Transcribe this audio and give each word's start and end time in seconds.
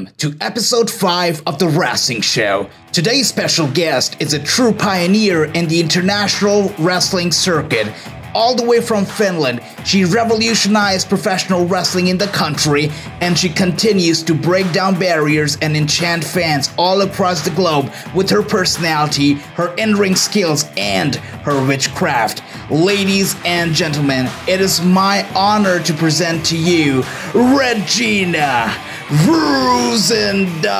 Welcome 0.00 0.16
to 0.16 0.34
episode 0.40 0.90
5 0.90 1.42
of 1.46 1.58
The 1.58 1.66
Wrassingh 1.66 2.24
Show. 2.24 2.70
Today's 2.90 3.28
special 3.28 3.70
guest 3.70 4.16
is 4.18 4.32
a 4.32 4.42
true 4.42 4.72
pioneer 4.72 5.44
in 5.44 5.68
the 5.68 5.78
international 5.78 6.72
wrestling 6.78 7.30
circuit. 7.30 7.92
All 8.34 8.54
the 8.54 8.64
way 8.64 8.80
from 8.80 9.04
Finland, 9.04 9.60
she 9.84 10.06
revolutionized 10.06 11.10
professional 11.10 11.66
wrestling 11.66 12.06
in 12.06 12.16
the 12.16 12.28
country, 12.28 12.90
and 13.20 13.36
she 13.36 13.50
continues 13.50 14.22
to 14.22 14.32
break 14.32 14.72
down 14.72 14.98
barriers 14.98 15.58
and 15.60 15.76
enchant 15.76 16.24
fans 16.24 16.70
all 16.78 17.02
across 17.02 17.44
the 17.44 17.50
globe 17.50 17.92
with 18.14 18.30
her 18.30 18.42
personality, 18.42 19.34
her 19.56 19.74
in 19.74 19.96
ring 19.96 20.16
skills, 20.16 20.64
and 20.78 21.16
her 21.44 21.66
witchcraft. 21.66 22.42
Ladies 22.70 23.36
and 23.44 23.74
gentlemen, 23.74 24.30
it 24.48 24.62
is 24.62 24.80
my 24.80 25.28
honor 25.34 25.78
to 25.82 25.92
present 25.92 26.46
to 26.46 26.56
you 26.56 27.02
Regina 27.34 28.72
Rusendahl. 29.10 30.70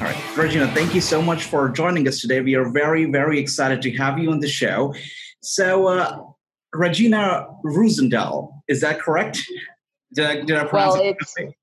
right, 0.00 0.36
Regina, 0.36 0.66
thank 0.74 0.92
you 0.92 1.00
so 1.00 1.22
much 1.22 1.44
for 1.44 1.68
joining 1.68 2.08
us 2.08 2.20
today. 2.20 2.40
We 2.40 2.56
are 2.56 2.68
very, 2.68 3.04
very 3.04 3.38
excited 3.38 3.80
to 3.82 3.92
have 3.92 4.18
you 4.18 4.32
on 4.32 4.40
the 4.40 4.48
show. 4.48 4.92
So, 5.40 5.86
uh, 5.86 6.18
Regina 6.72 7.46
Rusendahl, 7.64 8.60
is 8.66 8.80
that 8.80 8.98
correct? 8.98 9.40
Did 10.12 10.26
I, 10.26 10.40
did 10.40 10.56
I 10.56 10.64
pronounce 10.64 10.94
well, 10.94 11.02
it 11.04 11.16
correctly? 11.16 11.56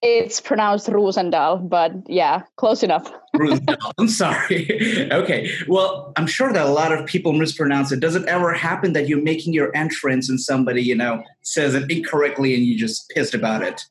It's 0.00 0.40
pronounced 0.40 0.86
Rosendahl, 0.88 1.68
but 1.68 1.92
yeah, 2.06 2.42
close 2.56 2.82
enough. 2.82 3.10
I'm 3.98 4.08
sorry. 4.08 5.08
okay. 5.12 5.50
Well, 5.66 6.12
I'm 6.16 6.26
sure 6.26 6.52
that 6.52 6.66
a 6.66 6.70
lot 6.70 6.92
of 6.92 7.04
people 7.06 7.32
mispronounce 7.32 7.90
it. 7.90 8.00
Does 8.00 8.14
it 8.14 8.24
ever 8.26 8.52
happen 8.52 8.92
that 8.92 9.08
you're 9.08 9.22
making 9.22 9.54
your 9.54 9.76
entrance 9.76 10.28
and 10.28 10.40
somebody, 10.40 10.82
you 10.82 10.94
know, 10.94 11.22
says 11.42 11.74
it 11.74 11.90
incorrectly 11.90 12.54
and 12.54 12.64
you 12.64 12.78
just 12.78 13.10
pissed 13.10 13.34
about 13.34 13.62
it? 13.62 13.82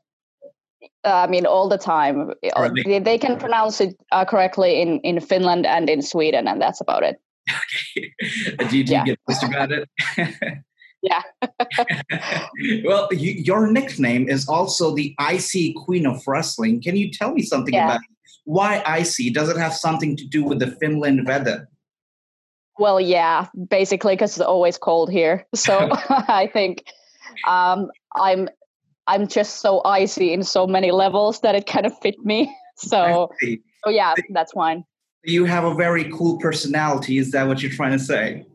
Uh, 1.03 1.13
I 1.13 1.27
mean, 1.27 1.45
all 1.45 1.67
the 1.67 1.77
time. 1.77 2.31
Really? 2.57 2.99
They 2.99 3.17
can 3.17 3.37
pronounce 3.37 3.81
it 3.81 3.95
uh, 4.11 4.25
correctly 4.25 4.81
in, 4.81 4.99
in 5.01 5.19
Finland 5.19 5.65
and 5.65 5.89
in 5.89 6.01
Sweden, 6.01 6.47
and 6.47 6.61
that's 6.61 6.81
about 6.81 7.03
it. 7.03 7.19
Okay. 7.95 8.13
do 8.69 8.77
you, 8.77 8.83
do 8.83 8.95
you 8.95 9.05
get 9.05 9.19
pissed 9.27 9.43
about 9.43 9.71
it? 9.71 9.87
Yeah. 11.05 11.21
well, 12.83 13.07
you, 13.11 13.31
your 13.33 13.67
nickname 13.67 14.27
is 14.27 14.47
also 14.47 14.95
the 14.95 15.13
Icy 15.19 15.73
Queen 15.73 16.05
of 16.05 16.21
Wrestling. 16.25 16.81
Can 16.81 16.95
you 16.95 17.11
tell 17.11 17.33
me 17.33 17.43
something 17.43 17.73
yeah. 17.73 17.85
about 17.85 18.01
it? 18.01 18.15
why 18.45 18.81
Icy? 18.85 19.29
Does 19.31 19.49
it 19.49 19.57
have 19.57 19.73
something 19.73 20.15
to 20.15 20.25
do 20.25 20.43
with 20.43 20.59
the 20.59 20.67
Finland 20.67 21.27
weather? 21.27 21.67
Well, 22.77 22.99
yeah, 22.99 23.47
basically 23.69 24.13
because 24.15 24.37
it's 24.37 24.45
always 24.45 24.77
cold 24.77 25.11
here. 25.11 25.45
So 25.55 25.89
I 26.09 26.49
think 26.51 26.85
um, 27.47 27.91
I'm 28.15 28.49
I'm 29.07 29.27
just 29.27 29.61
so 29.61 29.81
icy 29.83 30.33
in 30.33 30.43
so 30.43 30.65
many 30.65 30.91
levels 30.91 31.41
that 31.41 31.55
it 31.55 31.67
kind 31.67 31.85
of 31.85 31.97
fit 31.99 32.15
me. 32.23 32.55
So, 32.77 33.31
so 33.83 33.89
yeah, 33.89 34.15
that's 34.29 34.51
fine. 34.53 34.83
You 35.23 35.45
have 35.45 35.63
a 35.63 35.73
very 35.75 36.11
cool 36.11 36.37
personality. 36.39 37.17
Is 37.17 37.31
that 37.31 37.47
what 37.47 37.61
you're 37.61 37.71
trying 37.71 37.91
to 37.91 37.99
say? 37.99 38.45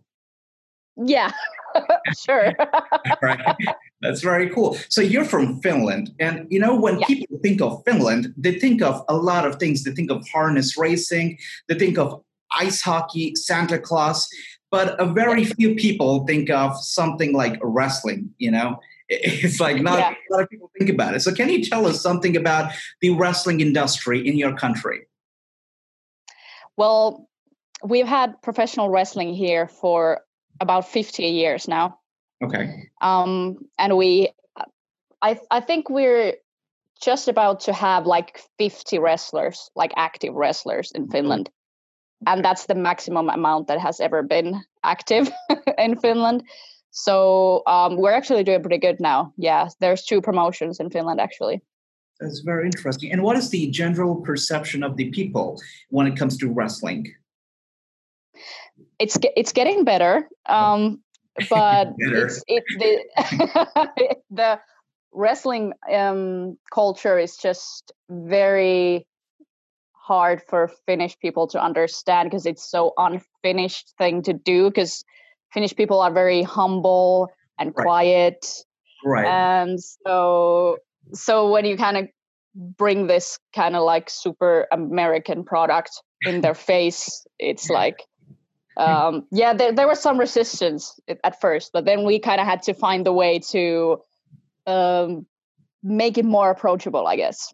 Yeah, 0.96 1.32
sure. 2.18 2.54
right. 3.22 3.56
That's 4.00 4.22
very 4.22 4.50
cool. 4.50 4.76
So 4.88 5.00
you're 5.00 5.24
from 5.24 5.60
Finland. 5.60 6.10
And 6.18 6.46
you 6.50 6.58
know, 6.58 6.74
when 6.74 7.00
yeah. 7.00 7.06
people 7.06 7.38
think 7.42 7.60
of 7.60 7.82
Finland, 7.84 8.34
they 8.36 8.58
think 8.58 8.82
of 8.82 9.04
a 9.08 9.16
lot 9.16 9.46
of 9.46 9.56
things. 9.56 9.84
They 9.84 9.92
think 9.92 10.10
of 10.10 10.26
harness 10.32 10.76
racing, 10.76 11.38
they 11.68 11.78
think 11.78 11.98
of 11.98 12.22
ice 12.52 12.80
hockey, 12.82 13.34
Santa 13.36 13.78
Claus, 13.78 14.28
but 14.70 15.00
a 15.00 15.06
very 15.06 15.44
few 15.44 15.74
people 15.74 16.26
think 16.26 16.50
of 16.50 16.76
something 16.78 17.32
like 17.32 17.58
wrestling, 17.62 18.30
you 18.38 18.50
know? 18.50 18.78
It's 19.12 19.58
like 19.58 19.82
not 19.82 19.98
yeah. 19.98 20.10
a 20.12 20.32
lot 20.32 20.42
of 20.44 20.48
people 20.48 20.70
think 20.78 20.88
about 20.88 21.16
it. 21.16 21.20
So 21.20 21.34
can 21.34 21.48
you 21.48 21.64
tell 21.64 21.84
us 21.84 22.00
something 22.00 22.36
about 22.36 22.72
the 23.00 23.10
wrestling 23.10 23.60
industry 23.60 24.24
in 24.24 24.38
your 24.38 24.56
country? 24.56 25.08
Well, 26.76 27.28
we've 27.82 28.06
had 28.06 28.40
professional 28.40 28.88
wrestling 28.88 29.34
here 29.34 29.66
for 29.66 30.20
about 30.60 30.88
50 30.88 31.24
years 31.24 31.68
now. 31.68 31.98
Okay. 32.42 32.88
Um, 33.00 33.58
and 33.78 33.96
we, 33.96 34.30
I, 35.22 35.38
I 35.50 35.60
think 35.60 35.90
we're 35.90 36.34
just 37.02 37.28
about 37.28 37.60
to 37.60 37.72
have 37.72 38.06
like 38.06 38.42
50 38.58 38.98
wrestlers, 38.98 39.70
like 39.74 39.92
active 39.96 40.34
wrestlers 40.34 40.92
in 40.92 41.08
Finland. 41.08 41.50
And 42.26 42.44
that's 42.44 42.66
the 42.66 42.74
maximum 42.74 43.30
amount 43.30 43.68
that 43.68 43.80
has 43.80 44.00
ever 44.00 44.22
been 44.22 44.62
active 44.84 45.30
in 45.78 45.98
Finland. 45.98 46.44
So 46.90 47.62
um, 47.66 47.96
we're 47.96 48.12
actually 48.12 48.44
doing 48.44 48.60
pretty 48.60 48.78
good 48.78 49.00
now. 49.00 49.32
Yeah, 49.36 49.68
there's 49.80 50.04
two 50.04 50.20
promotions 50.20 50.80
in 50.80 50.90
Finland 50.90 51.20
actually. 51.20 51.62
That's 52.18 52.40
very 52.40 52.66
interesting. 52.66 53.12
And 53.12 53.22
what 53.22 53.36
is 53.38 53.48
the 53.48 53.70
general 53.70 54.16
perception 54.16 54.82
of 54.82 54.96
the 54.96 55.10
people 55.10 55.58
when 55.88 56.06
it 56.06 56.16
comes 56.16 56.36
to 56.38 56.52
wrestling? 56.52 57.10
It's 59.00 59.18
it's 59.34 59.52
getting 59.52 59.84
better, 59.84 60.28
um, 60.46 61.00
but 61.50 61.96
better. 61.96 62.26
it's 62.26 62.44
it, 62.46 62.64
the 62.78 64.16
the 64.30 64.60
wrestling 65.12 65.72
um, 65.92 66.56
culture 66.72 67.18
is 67.18 67.36
just 67.36 67.92
very 68.08 69.06
hard 69.92 70.42
for 70.48 70.70
Finnish 70.86 71.18
people 71.18 71.46
to 71.48 71.62
understand 71.62 72.30
because 72.30 72.46
it's 72.46 72.68
so 72.68 72.92
unfinished 72.96 73.94
thing 73.98 74.22
to 74.22 74.32
do 74.32 74.68
because 74.68 75.02
Finnish 75.52 75.74
people 75.74 76.00
are 76.00 76.12
very 76.12 76.42
humble 76.42 77.28
and 77.58 77.72
right. 77.76 77.84
quiet. 77.84 78.46
Right. 79.04 79.26
And 79.26 79.78
so 79.80 80.76
so 81.14 81.50
when 81.50 81.64
you 81.64 81.76
kind 81.76 81.96
of 81.96 82.08
bring 82.54 83.06
this 83.06 83.38
kind 83.54 83.76
of 83.76 83.82
like 83.82 84.10
super 84.10 84.66
American 84.72 85.44
product 85.44 85.90
in 86.26 86.40
their 86.40 86.54
face, 86.70 87.24
it's 87.38 87.70
like 87.70 88.04
um, 88.80 89.26
yeah, 89.30 89.52
there, 89.52 89.72
there 89.72 89.86
was 89.86 90.00
some 90.00 90.18
resistance 90.18 90.98
at 91.22 91.40
first, 91.40 91.72
but 91.72 91.84
then 91.84 92.04
we 92.04 92.18
kind 92.18 92.40
of 92.40 92.46
had 92.46 92.62
to 92.62 92.74
find 92.74 93.04
the 93.04 93.12
way 93.12 93.38
to 93.50 94.00
um, 94.66 95.26
make 95.82 96.16
it 96.18 96.24
more 96.24 96.50
approachable, 96.50 97.06
I 97.06 97.16
guess. 97.16 97.52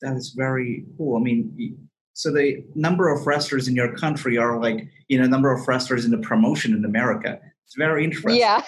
That 0.00 0.16
is 0.16 0.34
very 0.36 0.84
cool. 0.96 1.16
I 1.16 1.20
mean, 1.20 1.88
so 2.12 2.32
the 2.32 2.64
number 2.74 3.08
of 3.08 3.26
wrestlers 3.26 3.68
in 3.68 3.74
your 3.74 3.94
country 3.96 4.38
are 4.38 4.60
like, 4.60 4.88
you 5.08 5.18
know, 5.18 5.26
number 5.26 5.52
of 5.52 5.66
wrestlers 5.66 6.04
in 6.04 6.10
the 6.10 6.18
promotion 6.18 6.74
in 6.74 6.84
America. 6.84 7.40
It's 7.66 7.76
very 7.76 8.04
interesting. 8.04 8.36
Yeah. 8.36 8.62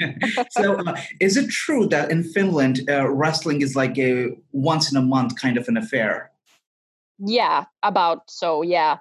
so, 0.50 0.74
uh, 0.74 1.00
is 1.18 1.36
it 1.36 1.48
true 1.48 1.86
that 1.88 2.10
in 2.10 2.22
Finland, 2.22 2.82
uh, 2.88 3.08
wrestling 3.08 3.62
is 3.62 3.74
like 3.74 3.96
a 3.98 4.36
once 4.52 4.90
in 4.90 4.98
a 4.98 5.02
month 5.02 5.36
kind 5.40 5.56
of 5.56 5.66
an 5.68 5.76
affair? 5.76 6.30
Yeah, 7.18 7.64
about 7.82 8.30
so. 8.30 8.62
Yeah, 8.62 8.98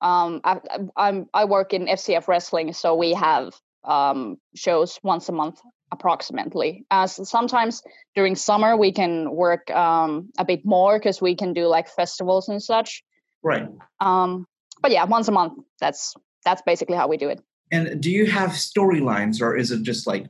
um, 0.00 0.40
I, 0.44 0.60
I'm 0.96 1.26
I 1.34 1.44
work 1.44 1.72
in 1.72 1.86
FCF 1.86 2.28
wrestling, 2.28 2.72
so 2.72 2.94
we 2.94 3.12
have 3.14 3.54
um, 3.84 4.36
shows 4.54 4.98
once 5.02 5.28
a 5.28 5.32
month 5.32 5.60
approximately. 5.92 6.84
As 6.90 7.28
sometimes 7.28 7.82
during 8.14 8.34
summer 8.34 8.76
we 8.76 8.92
can 8.92 9.30
work 9.30 9.70
um, 9.70 10.30
a 10.38 10.44
bit 10.44 10.64
more 10.64 10.98
because 10.98 11.20
we 11.22 11.34
can 11.34 11.52
do 11.52 11.66
like 11.66 11.88
festivals 11.88 12.48
and 12.48 12.62
such. 12.62 13.02
Right. 13.42 13.68
Um, 14.00 14.46
but 14.80 14.90
yeah, 14.90 15.04
once 15.04 15.28
a 15.28 15.32
month. 15.32 15.54
That's 15.80 16.14
that's 16.44 16.62
basically 16.62 16.96
how 16.96 17.08
we 17.08 17.16
do 17.16 17.28
it. 17.28 17.40
And 17.70 18.00
do 18.00 18.10
you 18.10 18.26
have 18.26 18.50
storylines, 18.50 19.40
or 19.40 19.56
is 19.56 19.70
it 19.70 19.82
just 19.82 20.06
like 20.06 20.26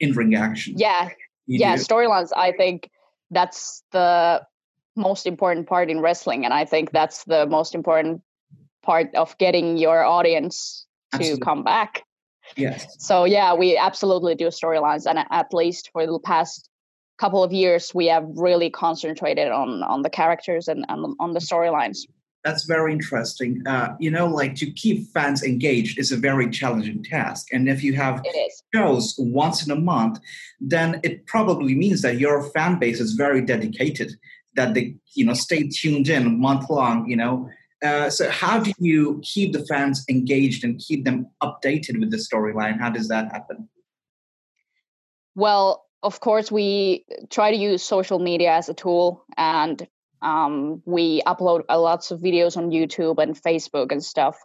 in 0.00 0.12
ring 0.12 0.34
action? 0.34 0.74
Yeah, 0.76 1.08
you 1.46 1.58
yeah, 1.60 1.74
storylines. 1.74 2.30
I 2.34 2.52
think 2.52 2.90
that's 3.30 3.82
the 3.92 4.42
most 4.96 5.26
important 5.26 5.68
part 5.68 5.90
in 5.90 6.00
wrestling, 6.00 6.44
and 6.44 6.54
I 6.54 6.64
think 6.64 6.90
that's 6.90 7.24
the 7.24 7.46
most 7.46 7.74
important 7.74 8.22
part 8.82 9.14
of 9.14 9.36
getting 9.38 9.76
your 9.76 10.04
audience 10.04 10.86
to 11.20 11.38
come 11.38 11.62
back. 11.64 12.02
Yes. 12.56 12.96
So 12.98 13.24
yeah, 13.24 13.54
we 13.54 13.76
absolutely 13.76 14.34
do 14.34 14.46
storylines, 14.46 15.06
and 15.06 15.18
at 15.30 15.52
least 15.52 15.90
for 15.92 16.06
the 16.06 16.18
past 16.18 16.68
couple 17.18 17.42
of 17.42 17.52
years, 17.52 17.92
we 17.94 18.06
have 18.06 18.24
really 18.36 18.70
concentrated 18.70 19.48
on 19.48 19.82
on 19.82 20.02
the 20.02 20.10
characters 20.10 20.68
and, 20.68 20.84
and 20.88 21.14
on 21.20 21.34
the 21.34 21.40
storylines. 21.40 21.98
That's 22.44 22.64
very 22.64 22.92
interesting. 22.92 23.62
Uh, 23.66 23.96
you 23.98 24.10
know, 24.10 24.26
like 24.26 24.54
to 24.56 24.70
keep 24.70 25.08
fans 25.08 25.42
engaged 25.42 25.98
is 25.98 26.12
a 26.12 26.16
very 26.16 26.48
challenging 26.48 27.02
task, 27.02 27.48
and 27.52 27.68
if 27.68 27.82
you 27.82 27.94
have 27.94 28.24
shows 28.74 29.14
once 29.18 29.66
in 29.66 29.72
a 29.72 29.76
month, 29.76 30.20
then 30.60 31.00
it 31.02 31.26
probably 31.26 31.74
means 31.74 32.00
that 32.02 32.18
your 32.18 32.44
fan 32.50 32.78
base 32.78 33.00
is 33.00 33.12
very 33.12 33.42
dedicated. 33.42 34.12
That 34.56 34.74
they, 34.74 34.94
you 35.14 35.24
know, 35.24 35.34
stay 35.34 35.68
tuned 35.68 36.08
in 36.08 36.40
month 36.40 36.70
long. 36.70 37.08
You 37.08 37.16
know, 37.16 37.50
uh, 37.84 38.10
so 38.10 38.28
how 38.30 38.58
do 38.58 38.72
you 38.78 39.20
keep 39.22 39.52
the 39.52 39.64
fans 39.66 40.04
engaged 40.08 40.64
and 40.64 40.78
keep 40.78 41.04
them 41.04 41.28
updated 41.42 42.00
with 42.00 42.10
the 42.10 42.16
storyline? 42.16 42.78
How 42.78 42.90
does 42.90 43.08
that 43.08 43.30
happen? 43.32 43.68
Well 45.34 45.84
of 46.02 46.20
course 46.20 46.50
we 46.52 47.04
try 47.28 47.50
to 47.50 47.56
use 47.56 47.82
social 47.82 48.20
media 48.20 48.52
as 48.52 48.68
a 48.68 48.74
tool 48.74 49.24
and 49.36 49.86
um, 50.22 50.82
we 50.84 51.22
upload 51.22 51.64
a 51.68 51.78
lots 51.78 52.12
of 52.12 52.20
videos 52.20 52.56
on 52.56 52.70
youtube 52.70 53.18
and 53.18 53.40
facebook 53.40 53.90
and 53.90 54.04
stuff 54.04 54.38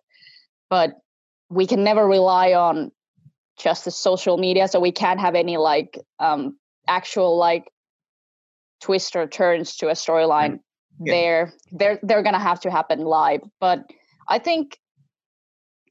but 0.70 0.94
we 1.50 1.68
can 1.68 1.84
never 1.84 2.08
rely 2.08 2.54
on 2.54 2.92
just 3.58 3.86
the 3.86 3.92
social 3.92 4.38
media 4.38 4.68
so 4.68 4.80
we 4.80 4.92
can't 4.92 5.20
have 5.20 5.36
any 5.36 5.58
like 5.58 6.00
um, 6.20 6.58
actual 6.88 7.38
like 7.38 7.72
twists 8.84 9.16
or 9.16 9.28
turns 9.28 9.78
to 9.78 9.88
a 9.88 9.94
storyline, 9.94 10.60
yeah. 11.06 11.14
they're 11.14 11.54
they're 11.72 12.00
they're 12.04 12.24
gonna 12.24 12.40
have 12.40 12.60
to 12.62 12.72
happen 12.72 13.00
live. 13.00 13.42
But 13.60 13.90
I 14.28 14.40
think 14.40 14.78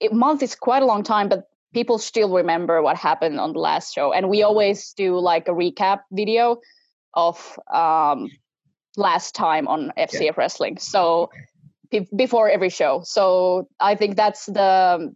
a 0.00 0.08
month 0.12 0.42
is 0.42 0.54
quite 0.54 0.82
a 0.82 0.86
long 0.86 1.02
time, 1.02 1.28
but 1.28 1.44
people 1.74 1.98
still 1.98 2.30
remember 2.30 2.82
what 2.82 2.96
happened 2.96 3.40
on 3.40 3.52
the 3.52 3.58
last 3.58 3.94
show, 3.94 4.12
and 4.12 4.28
we 4.28 4.42
always 4.42 4.92
do 4.94 5.18
like 5.18 5.48
a 5.48 5.52
recap 5.52 6.00
video 6.10 6.60
of 7.14 7.58
um, 7.72 8.30
last 8.96 9.34
time 9.34 9.68
on 9.68 9.92
FCF 9.98 10.22
yeah. 10.22 10.30
Wrestling. 10.36 10.78
So 10.78 11.30
before 12.16 12.48
every 12.48 12.70
show. 12.70 13.02
So 13.04 13.68
I 13.80 13.94
think 13.94 14.16
that's 14.16 14.46
the 14.46 15.14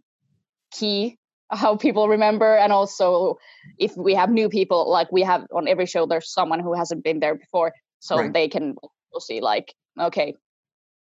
key 0.71 1.17
how 1.49 1.77
people 1.77 2.09
remember 2.09 2.57
and 2.57 2.73
also 2.73 3.37
if 3.77 3.95
we 3.95 4.13
have 4.13 4.29
new 4.29 4.49
people 4.49 4.89
like 4.89 5.09
we 5.13 5.21
have 5.21 5.45
on 5.55 5.65
every 5.67 5.85
show 5.85 6.05
there's 6.05 6.29
someone 6.29 6.59
who 6.59 6.73
hasn't 6.73 7.03
been 7.05 7.21
there 7.21 7.35
before 7.35 7.71
so 7.99 8.17
right. 8.17 8.33
they 8.33 8.49
can 8.49 8.75
see 9.19 9.39
like 9.39 9.73
okay 9.99 10.35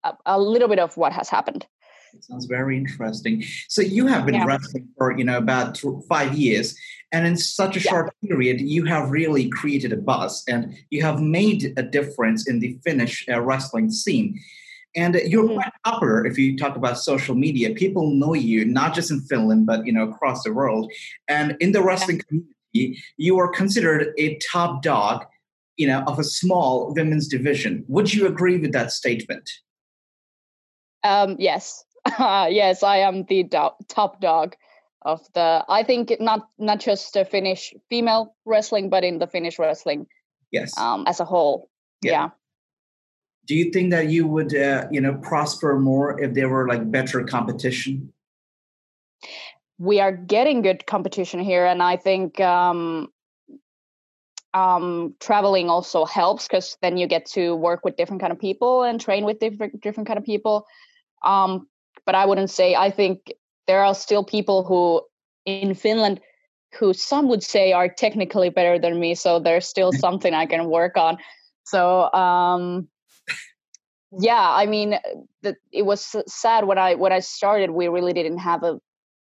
a, 0.03 0.13
a, 0.25 0.39
little 0.39 0.67
bit 0.67 0.79
of 0.79 0.95
what 0.97 1.13
has 1.13 1.29
happened 1.29 1.65
it 2.13 2.23
sounds 2.23 2.45
very 2.45 2.77
interesting 2.77 3.43
so 3.67 3.81
you 3.81 4.07
have 4.07 4.25
been 4.25 4.35
yeah. 4.35 4.45
wrestling 4.45 4.87
for 4.97 5.17
you 5.17 5.23
know 5.23 5.37
about 5.37 5.81
five 6.07 6.33
years 6.33 6.77
and 7.11 7.25
in 7.25 7.37
such 7.37 7.75
a 7.75 7.79
yeah. 7.79 7.89
short 7.89 8.13
period 8.21 8.61
you 8.61 8.85
have 8.85 9.09
really 9.09 9.49
created 9.49 9.91
a 9.93 9.97
buzz 9.97 10.43
and 10.47 10.75
you 10.89 11.01
have 11.01 11.19
made 11.19 11.73
a 11.77 11.83
difference 11.83 12.47
in 12.47 12.59
the 12.59 12.77
finnish 12.83 13.25
uh, 13.29 13.39
wrestling 13.41 13.89
scene 13.89 14.39
and 14.95 15.15
you're 15.25 15.43
mm-hmm. 15.43 15.55
quite 15.55 15.71
popular 15.83 16.25
if 16.25 16.37
you 16.37 16.57
talk 16.57 16.75
about 16.75 16.99
social 16.99 17.35
media. 17.35 17.73
People 17.73 18.11
know 18.11 18.33
you 18.33 18.65
not 18.65 18.93
just 18.93 19.11
in 19.11 19.21
Finland, 19.21 19.65
but 19.65 19.85
you 19.85 19.91
know 19.91 20.09
across 20.09 20.43
the 20.43 20.53
world. 20.53 20.91
And 21.27 21.57
in 21.59 21.71
the 21.71 21.81
wrestling 21.81 22.21
community, 22.27 23.01
you 23.17 23.39
are 23.39 23.47
considered 23.47 24.13
a 24.17 24.37
top 24.51 24.83
dog, 24.83 25.25
you 25.77 25.87
know, 25.87 26.03
of 26.07 26.19
a 26.19 26.23
small 26.23 26.93
women's 26.93 27.27
division. 27.27 27.83
Would 27.87 28.13
you 28.13 28.27
agree 28.27 28.57
with 28.57 28.71
that 28.73 28.91
statement? 28.91 29.49
Um, 31.03 31.35
yes, 31.39 31.83
uh, 32.19 32.47
yes, 32.51 32.83
I 32.83 32.97
am 32.97 33.25
the 33.25 33.43
do- 33.43 33.85
top 33.87 34.21
dog 34.21 34.55
of 35.01 35.21
the. 35.33 35.65
I 35.67 35.83
think 35.83 36.13
not 36.19 36.47
not 36.57 36.79
just 36.79 37.13
the 37.13 37.25
Finnish 37.25 37.73
female 37.89 38.35
wrestling, 38.45 38.89
but 38.89 39.03
in 39.03 39.19
the 39.19 39.27
Finnish 39.27 39.59
wrestling, 39.59 40.07
yes, 40.51 40.77
um, 40.77 41.03
as 41.07 41.19
a 41.19 41.25
whole. 41.25 41.69
yeah. 42.01 42.11
yeah 42.11 42.29
do 43.45 43.55
you 43.55 43.71
think 43.71 43.91
that 43.91 44.09
you 44.09 44.27
would 44.27 44.55
uh, 44.55 44.87
you 44.91 45.01
know 45.01 45.15
prosper 45.15 45.79
more 45.79 46.19
if 46.19 46.33
there 46.33 46.49
were 46.49 46.67
like 46.67 46.89
better 46.91 47.23
competition 47.23 48.11
we 49.77 49.99
are 49.99 50.11
getting 50.11 50.61
good 50.61 50.85
competition 50.85 51.39
here 51.39 51.65
and 51.65 51.81
i 51.81 51.97
think 51.97 52.39
um, 52.39 53.11
um, 54.53 55.15
traveling 55.19 55.69
also 55.69 56.05
helps 56.05 56.47
because 56.47 56.77
then 56.81 56.97
you 56.97 57.07
get 57.07 57.25
to 57.27 57.55
work 57.55 57.83
with 57.83 57.97
different 57.97 58.21
kind 58.21 58.31
of 58.31 58.39
people 58.39 58.83
and 58.83 59.01
train 59.01 59.25
with 59.25 59.39
different 59.39 59.81
different 59.81 60.07
kind 60.07 60.19
of 60.19 60.25
people. 60.25 60.65
Um, 61.23 61.67
but 62.05 62.15
i 62.15 62.25
wouldn't 62.25 62.49
say 62.49 62.75
i 62.75 62.89
think 62.89 63.33
there 63.67 63.83
are 63.83 63.95
still 63.95 64.23
people 64.23 64.63
who 64.63 65.01
in 65.45 65.73
finland 65.73 66.19
who 66.79 66.93
some 66.93 67.29
would 67.29 67.43
say 67.43 67.71
are 67.71 67.87
technically 67.87 68.49
better 68.49 68.79
than 68.79 68.99
me 68.99 69.15
so 69.15 69.39
there's 69.39 69.67
still 69.67 69.91
something 70.05 70.33
i 70.33 70.45
can 70.45 70.69
work 70.69 70.97
on. 70.97 71.17
So 71.65 72.11
um, 72.13 72.89
yeah 74.19 74.49
i 74.49 74.65
mean 74.65 74.95
the, 75.41 75.55
it 75.71 75.83
was 75.83 76.15
sad 76.27 76.65
when 76.65 76.77
i 76.77 76.95
when 76.95 77.11
i 77.11 77.19
started 77.19 77.71
we 77.71 77.87
really 77.87 78.13
didn't 78.13 78.37
have 78.37 78.63
a 78.63 78.79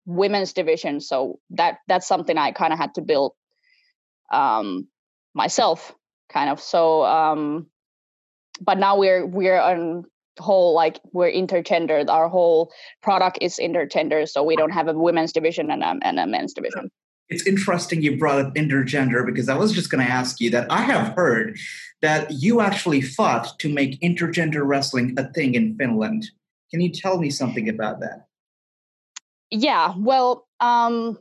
women's 0.06 0.52
division 0.52 1.00
so 1.00 1.40
that 1.52 1.78
that's 1.88 2.08
something 2.08 2.38
i 2.38 2.52
kind 2.52 2.74
of 2.74 2.80
had 2.80 2.94
to 2.96 3.02
build. 3.02 3.34
Um 4.32 4.88
myself 5.34 5.96
kind 6.30 6.50
of. 6.50 6.60
So 6.60 7.04
um 7.04 7.68
but 8.62 8.78
now 8.78 8.98
we're 8.98 9.26
we're 9.26 9.60
on 9.60 10.06
whole 10.40 10.74
like 10.74 11.00
we're 11.12 11.32
intergendered. 11.32 12.10
Our 12.10 12.28
whole 12.28 12.72
product 13.02 13.38
is 13.42 13.58
intergender 13.58 14.28
so 14.28 14.44
we 14.44 14.56
don't 14.56 14.72
have 14.72 14.88
a 14.88 14.94
women's 14.94 15.32
division 15.32 15.70
and 15.70 15.84
a, 15.84 15.96
and 16.02 16.20
a 16.20 16.26
men's 16.26 16.54
division. 16.54 16.90
It's 17.30 17.48
interesting 17.48 18.02
you 18.02 18.18
brought 18.18 18.40
up 18.40 18.54
intergender 18.56 19.26
because 19.26 19.50
I 19.50 19.56
was 19.56 19.72
just 19.72 19.90
going 19.90 20.06
to 20.06 20.12
ask 20.12 20.40
you 20.40 20.50
that. 20.52 20.72
I 20.72 20.82
have 20.82 21.16
heard 21.16 21.58
that 22.02 22.30
you 22.32 22.62
actually 22.62 23.02
fought 23.02 23.58
to 23.60 23.74
make 23.74 24.00
intergender 24.02 24.66
wrestling 24.66 25.16
a 25.18 25.32
thing 25.32 25.56
in 25.56 25.76
Finland. 25.78 26.30
Can 26.70 26.82
you 26.82 26.90
tell 26.90 27.18
me 27.18 27.30
something 27.30 27.70
about 27.70 28.02
that? 28.02 28.28
Yeah, 29.50 29.94
well, 29.98 30.48
um, 30.60 31.18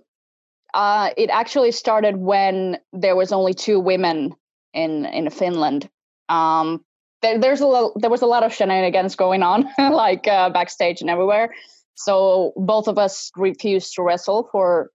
uh, 0.75 1.11
it 1.17 1.31
actually 1.31 1.73
started 1.73 2.17
when 2.17 2.79
there 2.93 3.17
was 3.17 3.33
only 3.33 3.55
two 3.55 3.81
women 3.81 4.35
in 4.73 5.05
in 5.07 5.31
Finland. 5.31 5.89
Um, 6.29 6.85
there, 7.21 7.39
there's 7.39 7.61
a 7.61 7.89
there 7.97 8.11
was 8.11 8.23
a 8.23 8.27
lot 8.27 8.43
of 8.43 8.53
shenanigans 8.53 9.17
going 9.17 9.43
on, 9.43 9.69
like 9.79 10.27
uh, 10.27 10.51
backstage 10.51 11.01
and 11.01 11.11
everywhere. 11.11 11.55
So 11.95 12.53
both 12.57 12.89
of 12.89 12.99
us 12.99 13.31
refused 13.37 13.95
to 13.95 14.03
wrestle 14.03 14.49
for 14.51 14.91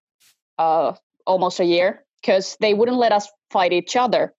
uh, 0.58 0.94
almost 1.26 1.60
a 1.60 1.66
year 1.66 2.04
because 2.22 2.58
they 2.60 2.74
wouldn't 2.74 2.98
let 2.98 3.12
us 3.12 3.30
fight 3.52 3.72
each 3.72 3.96
other. 3.96 4.34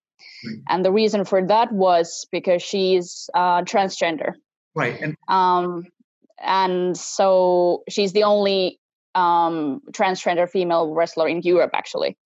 Right. 0.45 0.57
And 0.69 0.85
the 0.85 0.91
reason 0.91 1.25
for 1.25 1.45
that 1.47 1.71
was 1.71 2.27
because 2.31 2.61
she's 2.61 3.29
uh, 3.33 3.61
transgender. 3.61 4.33
Right. 4.75 4.99
And, 5.01 5.15
um, 5.27 5.87
and 6.41 6.97
so 6.97 7.83
she's 7.89 8.13
the 8.13 8.23
only 8.23 8.78
um, 9.15 9.81
transgender 9.91 10.49
female 10.49 10.93
wrestler 10.93 11.27
in 11.27 11.41
Europe, 11.41 11.71
actually, 11.73 12.17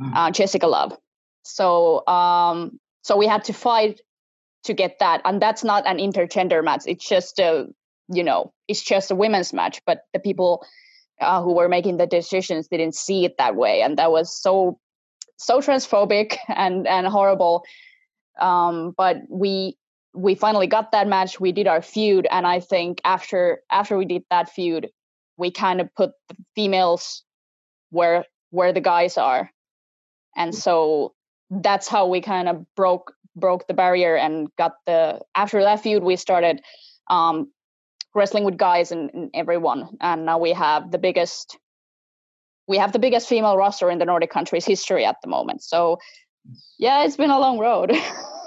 mm. 0.00 0.12
uh, 0.14 0.30
Jessica 0.30 0.66
Love. 0.66 0.96
So, 1.42 2.06
um, 2.06 2.78
so 3.02 3.16
we 3.16 3.26
had 3.26 3.44
to 3.44 3.52
fight 3.52 4.00
to 4.64 4.74
get 4.74 4.98
that, 5.00 5.22
and 5.24 5.40
that's 5.40 5.64
not 5.64 5.86
an 5.86 5.98
intergender 5.98 6.62
match. 6.62 6.82
It's 6.86 7.06
just 7.06 7.38
a, 7.38 7.66
you 8.08 8.24
know, 8.24 8.52
it's 8.68 8.82
just 8.82 9.10
a 9.10 9.14
women's 9.14 9.52
match. 9.52 9.80
But 9.86 10.02
the 10.12 10.20
people 10.20 10.64
uh, 11.20 11.42
who 11.42 11.54
were 11.54 11.68
making 11.68 11.96
the 11.96 12.06
decisions 12.06 12.68
didn't 12.68 12.94
see 12.94 13.24
it 13.24 13.36
that 13.38 13.56
way, 13.56 13.82
and 13.82 13.98
that 13.98 14.10
was 14.10 14.34
so 14.34 14.78
so 15.36 15.60
transphobic 15.60 16.36
and 16.48 16.86
and 16.86 17.06
horrible. 17.06 17.64
Um, 18.38 18.94
but 18.96 19.18
we 19.28 19.76
we 20.14 20.34
finally 20.34 20.66
got 20.66 20.92
that 20.92 21.06
match. 21.06 21.40
We 21.40 21.52
did 21.52 21.66
our 21.66 21.82
feud, 21.82 22.26
and 22.30 22.46
I 22.46 22.60
think 22.60 23.00
after 23.04 23.62
after 23.70 23.96
we 23.96 24.04
did 24.04 24.24
that 24.30 24.50
feud, 24.50 24.90
we 25.40 25.50
kind 25.50 25.80
of 25.80 25.92
put 25.96 26.12
the 26.28 26.36
females 26.54 27.24
where 27.90 28.24
where 28.50 28.72
the 28.72 28.80
guys 28.80 29.18
are, 29.18 29.50
and 30.36 30.54
so 30.54 31.14
that's 31.50 31.88
how 31.88 32.06
we 32.06 32.20
kind 32.20 32.48
of 32.48 32.64
broke 32.76 33.12
broke 33.34 33.66
the 33.66 33.74
barrier 33.74 34.16
and 34.16 34.48
got 34.56 34.72
the 34.86 35.20
after 35.34 35.62
that 35.62 35.82
feud 35.82 36.04
we 36.04 36.16
started 36.16 36.60
um, 37.08 37.50
wrestling 38.14 38.44
with 38.44 38.56
guys 38.56 38.92
and, 38.92 39.10
and 39.14 39.30
everyone. 39.34 39.96
And 40.00 40.26
now 40.26 40.38
we 40.38 40.52
have 40.52 40.90
the 40.90 40.98
biggest 40.98 41.58
we 42.68 42.78
have 42.78 42.92
the 42.92 43.00
biggest 43.00 43.28
female 43.28 43.56
roster 43.56 43.90
in 43.90 43.98
the 43.98 44.04
Nordic 44.04 44.30
countries 44.30 44.64
history 44.64 45.04
at 45.04 45.16
the 45.22 45.28
moment. 45.28 45.62
So 45.62 45.98
yeah, 46.78 47.04
it's 47.04 47.16
been 47.16 47.30
a 47.30 47.38
long 47.38 47.58
road. 47.58 47.92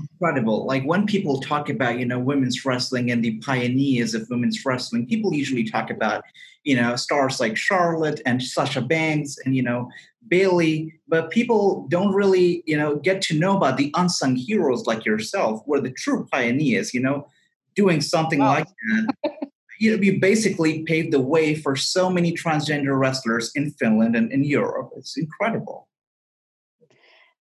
incredible. 0.00 0.66
Like 0.66 0.84
when 0.84 1.06
people 1.06 1.40
talk 1.40 1.68
about, 1.68 1.98
you 1.98 2.06
know, 2.06 2.18
women's 2.18 2.64
wrestling 2.64 3.10
and 3.10 3.24
the 3.24 3.38
pioneers 3.38 4.14
of 4.14 4.28
women's 4.30 4.64
wrestling, 4.64 5.06
people 5.06 5.34
usually 5.34 5.64
talk 5.64 5.90
about, 5.90 6.24
you 6.64 6.76
know, 6.76 6.96
stars 6.96 7.40
like 7.40 7.56
Charlotte 7.56 8.20
and 8.26 8.42
Sasha 8.42 8.80
Banks 8.80 9.36
and, 9.44 9.54
you 9.54 9.62
know, 9.62 9.88
Bayley, 10.28 11.00
but 11.08 11.30
people 11.30 11.86
don't 11.88 12.12
really, 12.12 12.62
you 12.66 12.76
know, 12.76 12.96
get 12.96 13.22
to 13.22 13.38
know 13.38 13.56
about 13.56 13.76
the 13.76 13.90
unsung 13.96 14.36
heroes 14.36 14.86
like 14.86 15.04
yourself, 15.04 15.62
who 15.64 15.74
are 15.74 15.80
the 15.80 15.90
true 15.90 16.26
pioneers, 16.30 16.92
you 16.92 17.00
know, 17.00 17.26
doing 17.74 18.00
something 18.00 18.40
like 18.40 18.66
that, 18.66 19.14
you, 19.78 19.96
know, 19.96 20.02
you 20.02 20.20
basically 20.20 20.82
paved 20.82 21.12
the 21.12 21.20
way 21.20 21.54
for 21.54 21.76
so 21.76 22.10
many 22.10 22.32
transgender 22.32 22.98
wrestlers 22.98 23.50
in 23.54 23.70
Finland 23.70 24.16
and 24.16 24.32
in 24.32 24.44
Europe. 24.44 24.90
It's 24.96 25.16
incredible. 25.16 25.87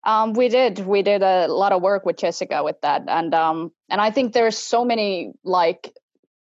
Um, 0.05 0.35
we 0.35 0.49
did. 0.49 0.81
We 0.81 1.03
did 1.03 1.23
a 1.23 1.49
lot 1.49 1.73
of 1.73 1.81
work 1.81 2.05
with 2.05 2.19
Jessica 2.19 2.63
with 2.63 2.81
that, 2.83 3.05
and 3.09 3.35
um, 3.35 3.73
and 3.89 4.01
I 4.01 4.11
think 4.11 4.33
there's 4.33 4.59
so 4.59 4.85
many 4.85 5.33
like 5.45 5.93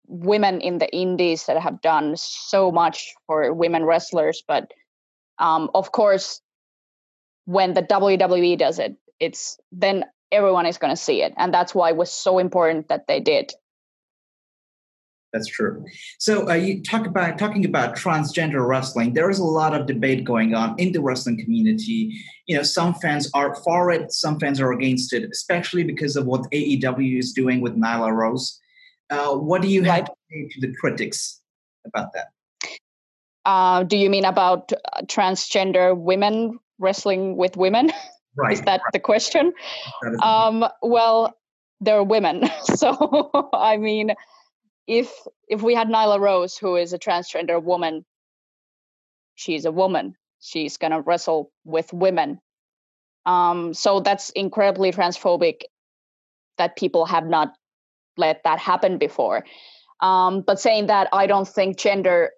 women 0.08 0.60
in 0.62 0.80
the 0.80 0.94
indies 0.94 1.46
that 1.46 1.62
have 1.62 1.82
done 1.82 2.16
so 2.18 2.72
much 2.72 3.14
for 3.28 3.54
women 3.54 3.84
wrestlers. 3.84 4.44
But 4.48 4.72
um, 5.38 5.70
of 5.76 5.92
course, 5.92 6.42
when 7.46 7.74
the 7.74 7.84
WWE 7.84 8.58
does 8.58 8.80
it, 8.80 8.96
it's 9.20 9.58
then 9.72 10.06
everyone 10.32 10.66
is 10.66 10.80
going 10.80 10.92
to 10.92 11.02
see 11.02 11.22
it, 11.22 11.34
and 11.38 11.54
that's 11.54 11.76
why 11.76 11.90
it 11.90 11.96
was 11.96 12.12
so 12.12 12.40
important 12.40 12.90
that 12.90 13.06
they 13.08 13.20
did. 13.20 13.54
That's 15.34 15.48
true. 15.48 15.84
So 16.20 16.48
uh, 16.48 16.54
you 16.54 16.84
talk 16.84 17.08
about 17.08 17.40
talking 17.40 17.66
about 17.66 17.96
transgender 17.96 18.66
wrestling. 18.68 19.14
There 19.14 19.32
is 19.32 19.40
a 19.40 19.44
lot 19.44 19.74
of 19.74 19.88
debate 19.88 20.24
going 20.24 20.54
on 20.54 20.76
in 20.78 20.92
the 20.92 21.02
wrestling 21.02 21.40
community. 21.40 22.16
You 22.46 22.58
know, 22.58 22.64
some 22.64 22.94
fans 22.94 23.32
are 23.34 23.56
for 23.56 23.90
it, 23.90 24.12
some 24.12 24.40
fans 24.40 24.62
are 24.62 24.72
against 24.72 25.12
it, 25.12 25.28
especially 25.32 25.84
because 25.84 26.16
of 26.16 26.28
what 26.28 26.44
AEW 26.52 27.18
is 27.18 27.34
doing 27.34 27.62
with 27.62 27.76
Nyla 27.76 28.14
Rose. 28.14 28.60
Uh, 29.10 29.34
what 29.34 29.64
do 29.64 29.68
you 29.68 29.82
have 29.84 30.06
to 30.06 30.12
say 30.32 30.48
to 30.52 30.62
the 30.62 30.74
critics 30.76 31.42
about 31.86 32.14
that? 32.14 32.28
Uh, 33.44 33.84
do 33.84 33.98
you 33.98 34.12
mean 34.12 34.26
about 34.26 34.72
uh, 34.72 35.02
transgender 35.06 35.98
women 35.98 36.60
wrestling 36.78 37.36
with 37.36 37.58
women? 37.58 37.92
Right. 38.36 38.54
Is 38.54 38.62
that 38.62 38.82
right. 38.84 38.94
the 38.94 39.00
question? 39.00 39.54
That 40.02 40.26
um, 40.26 40.66
well, 40.82 41.38
they're 41.82 42.02
women. 42.02 42.50
so 42.64 43.30
I 43.54 43.78
mean, 43.78 44.16
if 44.88 45.12
if 45.48 45.62
we 45.62 45.76
had 45.76 45.88
Nyla 45.88 46.20
Rose, 46.20 46.58
who 46.58 46.76
is 46.76 46.94
a 46.94 47.00
transgender 47.00 47.62
woman, 47.62 48.06
she's 49.36 49.66
a 49.66 49.72
woman. 49.72 50.16
She's 50.40 50.78
gonna 50.78 51.02
wrestle 51.02 51.52
with 51.64 51.92
women. 51.94 52.40
Um, 53.26 53.74
so 53.74 54.02
that's 54.02 54.30
incredibly 54.32 54.92
transphobic 54.92 55.62
that 56.58 56.76
people 56.76 57.06
have 57.06 57.26
not 57.26 57.54
let 58.18 58.44
that 58.44 58.60
happen 58.60 58.98
before. 58.98 59.46
Um, 60.02 60.42
but 60.42 60.60
saying 60.60 60.88
that 60.88 61.08
I 61.14 61.28
don't 61.28 61.48
think 61.48 61.78
gender 61.78 62.32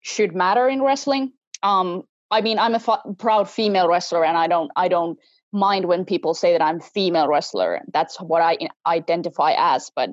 should 0.00 0.34
matter 0.34 0.68
in 0.68 0.82
wrestling. 0.82 1.32
Um, 1.62 2.04
I 2.30 2.40
mean, 2.40 2.58
I'm 2.58 2.72
a 2.72 2.82
f- 2.86 3.18
proud 3.18 3.50
female 3.50 3.88
wrestler, 3.88 4.24
and 4.24 4.36
I 4.36 4.46
don't 4.46 4.70
I 4.76 4.88
don't 4.88 5.18
mind 5.52 5.84
when 5.84 6.04
people 6.04 6.32
say 6.32 6.52
that 6.52 6.62
I'm 6.62 6.80
female 6.80 7.28
wrestler. 7.28 7.82
That's 7.92 8.18
what 8.20 8.40
I 8.40 8.56
identify 8.86 9.54
as. 9.56 9.90
But 9.94 10.10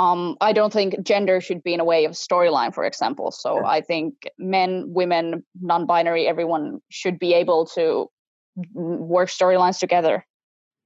um, 0.00 0.38
I 0.40 0.54
don't 0.54 0.72
think 0.72 1.02
gender 1.02 1.42
should 1.42 1.62
be 1.62 1.74
in 1.74 1.80
a 1.80 1.84
way 1.84 2.06
of 2.06 2.12
storyline, 2.12 2.74
for 2.74 2.84
example. 2.84 3.30
So 3.30 3.66
I 3.66 3.82
think 3.82 4.14
men, 4.38 4.84
women, 4.86 5.44
non-binary, 5.60 6.26
everyone 6.26 6.80
should 6.88 7.18
be 7.18 7.34
able 7.34 7.66
to 7.74 8.08
work 8.72 9.28
storylines 9.28 9.78
together. 9.78 10.24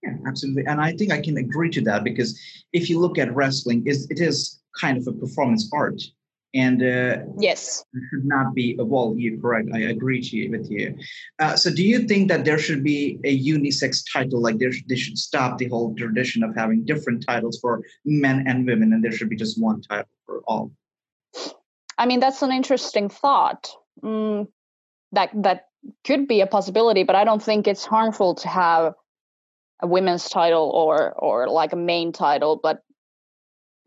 Yeah, 0.02 0.14
absolutely, 0.26 0.66
and 0.66 0.80
I 0.80 0.92
think 0.92 1.12
I 1.12 1.20
can 1.20 1.36
agree 1.36 1.70
to 1.70 1.80
that 1.82 2.02
because 2.02 2.38
if 2.72 2.90
you 2.90 2.98
look 2.98 3.16
at 3.16 3.32
wrestling, 3.32 3.86
is 3.86 4.10
it 4.10 4.20
is 4.20 4.60
kind 4.80 4.98
of 4.98 5.06
a 5.06 5.12
performance 5.12 5.70
art 5.72 6.02
and 6.54 6.82
uh, 6.82 7.18
yes. 7.38 7.84
should 8.10 8.24
not 8.24 8.54
be 8.54 8.76
well 8.78 9.14
you're 9.18 9.38
correct 9.40 9.68
i 9.74 9.80
agree 9.80 10.20
you, 10.20 10.50
with 10.50 10.70
you. 10.70 10.96
Uh, 11.38 11.56
so 11.56 11.72
do 11.74 11.82
you 11.82 12.06
think 12.06 12.28
that 12.28 12.44
there 12.44 12.58
should 12.58 12.82
be 12.84 13.18
a 13.24 13.38
unisex 13.38 14.04
title 14.10 14.40
like 14.40 14.58
there 14.58 14.72
they 14.88 14.96
should 14.96 15.18
stop 15.18 15.58
the 15.58 15.68
whole 15.68 15.94
tradition 15.96 16.42
of 16.42 16.54
having 16.54 16.84
different 16.84 17.24
titles 17.26 17.58
for 17.60 17.82
men 18.04 18.44
and 18.46 18.66
women 18.66 18.92
and 18.92 19.02
there 19.04 19.12
should 19.12 19.28
be 19.28 19.36
just 19.36 19.60
one 19.60 19.82
title 19.82 20.08
for 20.24 20.42
all? 20.46 20.70
I 21.98 22.06
mean 22.06 22.20
that's 22.20 22.42
an 22.42 22.52
interesting 22.52 23.08
thought. 23.08 23.70
Mm, 24.02 24.48
that 25.12 25.30
that 25.34 25.68
could 26.04 26.26
be 26.26 26.40
a 26.40 26.46
possibility 26.46 27.02
but 27.04 27.16
i 27.16 27.24
don't 27.24 27.42
think 27.42 27.66
it's 27.66 27.84
harmful 27.84 28.34
to 28.34 28.48
have 28.48 28.94
a 29.80 29.86
women's 29.86 30.28
title 30.28 30.70
or 30.70 31.12
or 31.12 31.48
like 31.48 31.72
a 31.72 31.76
main 31.76 32.12
title 32.12 32.58
but 32.62 32.82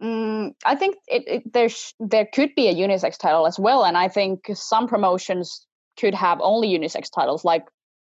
Mm, 0.02 0.54
I 0.64 0.76
think 0.76 0.98
it, 1.08 1.24
it, 1.28 1.54
there's 1.54 1.94
there 2.00 2.28
could 2.32 2.54
be 2.56 2.68
a 2.68 2.76
unisex 2.76 3.18
title 3.18 3.48
as 3.48 3.58
well, 3.58 3.84
and 3.84 3.98
I 3.98 4.10
think 4.10 4.42
some 4.54 4.88
promotions 4.88 5.66
could 6.00 6.14
have 6.14 6.40
only 6.42 6.68
unisex 6.70 7.08
titles, 7.14 7.44
like 7.44 7.66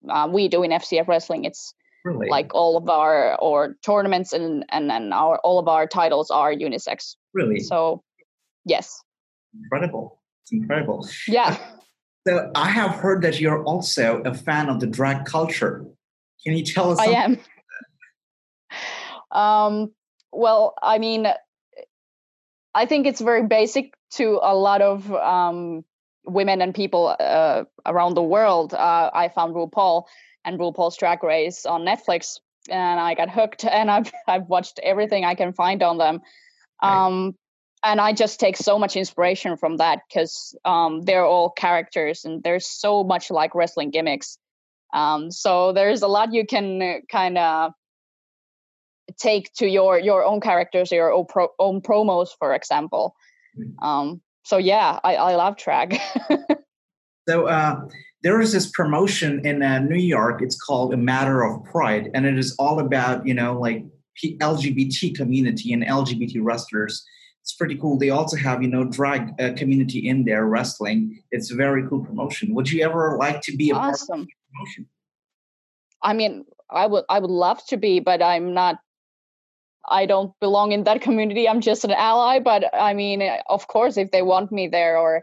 uh, 0.08 0.28
we 0.30 0.48
do 0.48 0.62
in 0.62 0.70
FCF 0.70 1.06
Wrestling. 1.06 1.44
It's 1.44 1.74
really? 2.04 2.28
like 2.28 2.54
all 2.54 2.78
of 2.78 2.88
our 2.88 3.36
or 3.36 3.76
tournaments 3.84 4.32
and 4.32 4.64
and 4.70 4.90
and 4.90 5.12
our 5.12 5.38
all 5.44 5.58
of 5.58 5.68
our 5.68 5.86
titles 5.86 6.30
are 6.30 6.54
unisex. 6.54 7.16
Really? 7.34 7.60
So, 7.60 8.02
yes. 8.64 9.02
Incredible! 9.54 10.22
It's 10.42 10.52
incredible. 10.52 11.06
Yeah. 11.28 11.58
So 12.26 12.50
I 12.54 12.70
have 12.70 12.92
heard 12.92 13.20
that 13.22 13.38
you're 13.38 13.62
also 13.64 14.22
a 14.24 14.32
fan 14.32 14.70
of 14.70 14.80
the 14.80 14.86
drag 14.86 15.26
culture. 15.26 15.84
Can 16.42 16.56
you 16.56 16.64
tell 16.64 16.90
us? 16.92 16.98
I 16.98 17.06
am. 17.06 17.38
Um, 19.30 19.92
well, 20.32 20.74
I 20.80 20.98
mean, 20.98 21.26
I 22.74 22.86
think 22.86 23.06
it's 23.06 23.20
very 23.20 23.46
basic 23.46 23.94
to 24.12 24.40
a 24.42 24.54
lot 24.54 24.82
of 24.82 25.12
um, 25.12 25.84
women 26.24 26.60
and 26.60 26.74
people 26.74 27.14
uh, 27.18 27.64
around 27.86 28.14
the 28.14 28.22
world. 28.22 28.74
Uh, 28.74 29.10
I 29.12 29.28
found 29.28 29.54
RuPaul 29.54 30.04
and 30.44 30.58
RuPaul's 30.58 30.96
Drag 30.96 31.22
Race 31.22 31.66
on 31.66 31.82
Netflix, 31.82 32.40
and 32.68 33.00
I 33.00 33.14
got 33.14 33.30
hooked. 33.30 33.64
And 33.78 33.90
I've 33.90 34.12
I've 34.26 34.48
watched 34.48 34.80
everything 34.82 35.24
I 35.24 35.34
can 35.34 35.52
find 35.52 35.82
on 35.82 35.98
them. 35.98 36.20
Um, 36.82 37.34
and 37.82 38.00
I 38.00 38.12
just 38.12 38.40
take 38.40 38.56
so 38.56 38.78
much 38.78 38.96
inspiration 38.96 39.56
from 39.56 39.76
that 39.76 40.00
because 40.08 40.56
um, 40.64 41.02
they're 41.02 41.24
all 41.24 41.50
characters, 41.50 42.24
and 42.24 42.42
there's 42.42 42.66
so 42.66 43.04
much 43.04 43.30
like 43.30 43.54
wrestling 43.54 43.90
gimmicks. 43.90 44.38
Um, 44.92 45.30
so 45.30 45.72
there's 45.72 46.02
a 46.02 46.08
lot 46.08 46.32
you 46.32 46.46
can 46.46 46.80
uh, 46.80 46.94
kind 47.10 47.36
of 47.36 47.72
take 49.18 49.52
to 49.54 49.66
your 49.66 49.98
your 49.98 50.24
own 50.24 50.40
characters 50.40 50.92
or 50.92 50.96
your 50.96 51.12
own, 51.12 51.26
pro, 51.26 51.48
own 51.58 51.80
promos 51.80 52.28
for 52.38 52.54
example. 52.54 53.14
Mm-hmm. 53.58 53.84
um 53.84 54.20
so 54.42 54.56
yeah 54.56 54.98
i 55.04 55.16
i 55.16 55.34
love 55.34 55.56
drag. 55.56 55.98
So 57.26 57.46
uh 57.46 57.80
there 58.22 58.38
is 58.42 58.52
this 58.52 58.70
promotion 58.70 59.46
in 59.46 59.62
uh, 59.62 59.78
new 59.78 59.96
york. 59.96 60.42
It's 60.42 60.60
called 60.60 60.92
a 60.92 60.98
matter 60.98 61.42
of 61.42 61.64
pride 61.64 62.10
and 62.12 62.26
it 62.26 62.38
is 62.38 62.54
all 62.58 62.80
about 62.80 63.26
you 63.26 63.32
know 63.32 63.58
like 63.58 63.82
lgbt 64.22 65.16
community 65.16 65.72
and 65.72 65.82
lgbt 65.84 66.36
wrestlers. 66.42 67.02
It's 67.40 67.54
pretty 67.54 67.76
cool. 67.76 67.98
They 67.98 68.10
also 68.10 68.36
have 68.36 68.62
you 68.62 68.68
know 68.68 68.84
drag 68.84 69.40
uh, 69.40 69.54
community 69.56 70.06
in 70.06 70.26
their 70.26 70.44
wrestling. 70.44 71.22
It's 71.30 71.50
a 71.50 71.54
very 71.54 71.88
cool 71.88 72.04
promotion. 72.04 72.54
Would 72.54 72.70
you 72.70 72.84
ever 72.84 73.16
like 73.18 73.40
to 73.42 73.56
be 73.56 73.70
a 73.70 73.74
awesome. 73.74 74.06
part 74.06 74.20
of 74.20 74.28
promotion? 74.52 74.86
I 76.02 76.12
mean 76.12 76.44
i 76.70 76.86
would 76.86 77.04
i 77.08 77.18
would 77.18 77.30
love 77.30 77.64
to 77.66 77.76
be 77.76 78.00
but 78.00 78.22
i'm 78.22 78.52
not 78.52 78.78
I 79.88 80.06
don't 80.06 80.32
belong 80.40 80.72
in 80.72 80.84
that 80.84 81.00
community. 81.00 81.48
I'm 81.48 81.60
just 81.60 81.84
an 81.84 81.90
ally. 81.90 82.38
But 82.38 82.74
I 82.74 82.94
mean, 82.94 83.22
of 83.48 83.68
course, 83.68 83.96
if 83.96 84.10
they 84.10 84.22
want 84.22 84.52
me 84.52 84.68
there, 84.68 84.98
or 84.98 85.22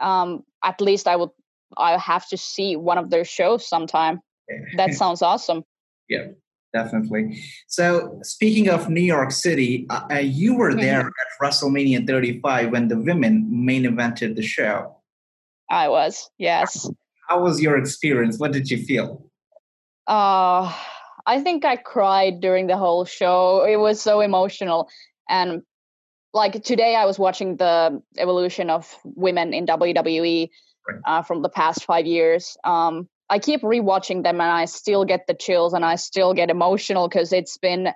um, 0.00 0.44
at 0.62 0.80
least 0.80 1.08
I 1.08 1.16
would, 1.16 1.30
I 1.76 1.96
have 1.98 2.28
to 2.28 2.36
see 2.36 2.76
one 2.76 2.98
of 2.98 3.10
their 3.10 3.24
shows 3.24 3.66
sometime. 3.68 4.20
That 4.76 4.94
sounds 5.00 5.22
awesome. 5.22 5.64
Yeah, 6.08 6.28
definitely. 6.72 7.42
So, 7.66 8.18
speaking 8.22 8.68
of 8.68 8.88
New 8.88 9.00
York 9.00 9.32
City, 9.32 9.86
uh, 9.90 10.02
uh 10.10 10.18
you 10.18 10.54
were 10.54 10.74
there 10.74 11.00
mm-hmm. 11.00 11.08
at 11.08 11.28
WrestleMania 11.42 12.06
35 12.06 12.70
when 12.72 12.88
the 12.88 12.98
women 12.98 13.46
main 13.50 13.84
evented 13.84 14.36
the 14.36 14.42
show. 14.42 14.96
I 15.70 15.88
was, 15.88 16.30
yes. 16.38 16.88
How 17.28 17.40
was 17.40 17.60
your 17.60 17.78
experience? 17.78 18.38
What 18.38 18.52
did 18.52 18.70
you 18.70 18.84
feel? 18.84 19.30
Uh, 20.06 20.70
I 21.26 21.40
think 21.40 21.64
I 21.64 21.76
cried 21.76 22.40
during 22.40 22.66
the 22.66 22.76
whole 22.76 23.04
show. 23.04 23.64
It 23.64 23.76
was 23.76 24.00
so 24.00 24.20
emotional. 24.20 24.88
And 25.28 25.62
like 26.32 26.62
today, 26.62 26.96
I 26.96 27.06
was 27.06 27.18
watching 27.18 27.56
the 27.56 28.02
evolution 28.18 28.70
of 28.70 28.94
women 29.04 29.54
in 29.54 29.66
WWE 29.66 30.50
uh, 31.06 31.22
from 31.22 31.42
the 31.42 31.48
past 31.48 31.84
five 31.84 32.06
years. 32.06 32.56
Um, 32.64 33.08
I 33.30 33.38
keep 33.38 33.62
rewatching 33.62 34.22
them 34.22 34.40
and 34.40 34.50
I 34.50 34.66
still 34.66 35.04
get 35.04 35.26
the 35.26 35.34
chills 35.34 35.72
and 35.72 35.84
I 35.84 35.96
still 35.96 36.34
get 36.34 36.50
emotional 36.50 37.08
because 37.08 37.32
it's 37.32 37.56
been 37.56 37.92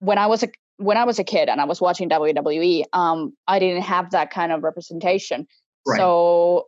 when 0.00 0.18
I 0.18 0.26
was 0.26 0.42
a 0.42 0.48
when 0.78 0.96
I 0.96 1.04
was 1.04 1.18
a 1.18 1.24
kid 1.24 1.48
and 1.48 1.60
I 1.60 1.64
was 1.64 1.80
watching 1.80 2.10
WWE, 2.10 2.84
um, 2.92 3.34
I 3.46 3.58
didn't 3.58 3.82
have 3.82 4.10
that 4.10 4.30
kind 4.30 4.52
of 4.52 4.62
representation. 4.62 5.46
Right. 5.86 5.98
So 5.98 6.66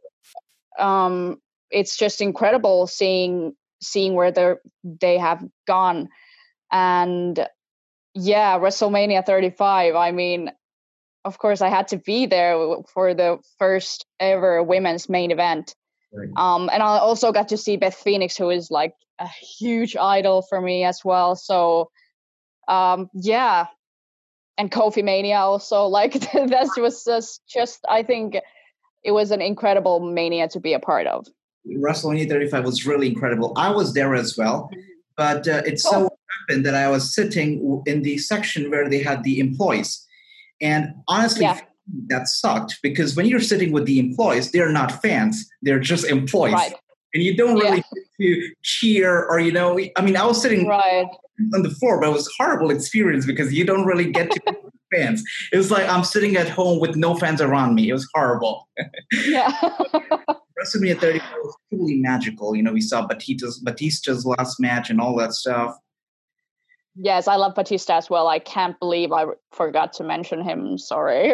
um, 0.79 1.43
it's 1.71 1.97
just 1.97 2.21
incredible 2.21 2.87
seeing 2.87 3.55
seeing 3.81 4.15
where 4.15 4.33
they 4.33 4.55
they 4.83 5.19
have 5.19 5.45
gone. 5.67 6.09
And 6.71 7.47
yeah 8.15 8.59
wrestlemania 8.59 9.25
35 9.25 9.95
i 9.95 10.11
mean 10.11 10.51
of 11.25 11.39
course 11.39 11.61
i 11.61 11.69
had 11.69 11.89
to 11.89 11.99
be 11.99 12.27
there 12.27 12.57
for 12.93 13.15
the 13.15 13.39
first 13.59 14.07
ever 14.19 14.63
women's 14.63 15.09
main 15.09 15.31
event. 15.31 15.75
Right. 16.13 16.29
um, 16.37 16.71
and 16.73 16.83
i 16.83 16.99
also 16.99 17.33
got 17.33 17.49
to 17.49 17.57
see 17.57 17.77
beth 17.77 17.95
phoenix 17.95 18.37
who 18.37 18.51
is 18.51 18.71
like 18.71 18.95
a 19.19 19.29
huge 19.29 19.97
idol 19.97 20.43
for 20.43 20.61
me 20.61 20.85
as 20.85 21.05
well. 21.05 21.35
So 21.35 21.91
um, 22.69 23.09
yeah. 23.15 23.67
And 24.57 24.71
kofi 24.71 25.03
mania 25.05 25.39
also 25.39 25.85
like 25.99 26.13
that 26.33 26.71
was 26.77 27.05
just 27.05 27.43
just 27.49 27.85
i 27.89 28.03
think 28.03 28.37
it 29.05 29.13
was 29.13 29.31
an 29.31 29.41
incredible 29.41 30.01
mania 30.01 30.49
to 30.49 30.61
be 30.61 30.73
a 30.73 30.81
part 30.81 31.07
of 31.07 31.27
WrestleMania 31.77 32.29
35 32.29 32.65
was 32.65 32.87
really 32.87 33.09
incredible. 33.09 33.53
I 33.57 33.71
was 33.71 33.95
there 33.95 34.15
as 34.15 34.37
well, 34.37 34.71
but 35.17 35.47
uh, 35.49 35.63
it 35.67 35.81
so 35.81 36.07
oh. 36.07 36.19
happened 36.41 36.65
that 36.67 36.75
I 36.75 36.89
was 36.89 37.15
sitting 37.15 37.83
in 37.87 38.03
the 38.03 38.19
section 38.19 38.71
where 38.71 38.89
they 38.89 39.03
had 39.03 39.25
the 39.25 39.41
employees. 39.41 40.07
And 40.61 40.95
honestly, 41.09 41.43
yeah. 41.43 41.61
that 42.09 42.29
sucked 42.29 42.79
because 42.83 43.17
when 43.17 43.27
you're 43.27 43.41
sitting 43.41 43.73
with 43.73 43.87
the 43.87 43.99
employees, 43.99 44.51
they're 44.51 44.73
not 44.73 45.03
fans, 45.03 45.49
they're 45.63 45.81
just 45.81 46.05
employees. 46.05 46.55
Right. 46.55 46.75
And 47.15 47.23
you 47.23 47.37
don't 47.37 47.57
really 47.57 47.83
yeah. 48.19 48.37
to 48.37 48.53
cheer 48.63 49.25
or, 49.25 49.41
you 49.41 49.53
know, 49.53 49.79
I 49.97 50.03
mean, 50.03 50.17
I 50.17 50.27
was 50.27 50.41
sitting 50.41 50.67
right. 50.67 51.07
on 51.55 51.63
the 51.63 51.71
floor, 51.71 52.01
but 52.01 52.11
it 52.11 52.13
was 52.13 52.29
a 52.29 52.43
horrible 52.43 52.71
experience 52.71 53.25
because 53.27 53.53
you 53.53 53.65
don't 53.65 53.87
really 53.87 54.11
get 54.13 54.31
to 54.31 54.41
fans. 54.95 55.23
It 55.53 55.57
was 55.57 55.71
like 55.71 55.89
I'm 55.89 56.05
sitting 56.05 56.37
at 56.37 56.49
home 56.49 56.81
with 56.81 56.97
no 56.97 57.15
fans 57.17 57.41
around 57.41 57.75
me. 57.75 57.89
It 57.89 57.93
was 57.93 58.09
horrible. 58.15 58.69
Yeah. 59.27 59.53
WrestleMania 60.59 60.99
30 60.99 61.19
was 61.19 61.57
truly 61.71 61.97
magical. 61.97 62.57
You 62.57 62.63
know, 62.63 62.73
we 62.73 62.81
saw 62.81 63.07
Batista's 63.07 63.61
Batista's 63.61 64.27
last 64.27 64.59
match 64.61 64.91
and 64.91 65.01
all 65.01 65.17
that 65.17 65.33
stuff. 65.33 65.77
Yes, 67.01 67.29
I 67.29 67.37
love 67.37 67.55
Batista 67.55 67.97
as 67.97 68.11
well. 68.11 68.27
I 68.27 68.41
can't 68.41 68.79
believe 68.81 69.13
I 69.13 69.27
forgot 69.53 69.93
to 69.95 70.05
mention 70.05 70.43
him. 70.43 70.79
Sorry. 70.79 71.33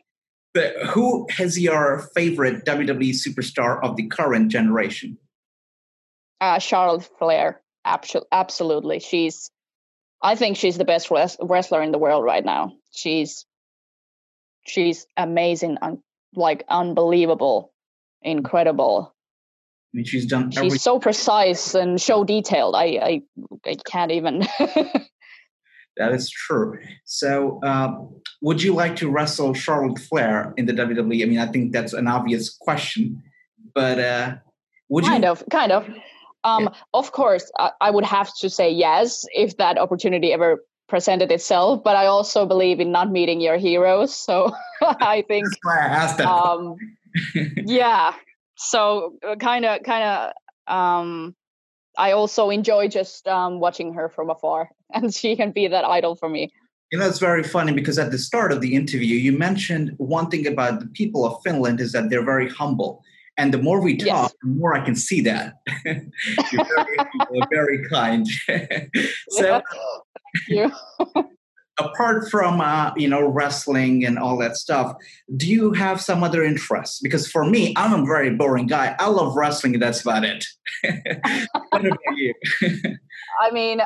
but 0.54 0.74
who 0.88 1.26
is 1.38 1.58
your 1.58 2.08
favorite 2.14 2.64
WWE 2.64 3.10
superstar 3.10 3.78
of 3.82 3.96
the 3.96 4.06
current 4.06 4.50
generation? 4.50 5.18
Uh, 6.40 6.58
Charlotte 6.58 7.08
Flair. 7.18 7.60
absolutely. 7.84 9.00
She's, 9.00 9.50
I 10.22 10.34
think 10.34 10.56
she's 10.56 10.78
the 10.78 10.84
best 10.86 11.10
wrestler 11.10 11.82
in 11.82 11.92
the 11.92 11.98
world 11.98 12.24
right 12.24 12.44
now. 12.44 12.72
She's, 12.90 13.44
she's 14.66 15.06
amazing, 15.14 15.76
un- 15.82 16.02
like 16.34 16.64
unbelievable, 16.70 17.74
incredible. 18.22 19.14
I 19.14 19.96
mean, 19.96 20.04
she's 20.04 20.26
done. 20.26 20.52
Every- 20.56 20.70
she's 20.70 20.82
so 20.82 20.98
precise 20.98 21.74
and 21.74 22.00
so 22.00 22.24
detailed. 22.24 22.74
I, 22.74 22.84
I, 22.84 23.22
I 23.64 23.76
can't 23.86 24.12
even. 24.12 24.40
that 25.96 26.12
is 26.12 26.28
true. 26.28 26.78
So, 27.04 27.60
uh, 27.62 27.94
would 28.42 28.62
you 28.62 28.74
like 28.74 28.96
to 28.96 29.10
wrestle 29.10 29.54
Charlotte 29.54 29.98
Flair 29.98 30.52
in 30.56 30.66
the 30.66 30.72
WWE? 30.72 31.22
I 31.22 31.26
mean, 31.26 31.38
I 31.38 31.46
think 31.46 31.72
that's 31.72 31.92
an 31.92 32.08
obvious 32.08 32.54
question, 32.54 33.22
but 33.74 33.98
uh, 33.98 34.34
would 34.88 35.04
kind 35.04 35.24
you? 35.24 35.30
of, 35.30 35.42
kind 35.50 35.72
of. 35.72 35.88
Um, 36.44 36.64
yeah. 36.64 36.68
Of 36.94 37.12
course, 37.12 37.50
I, 37.58 37.70
I 37.80 37.90
would 37.90 38.04
have 38.04 38.32
to 38.36 38.50
say 38.50 38.70
yes 38.70 39.24
if 39.34 39.56
that 39.56 39.78
opportunity 39.78 40.32
ever 40.32 40.64
presented 40.88 41.32
itself. 41.32 41.82
But 41.82 41.96
I 41.96 42.06
also 42.06 42.46
believe 42.46 42.80
in 42.80 42.92
not 42.92 43.10
meeting 43.10 43.40
your 43.40 43.56
heroes, 43.56 44.14
so 44.14 44.54
I 44.82 45.24
think. 45.26 45.44
That's 45.44 45.58
why 45.62 45.78
I 45.78 45.86
asked 45.86 46.18
that. 46.18 46.28
Um, 46.28 46.76
yeah. 47.34 48.14
So 48.56 49.18
kind 49.40 49.64
of, 49.64 49.82
kind 49.82 50.04
of. 50.04 50.32
Um, 50.72 51.34
I 51.98 52.12
also 52.12 52.50
enjoy 52.50 52.88
just 52.88 53.26
um, 53.26 53.60
watching 53.60 53.94
her 53.94 54.08
from 54.08 54.30
afar, 54.30 54.70
and 54.92 55.14
she 55.14 55.36
can 55.36 55.52
be 55.52 55.68
that 55.68 55.84
idol 55.84 56.16
for 56.16 56.28
me. 56.28 56.52
You 56.92 56.98
know, 57.00 57.08
it's 57.08 57.18
very 57.18 57.42
funny 57.42 57.72
because 57.72 57.98
at 57.98 58.12
the 58.12 58.18
start 58.18 58.52
of 58.52 58.60
the 58.60 58.74
interview, 58.74 59.16
you 59.16 59.32
mentioned 59.32 59.94
one 59.96 60.30
thing 60.30 60.46
about 60.46 60.78
the 60.78 60.86
people 60.86 61.24
of 61.24 61.42
Finland 61.42 61.80
is 61.80 61.92
that 61.92 62.10
they're 62.10 62.24
very 62.24 62.48
humble. 62.48 63.02
And 63.38 63.52
the 63.52 63.58
more 63.58 63.82
we 63.82 63.96
talk, 63.96 64.06
yes. 64.06 64.34
the 64.40 64.48
more 64.48 64.74
I 64.74 64.84
can 64.84 64.94
see 64.94 65.20
that. 65.22 65.54
You're 65.84 66.64
very, 66.64 67.46
very 67.50 67.88
kind. 67.88 68.26
so, 69.30 69.60
you. 70.48 70.72
Apart 71.78 72.28
from 72.30 72.60
uh, 72.60 72.92
you 72.96 73.08
know 73.08 73.26
wrestling 73.26 74.04
and 74.04 74.18
all 74.18 74.36
that 74.38 74.56
stuff, 74.56 74.96
do 75.36 75.46
you 75.46 75.72
have 75.72 76.00
some 76.00 76.22
other 76.22 76.44
interests? 76.44 77.00
Because 77.00 77.30
for 77.30 77.44
me, 77.44 77.74
I'm 77.76 77.92
a 77.92 78.04
very 78.06 78.30
boring 78.30 78.66
guy. 78.66 78.96
I 78.98 79.08
love 79.08 79.36
wrestling. 79.36 79.78
that's 79.78 80.02
about 80.02 80.24
it. 80.24 80.46
what 81.70 81.86
about 81.86 81.98
you? 82.16 82.34
I 83.40 83.50
mean, 83.50 83.80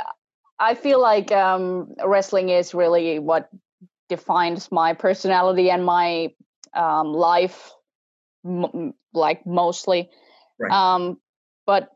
I 0.58 0.74
feel 0.74 1.00
like 1.00 1.32
um, 1.32 1.94
wrestling 2.04 2.50
is 2.50 2.74
really 2.74 3.18
what 3.18 3.48
defines 4.08 4.70
my 4.70 4.92
personality 4.92 5.70
and 5.70 5.84
my 5.84 6.32
um, 6.74 7.12
life 7.12 7.72
m- 8.44 8.94
like 9.12 9.44
mostly 9.46 10.10
right. 10.58 10.70
um 10.70 11.18
but 11.66 11.90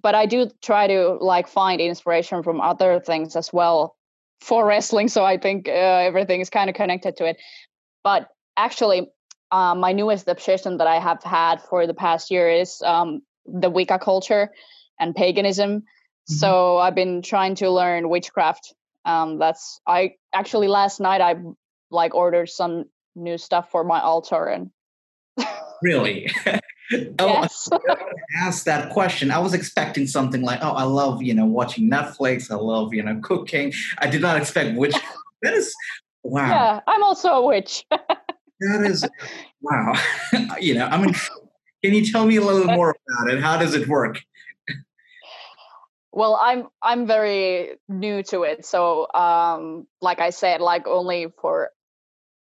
but 0.00 0.14
i 0.14 0.26
do 0.26 0.50
try 0.62 0.86
to 0.86 1.18
like 1.20 1.48
find 1.48 1.80
inspiration 1.80 2.42
from 2.42 2.60
other 2.60 3.00
things 3.00 3.36
as 3.36 3.52
well 3.52 3.96
for 4.42 4.66
wrestling 4.66 5.08
so 5.08 5.24
i 5.24 5.38
think 5.38 5.68
uh, 5.68 5.70
everything 5.70 6.40
is 6.40 6.50
kind 6.50 6.68
of 6.68 6.76
connected 6.76 7.16
to 7.16 7.24
it 7.24 7.36
but 8.04 8.28
actually 8.56 9.08
uh, 9.50 9.74
my 9.74 9.92
newest 9.92 10.26
obsession 10.28 10.78
that 10.78 10.86
i 10.86 10.98
have 10.98 11.22
had 11.22 11.62
for 11.62 11.86
the 11.86 11.94
past 11.94 12.30
year 12.30 12.50
is 12.50 12.82
um, 12.82 13.22
the 13.46 13.70
wicca 13.70 13.98
culture 13.98 14.50
and 14.98 15.14
paganism 15.14 15.80
mm-hmm. 15.80 16.34
so 16.34 16.78
i've 16.78 16.94
been 16.94 17.22
trying 17.22 17.54
to 17.54 17.70
learn 17.70 18.08
witchcraft 18.08 18.74
um, 19.04 19.38
that's 19.38 19.80
i 19.86 20.14
actually 20.32 20.68
last 20.68 21.00
night 21.00 21.20
i 21.20 21.34
like 21.90 22.14
ordered 22.14 22.48
some 22.48 22.84
new 23.14 23.38
stuff 23.38 23.70
for 23.70 23.84
my 23.84 24.00
altar 24.00 24.46
and 24.46 24.70
really? 25.82 26.30
oh, 27.18 27.26
yes. 27.26 27.68
I 27.72 27.78
asked 28.36 28.64
that 28.64 28.90
question. 28.90 29.30
I 29.30 29.38
was 29.38 29.54
expecting 29.54 30.06
something 30.06 30.42
like, 30.42 30.60
"Oh, 30.62 30.72
I 30.72 30.84
love 30.84 31.22
you 31.22 31.34
know 31.34 31.46
watching 31.46 31.90
Netflix. 31.90 32.50
I 32.50 32.56
love 32.56 32.94
you 32.94 33.02
know 33.02 33.18
cooking." 33.22 33.72
I 33.98 34.08
did 34.08 34.20
not 34.20 34.36
expect 34.36 34.76
witch. 34.76 34.94
that 35.42 35.54
is 35.54 35.74
wow. 36.22 36.48
Yeah, 36.48 36.80
I'm 36.86 37.02
also 37.02 37.28
a 37.30 37.46
witch. 37.46 37.84
that 37.90 38.82
is 38.84 39.06
wow. 39.60 39.94
you 40.60 40.74
know, 40.74 40.86
I 40.86 40.98
mean, 40.98 41.14
can 41.82 41.94
you 41.94 42.04
tell 42.10 42.26
me 42.26 42.36
a 42.36 42.42
little 42.42 42.66
more 42.66 42.96
about 43.08 43.34
it? 43.34 43.40
How 43.40 43.58
does 43.58 43.74
it 43.74 43.88
work? 43.88 44.20
well 46.12 46.38
i'm 46.40 46.68
i'm 46.82 47.06
very 47.06 47.78
new 47.88 48.22
to 48.22 48.42
it 48.42 48.64
so 48.64 49.10
um 49.14 49.86
like 50.00 50.20
i 50.20 50.30
said 50.30 50.60
like 50.60 50.86
only 50.86 51.32
for 51.40 51.70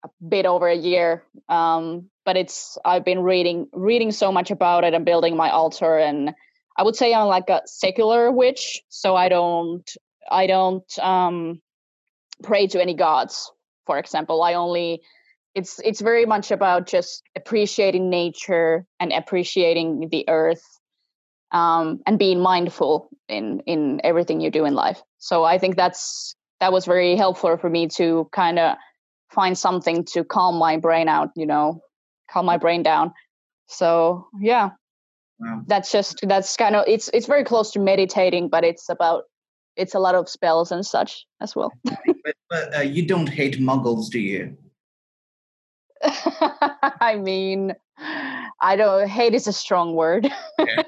a 0.05 0.09
bit 0.29 0.45
over 0.45 0.67
a 0.69 0.75
year 0.75 1.23
um 1.49 2.10
but 2.24 2.37
it's 2.37 2.78
I've 2.85 3.04
been 3.04 3.20
reading 3.20 3.68
reading 3.72 4.12
so 4.12 4.30
much 4.30 4.50
about 4.50 4.85
it 4.85 4.94
and 4.94 5.04
building 5.04 5.37
my 5.37 5.50
altar 5.50 5.98
and 5.98 6.35
I 6.76 6.83
would 6.83 6.96
say 6.96 7.12
I'm 7.12 7.26
like 7.26 7.50
a 7.50 7.61
secular 7.66 8.33
witch, 8.33 8.83
so 8.88 9.14
I 9.14 9.28
don't 9.28 9.88
I 10.30 10.46
don't 10.46 10.98
um, 10.98 11.61
pray 12.42 12.66
to 12.68 12.80
any 12.80 12.94
gods. 12.94 13.52
For 13.85 13.98
example, 13.98 14.42
I 14.42 14.54
only 14.54 15.02
it's 15.54 15.78
it's 15.80 16.00
very 16.00 16.24
much 16.26 16.50
about 16.50 16.87
just 16.87 17.22
appreciating 17.37 18.09
nature 18.09 18.87
and 18.98 19.12
appreciating 19.12 20.09
the 20.11 20.24
earth 20.28 20.64
um, 21.52 22.00
and 22.06 22.18
being 22.18 22.40
mindful 22.40 23.11
in 23.28 23.61
in 23.66 24.00
everything 24.02 24.40
you 24.40 24.50
do 24.50 24.64
in 24.64 24.74
life. 24.74 25.02
So 25.18 25.44
I 25.44 25.59
think 25.59 25.76
that's 25.76 26.35
that 26.61 26.72
was 26.72 26.87
very 26.87 27.14
helpful 27.14 27.59
for 27.59 27.68
me 27.68 27.88
to 27.88 28.28
kind 28.33 28.59
of 28.59 28.76
find 29.30 29.59
something 29.59 30.04
to 30.04 30.24
calm 30.24 30.56
my 30.56 30.76
brain 30.76 31.09
out, 31.09 31.30
you 31.37 31.46
know, 31.46 31.83
calm 32.31 32.47
my 32.47 32.57
brain 32.57 32.83
down. 32.83 33.12
So 33.66 34.27
yeah, 34.40 34.71
wow. 35.38 35.62
that's 35.66 35.93
just 35.93 36.21
that's 36.27 36.57
kind 36.57 36.77
of 36.77 36.85
it's 36.87 37.09
it's 37.12 37.27
very 37.27 37.45
close 37.45 37.71
to 37.73 37.79
meditating, 37.79 38.49
but 38.49 38.64
it's 38.64 38.88
about 38.88 39.25
it's 39.77 39.95
a 39.95 39.99
lot 39.99 40.14
of 40.14 40.29
spells 40.29 40.73
and 40.73 40.85
such 40.85 41.27
as 41.40 41.55
well. 41.55 41.73
but, 41.85 42.35
but 42.49 42.77
uh, 42.77 42.81
you 42.81 43.07
don't 43.07 43.29
hate 43.29 43.61
muggles, 43.61 44.11
do 44.11 44.19
you? 44.19 44.57
I 46.03 47.16
mean, 47.16 47.75
I 48.61 48.77
don't 48.77 49.09
hate 49.09 49.35
is 49.35 49.47
a 49.47 49.53
strong 49.53 49.95
word. 49.95 50.31
okay. 50.59 50.85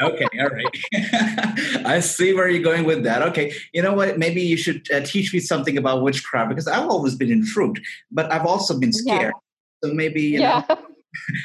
okay, 0.00 0.26
all 0.40 0.48
right. 0.48 1.84
I 1.86 2.00
see 2.00 2.34
where 2.34 2.48
you're 2.48 2.62
going 2.62 2.84
with 2.84 3.04
that. 3.04 3.22
Okay, 3.22 3.52
you 3.72 3.82
know 3.82 3.94
what? 3.94 4.18
Maybe 4.18 4.42
you 4.42 4.56
should 4.56 4.90
uh, 4.92 5.00
teach 5.00 5.32
me 5.32 5.40
something 5.40 5.78
about 5.78 6.02
witchcraft 6.02 6.50
because 6.50 6.66
I've 6.66 6.88
always 6.88 7.14
been 7.14 7.30
intrigued, 7.30 7.80
but 8.10 8.30
I've 8.32 8.46
also 8.46 8.78
been 8.78 8.92
scared. 8.92 9.32
Yeah. 9.34 9.49
So 9.82 9.92
maybe 9.92 10.22
you 10.22 10.40
yeah. 10.40 10.64
know, 10.68 10.78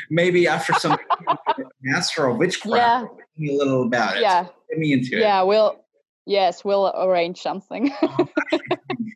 maybe 0.09 0.47
after 0.47 0.73
some 0.73 0.97
master 1.81 2.27
of 2.27 2.37
witchcraft, 2.37 2.75
yeah. 2.75 2.99
tell 2.99 3.17
me 3.37 3.55
a 3.55 3.57
little 3.57 3.83
about 3.83 4.17
it. 4.17 4.21
Yeah, 4.21 4.47
get 4.69 4.79
me 4.79 4.93
into 4.93 5.17
it. 5.17 5.21
Yeah, 5.21 5.41
we'll 5.43 5.79
yes, 6.25 6.65
we'll 6.65 6.91
arrange 6.95 7.41
something. 7.41 7.93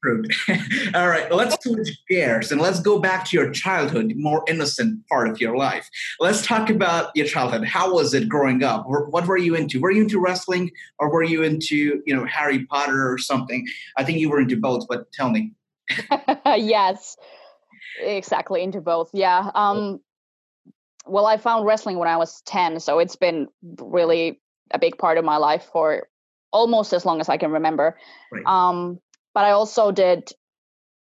Oh, 0.05 0.23
All 0.95 1.09
right, 1.09 1.29
let's 1.31 1.61
switch 1.61 1.89
gears 2.07 2.51
and 2.51 2.61
let's 2.61 2.79
go 2.79 2.99
back 2.99 3.25
to 3.25 3.37
your 3.37 3.51
childhood, 3.51 4.13
more 4.15 4.43
innocent 4.47 5.05
part 5.07 5.27
of 5.27 5.41
your 5.41 5.57
life. 5.57 5.89
Let's 6.21 6.45
talk 6.45 6.69
about 6.69 7.11
your 7.15 7.25
childhood. 7.25 7.65
How 7.65 7.93
was 7.93 8.13
it 8.13 8.29
growing 8.29 8.63
up? 8.63 8.85
What 8.87 9.27
were 9.27 9.37
you 9.37 9.55
into? 9.55 9.81
Were 9.81 9.91
you 9.91 10.03
into 10.03 10.19
wrestling 10.19 10.71
or 10.99 11.11
were 11.11 11.23
you 11.23 11.43
into, 11.43 12.01
you 12.05 12.15
know, 12.15 12.25
Harry 12.25 12.65
Potter 12.65 13.11
or 13.11 13.17
something? 13.17 13.67
I 13.97 14.03
think 14.05 14.19
you 14.19 14.29
were 14.29 14.39
into 14.39 14.55
both, 14.55 14.85
but 14.87 15.11
tell 15.11 15.29
me. 15.29 15.51
yes 16.45 17.17
exactly 17.99 18.63
into 18.63 18.81
both 18.81 19.09
yeah 19.13 19.49
um 19.55 19.99
well 21.05 21.25
i 21.25 21.37
found 21.37 21.65
wrestling 21.65 21.97
when 21.97 22.07
i 22.07 22.17
was 22.17 22.41
10 22.41 22.79
so 22.79 22.99
it's 22.99 23.15
been 23.15 23.47
really 23.79 24.41
a 24.71 24.79
big 24.79 24.97
part 24.97 25.17
of 25.17 25.25
my 25.25 25.37
life 25.37 25.69
for 25.71 26.07
almost 26.51 26.93
as 26.93 27.05
long 27.05 27.19
as 27.19 27.29
i 27.29 27.37
can 27.37 27.51
remember 27.51 27.97
right. 28.31 28.45
um 28.45 28.99
but 29.33 29.45
i 29.45 29.51
also 29.51 29.91
did 29.91 30.31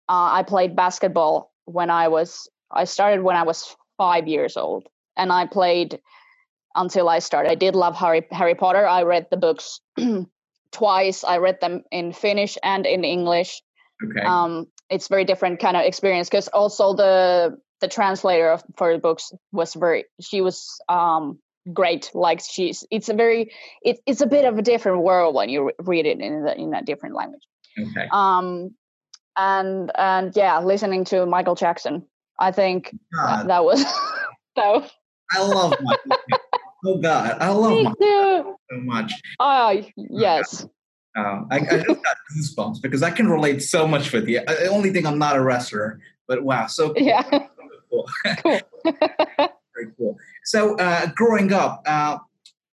uh, 0.09 0.31
i 0.33 0.43
played 0.43 0.75
basketball 0.77 1.53
when 1.65 1.91
i 1.91 2.09
was 2.09 2.49
i 2.71 2.85
started 2.85 3.23
when 3.23 3.37
i 3.37 3.43
was 3.43 3.77
five 3.97 4.27
years 4.27 4.57
old 4.57 4.87
and 5.17 5.33
i 5.33 5.47
played 5.47 6.01
until 6.75 7.09
i 7.09 7.19
started 7.19 7.51
i 7.51 7.55
did 7.55 7.75
love 7.75 7.97
harry 7.97 8.27
harry 8.31 8.55
potter 8.55 8.87
i 8.87 9.03
read 9.03 9.27
the 9.31 9.37
books 9.37 9.81
twice 10.73 11.25
i 11.25 11.37
read 11.39 11.61
them 11.61 11.83
in 11.91 12.13
finnish 12.13 12.57
and 12.63 12.87
in 12.87 13.05
english 13.05 13.63
okay. 14.05 14.21
um 14.25 14.67
it's 14.91 15.09
very 15.09 15.25
different 15.25 15.61
kind 15.61 15.77
of 15.77 15.85
experience 15.85 16.29
because 16.29 16.49
also 16.49 16.95
the 16.95 17.59
the 17.81 17.89
translator 17.89 18.51
of, 18.51 18.63
for 18.77 18.93
the 18.93 18.99
books 18.99 19.33
was 19.53 19.75
very 19.75 20.05
she 20.21 20.41
was 20.41 20.81
um 20.89 21.39
great. 21.73 22.11
Like 22.15 22.41
she's 22.41 22.85
it's 22.91 23.09
a 23.09 23.15
very 23.15 23.53
it, 23.83 23.99
it's 24.07 24.21
a 24.21 24.27
bit 24.27 24.45
of 24.45 24.59
a 24.59 24.63
different 24.63 25.03
world 25.03 25.35
when 25.35 25.49
you 25.49 25.73
read 25.79 26.07
it 26.07 26.21
in 26.21 26.45
the, 26.45 26.59
in 26.59 26.75
a 26.75 26.83
different 26.83 27.15
language. 27.15 27.43
Okay. 27.79 28.09
Um 28.13 28.75
and 29.37 29.91
and 29.97 30.35
yeah 30.37 30.59
listening 30.61 31.05
to 31.05 31.25
michael 31.25 31.55
jackson 31.55 32.05
i 32.39 32.51
think 32.51 32.95
that, 33.13 33.47
that, 33.47 33.65
was 33.65 33.81
so 34.59 34.85
i 35.33 35.43
love 35.43 35.75
michael 35.81 36.19
oh 36.87 36.99
god. 36.99 37.37
I 37.41 37.49
love 37.51 37.83
michael 37.83 38.57
so 38.71 38.81
much. 38.81 39.13
Oh 39.39 39.45
uh, 39.45 39.83
yes 39.97 40.67
uh, 41.17 41.43
I, 41.51 41.57
I, 41.57 41.61
just 41.61 41.87
got 41.87 42.17
goosebumps 42.37 42.83
because 42.83 43.03
I 43.03 43.11
can 43.11 43.29
relate 43.29 43.63
so 43.63 43.87
much 43.87 44.13
with 44.13 44.29
you. 44.29 44.41
The 44.47 44.69
only 44.69 44.91
thing 44.91 45.07
I'm 45.07 45.19
not 45.19 45.37
a 45.37 45.43
wrestler, 45.43 46.01
but 46.29 46.45
wow, 46.45 46.67
so 46.67 46.95
cool. 46.95 47.03
yeah, 47.03 47.23
cool. 47.91 48.09
cool. 48.43 48.61
Very 48.85 49.93
cool. 49.97 50.17
So, 50.45 50.77
uh, 50.79 51.07
growing 51.15 51.53
up, 51.53 51.83
uh, 51.87 52.19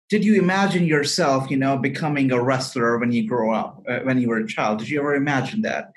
did 0.10 0.24
you 0.24 0.40
imagine 0.40 0.86
yourself, 0.86 1.50
you 1.50 1.58
know, 1.58 1.78
becoming 1.78 2.32
a 2.32 2.42
wrestler 2.42 2.98
when 2.98 3.12
you 3.12 3.28
grow 3.28 3.54
up, 3.54 3.84
uh, 3.90 4.00
when 4.00 4.22
you 4.22 4.30
were 4.30 4.38
a 4.38 4.48
child? 4.48 4.80
Did 4.80 4.90
you 4.90 5.00
ever 5.00 5.16
imagine 5.16 5.64
that? 5.64 5.92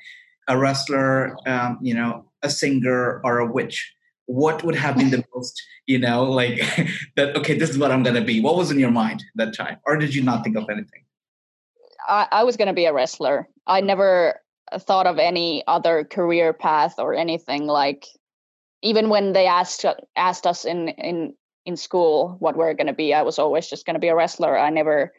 A 0.49 0.59
wrestler, 0.59 1.37
um, 1.47 1.79
you 1.81 1.95
know, 1.95 2.25
a 2.43 2.51
singer 2.51 3.21
or 3.23 3.39
a 3.39 3.47
witch? 3.47 3.95
What 4.27 4.65
would 4.65 4.75
have 4.75 4.97
been 4.97 5.11
the 5.11 5.25
most, 5.35 5.61
you 5.87 5.99
know, 5.99 6.25
like 6.25 6.59
that, 7.17 7.37
okay, 7.37 7.57
this 7.57 7.71
is 7.71 7.79
what 7.79 7.93
I'm 7.93 8.03
going 8.03 8.17
to 8.17 8.23
be? 8.23 8.41
What 8.41 8.57
was 8.57 8.71
in 8.71 8.79
your 8.79 8.91
mind 8.91 9.25
that 9.35 9.55
time? 9.55 9.79
Or 9.85 9.97
did 9.97 10.15
you 10.15 10.23
not 10.23 10.43
think 10.45 10.57
of 10.57 10.69
anything? 10.71 11.03
I, 12.09 12.27
I 12.31 12.45
was 12.45 12.57
going 12.57 12.69
to 12.69 12.75
be 12.75 12.87
a 12.87 12.93
wrestler. 12.93 13.49
I 13.67 13.81
never 13.81 14.41
thought 14.79 15.07
of 15.07 15.19
any 15.19 15.65
other 15.67 16.05
career 16.05 16.53
path 16.53 16.95
or 16.99 17.15
anything 17.15 17.67
like 17.67 18.07
even 18.83 19.09
when 19.09 19.33
they 19.33 19.47
asked 19.47 19.85
asked 20.15 20.47
us 20.47 20.65
in 20.65 20.89
in 20.91 21.35
in 21.67 21.77
school 21.77 22.37
what 22.39 22.57
we're 22.57 22.75
going 22.75 22.87
to 22.87 22.93
be 22.93 23.13
i 23.13 23.23
was 23.23 23.39
always 23.39 23.69
just 23.69 23.85
going 23.85 23.95
to 23.95 24.01
be 24.01 24.09
a 24.09 24.15
wrestler. 24.15 24.57
I 24.57 24.71
never 24.71 25.13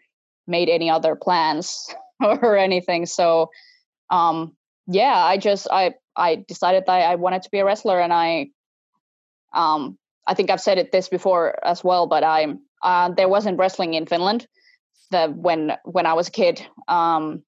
made 0.48 0.70
any 0.70 0.90
other 0.90 1.16
plans 1.16 1.94
or 2.22 2.56
anything. 2.56 3.06
So 3.06 3.50
um 4.10 4.56
yeah 4.88 5.16
i 5.16 5.38
just 5.38 5.68
i 5.72 5.94
i 6.16 6.44
decided 6.48 6.84
that 6.86 6.92
i 6.92 7.16
wanted 7.16 7.42
to 7.44 7.50
be 7.50 7.60
a 7.60 7.66
wrestler 7.66 8.00
and 8.00 8.14
i 8.14 8.48
um 9.54 9.98
i 10.28 10.34
think 10.34 10.50
i've 10.50 10.62
said 10.62 10.78
it 10.78 10.92
this 10.92 11.08
before 11.08 11.58
as 11.66 11.84
well 11.84 12.08
but 12.08 12.24
i 12.24 12.48
uh, 12.84 13.10
there 13.10 13.30
wasn't 13.30 13.58
wrestling 13.58 13.94
in 13.94 14.06
finland 14.06 14.48
the 15.12 15.28
when 15.28 15.74
when 15.84 16.06
i 16.06 16.14
was 16.14 16.28
a 16.28 16.32
kid 16.32 16.66
um 16.88 17.44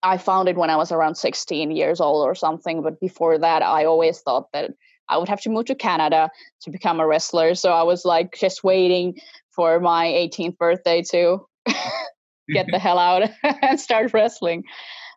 I 0.00 0.16
found 0.16 0.48
it 0.48 0.56
when 0.56 0.70
I 0.70 0.76
was 0.76 0.92
around 0.92 1.16
16 1.16 1.72
years 1.72 2.00
old 2.00 2.24
or 2.24 2.34
something. 2.34 2.82
But 2.82 3.00
before 3.00 3.36
that, 3.38 3.62
I 3.62 3.84
always 3.84 4.20
thought 4.20 4.46
that 4.52 4.70
I 5.08 5.18
would 5.18 5.28
have 5.28 5.40
to 5.42 5.50
move 5.50 5.66
to 5.66 5.74
Canada 5.74 6.30
to 6.62 6.70
become 6.70 7.00
a 7.00 7.06
wrestler. 7.06 7.54
So 7.54 7.72
I 7.72 7.82
was 7.82 8.04
like 8.04 8.36
just 8.38 8.62
waiting 8.62 9.18
for 9.50 9.80
my 9.80 10.06
18th 10.06 10.56
birthday 10.56 11.02
to 11.10 11.46
get 12.48 12.66
the 12.70 12.78
hell 12.86 12.98
out 12.98 13.28
and 13.42 13.80
start 13.80 14.12
wrestling. 14.12 14.62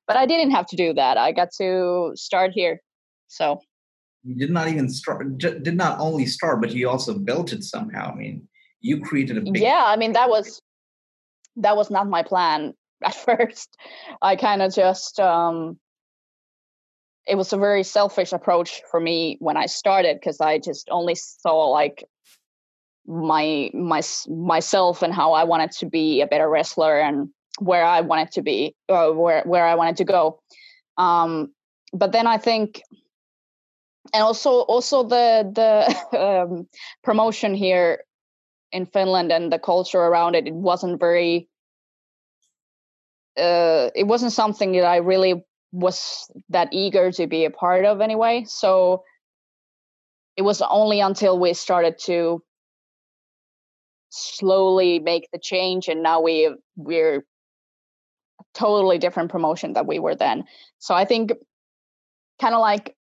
But 0.08 0.18
I 0.18 0.26
didn't 0.26 0.52
have 0.52 0.66
to 0.68 0.76
do 0.76 0.94
that. 0.94 1.18
I 1.18 1.32
got 1.32 1.50
to 1.60 2.14
start 2.16 2.52
here. 2.54 2.82
So 3.28 3.60
you 4.24 4.36
did 4.36 4.52
not 4.52 4.68
even 4.68 4.90
start 4.90 5.38
did 5.38 5.76
not 5.76 6.00
only 6.00 6.26
start 6.26 6.62
but 6.62 6.72
you 6.72 6.88
also 6.88 7.18
built 7.18 7.54
it 7.54 7.64
somehow 7.64 8.12
i 8.12 8.16
mean 8.16 8.48
you 8.80 9.02
created 9.02 9.36
a 9.36 9.42
big 9.42 9.58
yeah 9.58 9.84
i 9.88 9.96
mean 9.96 10.12
that 10.12 10.30
was 10.30 10.62
that 11.58 11.76
was 11.76 11.90
not 11.90 12.08
my 12.08 12.24
plan 12.24 12.74
at 13.04 13.16
first 13.16 13.78
i 14.22 14.36
kind 14.36 14.62
of 14.62 14.74
just 14.74 15.20
um 15.20 15.78
it 17.28 17.36
was 17.36 17.54
a 17.54 17.58
very 17.58 17.84
selfish 17.84 18.34
approach 18.34 18.82
for 18.90 19.00
me 19.00 19.38
when 19.40 19.58
I 19.58 19.68
started 19.68 20.20
because 20.20 20.42
I 20.42 20.58
just 20.58 20.90
only 20.90 21.16
saw 21.16 21.70
like 21.70 22.04
my 23.08 23.70
my 23.74 24.02
myself 24.28 25.02
and 25.02 25.14
how 25.14 25.34
I 25.34 25.44
wanted 25.44 25.72
to 25.80 25.86
be 25.86 26.22
a 26.22 26.28
better 26.28 26.50
wrestler 26.50 27.00
and 27.00 27.30
where 27.60 27.84
I 27.84 28.02
wanted 28.02 28.32
to 28.34 28.42
be 28.42 28.76
uh, 28.90 29.10
where 29.10 29.44
where 29.44 29.66
I 29.66 29.76
wanted 29.76 29.98
to 29.98 30.06
go. 30.06 30.42
Um, 30.98 31.54
but 31.94 32.12
then 32.12 32.28
I 32.28 32.38
think, 32.38 32.82
and 34.14 34.24
also 34.24 34.62
also 34.62 35.04
the 35.04 35.52
the 35.54 36.20
um, 36.20 36.68
promotion 37.04 37.54
here 37.54 38.04
in 38.72 38.86
Finland 38.86 39.32
and 39.32 39.52
the 39.52 39.60
culture 39.60 40.00
around 40.00 40.36
it, 40.36 40.48
it 40.48 40.54
wasn't 40.54 41.00
very. 41.00 41.48
Uh, 43.38 43.90
it 43.96 44.06
wasn't 44.08 44.34
something 44.34 44.74
that 44.74 44.86
I 44.86 44.98
really 44.98 45.46
was 45.72 46.30
that 46.50 46.70
eager 46.72 47.12
to 47.12 47.28
be 47.28 47.46
a 47.46 47.50
part 47.50 47.86
of 47.86 48.02
anyway. 48.02 48.44
So 48.46 49.04
it 50.36 50.42
was 50.42 50.62
only 50.62 51.00
until 51.00 51.40
we 51.40 51.54
started 51.54 51.98
to 52.06 52.44
slowly 54.10 55.00
make 55.00 55.30
the 55.32 55.40
change 55.40 55.88
and 55.88 56.04
now 56.04 56.22
we 56.22 56.54
we're 56.76 57.26
totally 58.54 58.98
different 58.98 59.32
promotion 59.32 59.74
that 59.74 59.88
we 59.88 60.00
were 60.00 60.16
then. 60.16 60.44
So 60.80 60.94
I 60.94 61.06
think 61.06 61.32
kind 62.42 62.54
of 62.54 62.60
like 62.60 62.96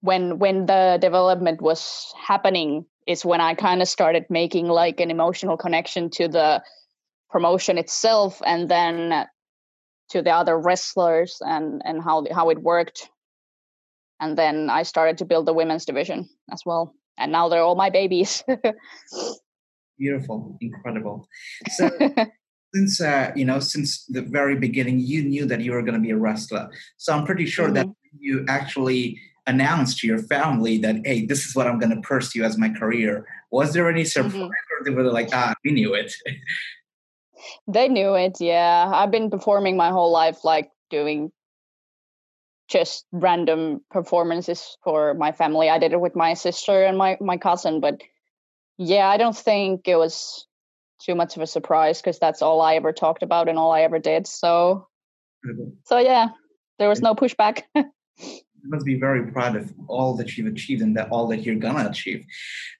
when 0.00 0.38
when 0.38 0.66
the 0.66 0.98
development 1.00 1.60
was 1.60 2.12
happening 2.20 2.84
is 3.06 3.24
when 3.24 3.40
I 3.40 3.54
kind 3.54 3.82
of 3.82 3.88
started 3.88 4.26
making 4.30 4.68
like 4.68 5.00
an 5.00 5.10
emotional 5.10 5.56
connection 5.56 6.10
to 6.10 6.28
the 6.28 6.62
promotion 7.30 7.78
itself 7.78 8.40
and 8.44 8.68
then 8.68 9.26
to 10.10 10.22
the 10.22 10.30
other 10.30 10.58
wrestlers 10.58 11.38
and 11.40 11.82
and 11.84 12.02
how 12.02 12.24
how 12.32 12.50
it 12.50 12.62
worked. 12.62 13.08
And 14.20 14.38
then 14.38 14.70
i 14.70 14.84
started 14.84 15.18
to 15.18 15.24
build 15.24 15.46
the 15.46 15.52
women's 15.52 15.84
division 15.84 16.28
as 16.52 16.62
well. 16.64 16.94
And 17.18 17.32
now 17.32 17.48
they're 17.48 17.62
all 17.62 17.74
my 17.74 17.90
babies. 17.90 18.44
Beautiful. 19.98 20.56
Incredible. 20.60 21.26
So 21.70 21.90
since 22.74 23.00
uh, 23.00 23.32
you 23.34 23.44
know 23.44 23.60
since 23.60 24.04
the 24.06 24.22
very 24.22 24.56
beginning 24.56 25.00
you 25.00 25.24
knew 25.24 25.46
that 25.46 25.60
you 25.60 25.72
were 25.72 25.82
going 25.82 25.94
to 25.94 26.00
be 26.00 26.10
a 26.10 26.16
wrestler. 26.16 26.70
So 26.98 27.12
i'm 27.12 27.24
pretty 27.24 27.46
sure 27.46 27.66
mm-hmm. 27.66 27.74
that 27.74 27.86
you 28.18 28.44
actually 28.48 29.18
announced 29.46 29.98
to 29.98 30.06
your 30.06 30.18
family 30.18 30.78
that 30.78 30.96
hey 31.04 31.26
this 31.26 31.44
is 31.46 31.54
what 31.56 31.66
i'm 31.66 31.78
going 31.78 31.94
to 31.94 32.00
pursue 32.02 32.44
as 32.44 32.56
my 32.56 32.68
career 32.68 33.26
was 33.50 33.72
there 33.72 33.90
any 33.90 34.04
surprise 34.04 34.32
mm-hmm. 34.32 34.44
or 34.44 34.84
they 34.84 34.90
were 34.90 35.02
like 35.02 35.28
ah 35.32 35.52
we 35.64 35.72
knew 35.72 35.94
it 35.94 36.12
they 37.66 37.88
knew 37.88 38.14
it, 38.14 38.38
yeah. 38.40 38.90
I've 38.92 39.10
been 39.10 39.30
performing 39.30 39.76
my 39.76 39.90
whole 39.90 40.10
life, 40.10 40.44
like 40.44 40.70
doing 40.90 41.32
just 42.68 43.04
random 43.12 43.80
performances 43.90 44.76
for 44.82 45.14
my 45.14 45.32
family. 45.32 45.68
I 45.68 45.78
did 45.78 45.92
it 45.92 46.00
with 46.00 46.16
my 46.16 46.34
sister 46.34 46.84
and 46.84 46.96
my, 46.96 47.18
my 47.20 47.36
cousin, 47.36 47.80
but 47.80 48.00
yeah, 48.78 49.08
I 49.08 49.16
don't 49.16 49.36
think 49.36 49.86
it 49.86 49.96
was 49.96 50.46
too 51.04 51.14
much 51.14 51.36
of 51.36 51.42
a 51.42 51.46
surprise 51.46 52.00
because 52.00 52.18
that's 52.18 52.42
all 52.42 52.60
I 52.60 52.76
ever 52.76 52.92
talked 52.92 53.22
about 53.22 53.48
and 53.48 53.58
all 53.58 53.72
I 53.72 53.82
ever 53.82 53.98
did. 53.98 54.26
So, 54.26 54.88
mm-hmm. 55.46 55.70
so 55.84 55.98
yeah, 55.98 56.28
there 56.78 56.88
was 56.88 57.02
no 57.02 57.14
pushback. 57.14 57.62
must 58.64 58.86
be 58.86 58.98
very 58.98 59.30
proud 59.30 59.56
of 59.56 59.72
all 59.88 60.14
that 60.16 60.36
you've 60.36 60.52
achieved 60.52 60.82
and 60.82 60.96
that 60.96 61.10
all 61.10 61.26
that 61.28 61.38
you're 61.38 61.56
gonna 61.56 61.88
achieve. 61.88 62.24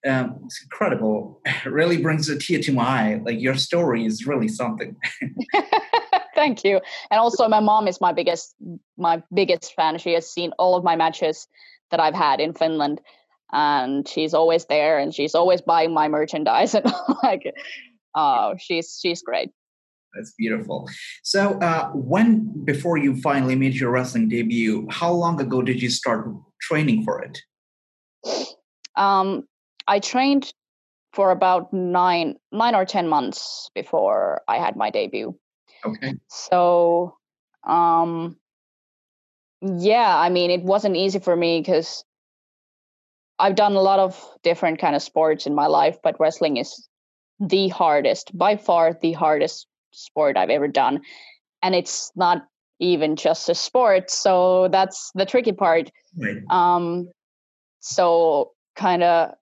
Um, 0.07 0.41
it's 0.45 0.63
incredible. 0.63 1.41
It 1.45 1.71
really 1.71 1.99
brings 1.99 2.29
a 2.29 2.39
tear 2.39 2.61
to 2.61 2.73
my 2.73 2.83
eye. 2.85 3.21
Like 3.25 3.41
your 3.41 3.57
story 3.57 4.07
is 4.07 4.27
really 4.27 4.49
something. 4.49 4.97
Thank 6.35 6.65
you. 6.65 6.81
And 7.11 7.21
also, 7.21 7.49
my 7.49 7.61
mom 7.61 7.89
is 7.89 8.01
my 8.01 8.13
biggest 8.13 8.55
my 8.97 9.23
biggest 9.33 9.75
fan. 9.75 9.99
She 9.99 10.13
has 10.15 10.31
seen 10.31 10.53
all 10.59 10.77
of 10.77 10.85
my 10.85 10.97
matches 10.97 11.47
that 11.91 12.01
I've 12.01 12.15
had 12.15 12.41
in 12.41 12.55
Finland, 12.55 13.01
and 13.53 14.09
she's 14.09 14.35
always 14.35 14.65
there, 14.67 14.99
and 14.99 15.15
she's 15.15 15.35
always 15.35 15.61
buying 15.61 15.93
my 15.93 16.09
merchandise 16.09 16.75
and 16.77 16.91
like. 17.23 17.53
Oh, 18.15 18.55
she's 18.59 18.99
she's 19.01 19.23
great. 19.23 19.53
That's 20.15 20.33
beautiful. 20.37 20.89
So, 21.23 21.59
uh, 21.61 21.91
when 21.95 22.65
before 22.65 22.99
you 22.99 23.17
finally 23.17 23.57
made 23.57 23.75
your 23.75 23.91
wrestling 23.91 24.29
debut, 24.29 24.87
how 24.91 25.13
long 25.13 25.41
ago 25.41 25.63
did 25.63 25.81
you 25.81 25.91
start 25.91 26.29
training 26.61 27.05
for 27.05 27.23
it? 27.23 27.41
Um, 28.97 29.45
I 29.87 30.01
trained 30.01 30.53
for 31.13 31.31
about 31.31 31.73
nine, 31.73 32.37
nine 32.51 32.75
or 32.75 32.85
ten 32.85 33.09
months 33.09 33.71
before 33.75 34.43
I 34.49 34.59
had 34.59 34.77
my 34.77 34.91
debut. 34.91 35.39
Okay. 35.85 36.15
So, 36.29 37.17
um, 37.67 38.37
yeah, 39.61 40.19
I 40.19 40.29
mean, 40.29 40.51
it 40.51 40.63
wasn't 40.63 40.97
easy 40.97 41.21
for 41.21 41.37
me 41.37 41.61
because 41.61 42.05
I've 43.39 43.55
done 43.55 43.75
a 43.75 43.81
lot 43.81 43.99
of 43.99 44.23
different 44.43 44.79
kind 44.79 44.95
of 44.95 45.03
sports 45.03 45.47
in 45.47 45.55
my 45.55 45.67
life, 45.67 45.99
but 46.03 46.21
wrestling 46.21 46.59
is 46.59 46.89
the 47.41 47.69
hardest, 47.69 48.37
by 48.37 48.57
far 48.57 48.97
the 49.01 49.13
hardest 49.13 49.67
sport 49.93 50.37
I've 50.37 50.51
ever 50.51 50.69
done. 50.69 51.03
And 51.63 51.75
it's 51.75 52.11
not 52.17 52.47
even 52.81 53.17
just 53.17 53.49
a 53.49 53.55
sport. 53.55 54.11
So 54.11 54.69
that's 54.69 55.13
the 55.15 55.25
tricky 55.25 55.53
part. 55.53 55.91
Right. 56.17 56.39
Um, 56.51 57.09
so 57.81 58.53
kind 58.75 59.03
of 59.03 59.35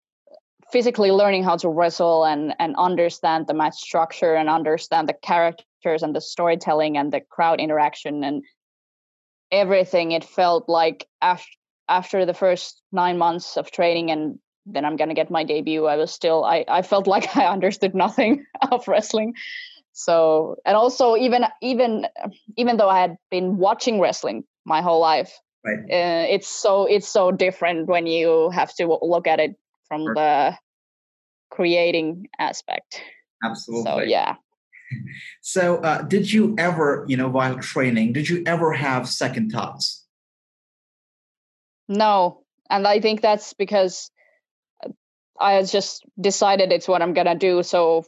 physically 0.72 1.10
learning 1.10 1.44
how 1.44 1.56
to 1.56 1.68
wrestle 1.68 2.24
and 2.24 2.54
and 2.58 2.74
understand 2.76 3.46
the 3.46 3.54
match 3.54 3.76
structure 3.76 4.34
and 4.34 4.48
understand 4.48 5.08
the 5.08 5.14
characters 5.14 6.02
and 6.02 6.14
the 6.14 6.20
storytelling 6.20 6.96
and 6.96 7.12
the 7.12 7.20
crowd 7.20 7.60
interaction 7.60 8.22
and 8.24 8.44
everything 9.50 10.12
it 10.12 10.24
felt 10.24 10.68
like 10.68 11.06
after 11.20 11.50
after 11.88 12.24
the 12.24 12.34
first 12.34 12.82
nine 12.92 13.18
months 13.18 13.56
of 13.56 13.70
training 13.70 14.10
and 14.10 14.38
then 14.64 14.84
i'm 14.84 14.96
gonna 14.96 15.14
get 15.14 15.30
my 15.30 15.42
debut 15.42 15.86
i 15.86 15.96
was 15.96 16.12
still 16.12 16.44
i 16.44 16.64
i 16.68 16.82
felt 16.82 17.06
like 17.14 17.36
i 17.36 17.46
understood 17.46 17.94
nothing 17.94 18.44
of 18.70 18.86
wrestling 18.86 19.34
so 19.92 20.56
and 20.64 20.76
also 20.76 21.16
even 21.16 21.44
even 21.60 22.06
even 22.56 22.76
though 22.76 22.88
i 22.88 23.00
had 23.00 23.16
been 23.30 23.56
watching 23.56 24.00
wrestling 24.00 24.44
my 24.64 24.80
whole 24.80 25.00
life 25.00 25.38
right. 25.64 25.78
uh, 25.78 26.26
it's 26.28 26.48
so 26.48 26.86
it's 26.86 27.08
so 27.08 27.30
different 27.30 27.88
when 27.88 28.06
you 28.06 28.50
have 28.50 28.74
to 28.74 28.86
look 29.02 29.26
at 29.26 29.40
it 29.40 29.56
from 29.88 30.02
sure. 30.02 30.14
the 30.14 30.56
creating 31.50 32.28
aspect 32.38 33.02
absolutely 33.44 33.90
so 33.90 34.00
yeah 34.00 34.36
so 35.40 35.76
uh, 35.78 36.02
did 36.02 36.32
you 36.32 36.54
ever 36.58 37.04
you 37.08 37.16
know 37.16 37.28
while 37.28 37.58
training 37.58 38.12
did 38.12 38.28
you 38.28 38.42
ever 38.46 38.72
have 38.72 39.08
second 39.08 39.50
thoughts 39.50 40.06
no 41.88 42.42
and 42.68 42.86
i 42.86 43.00
think 43.00 43.20
that's 43.20 43.52
because 43.54 44.10
i 45.38 45.62
just 45.62 46.04
decided 46.20 46.70
it's 46.70 46.86
what 46.86 47.02
i'm 47.02 47.12
gonna 47.12 47.34
do 47.34 47.62
so 47.62 48.04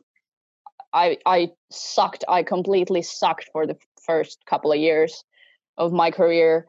I 0.93 1.19
I 1.27 1.51
sucked. 1.71 2.25
I 2.29 2.43
completely 2.43 3.03
sucked 3.03 3.49
for 3.53 3.67
the 3.67 3.77
first 4.05 4.39
couple 4.47 4.73
of 4.73 4.79
years 4.79 5.25
of 5.77 5.93
my 5.93 6.11
career. 6.11 6.67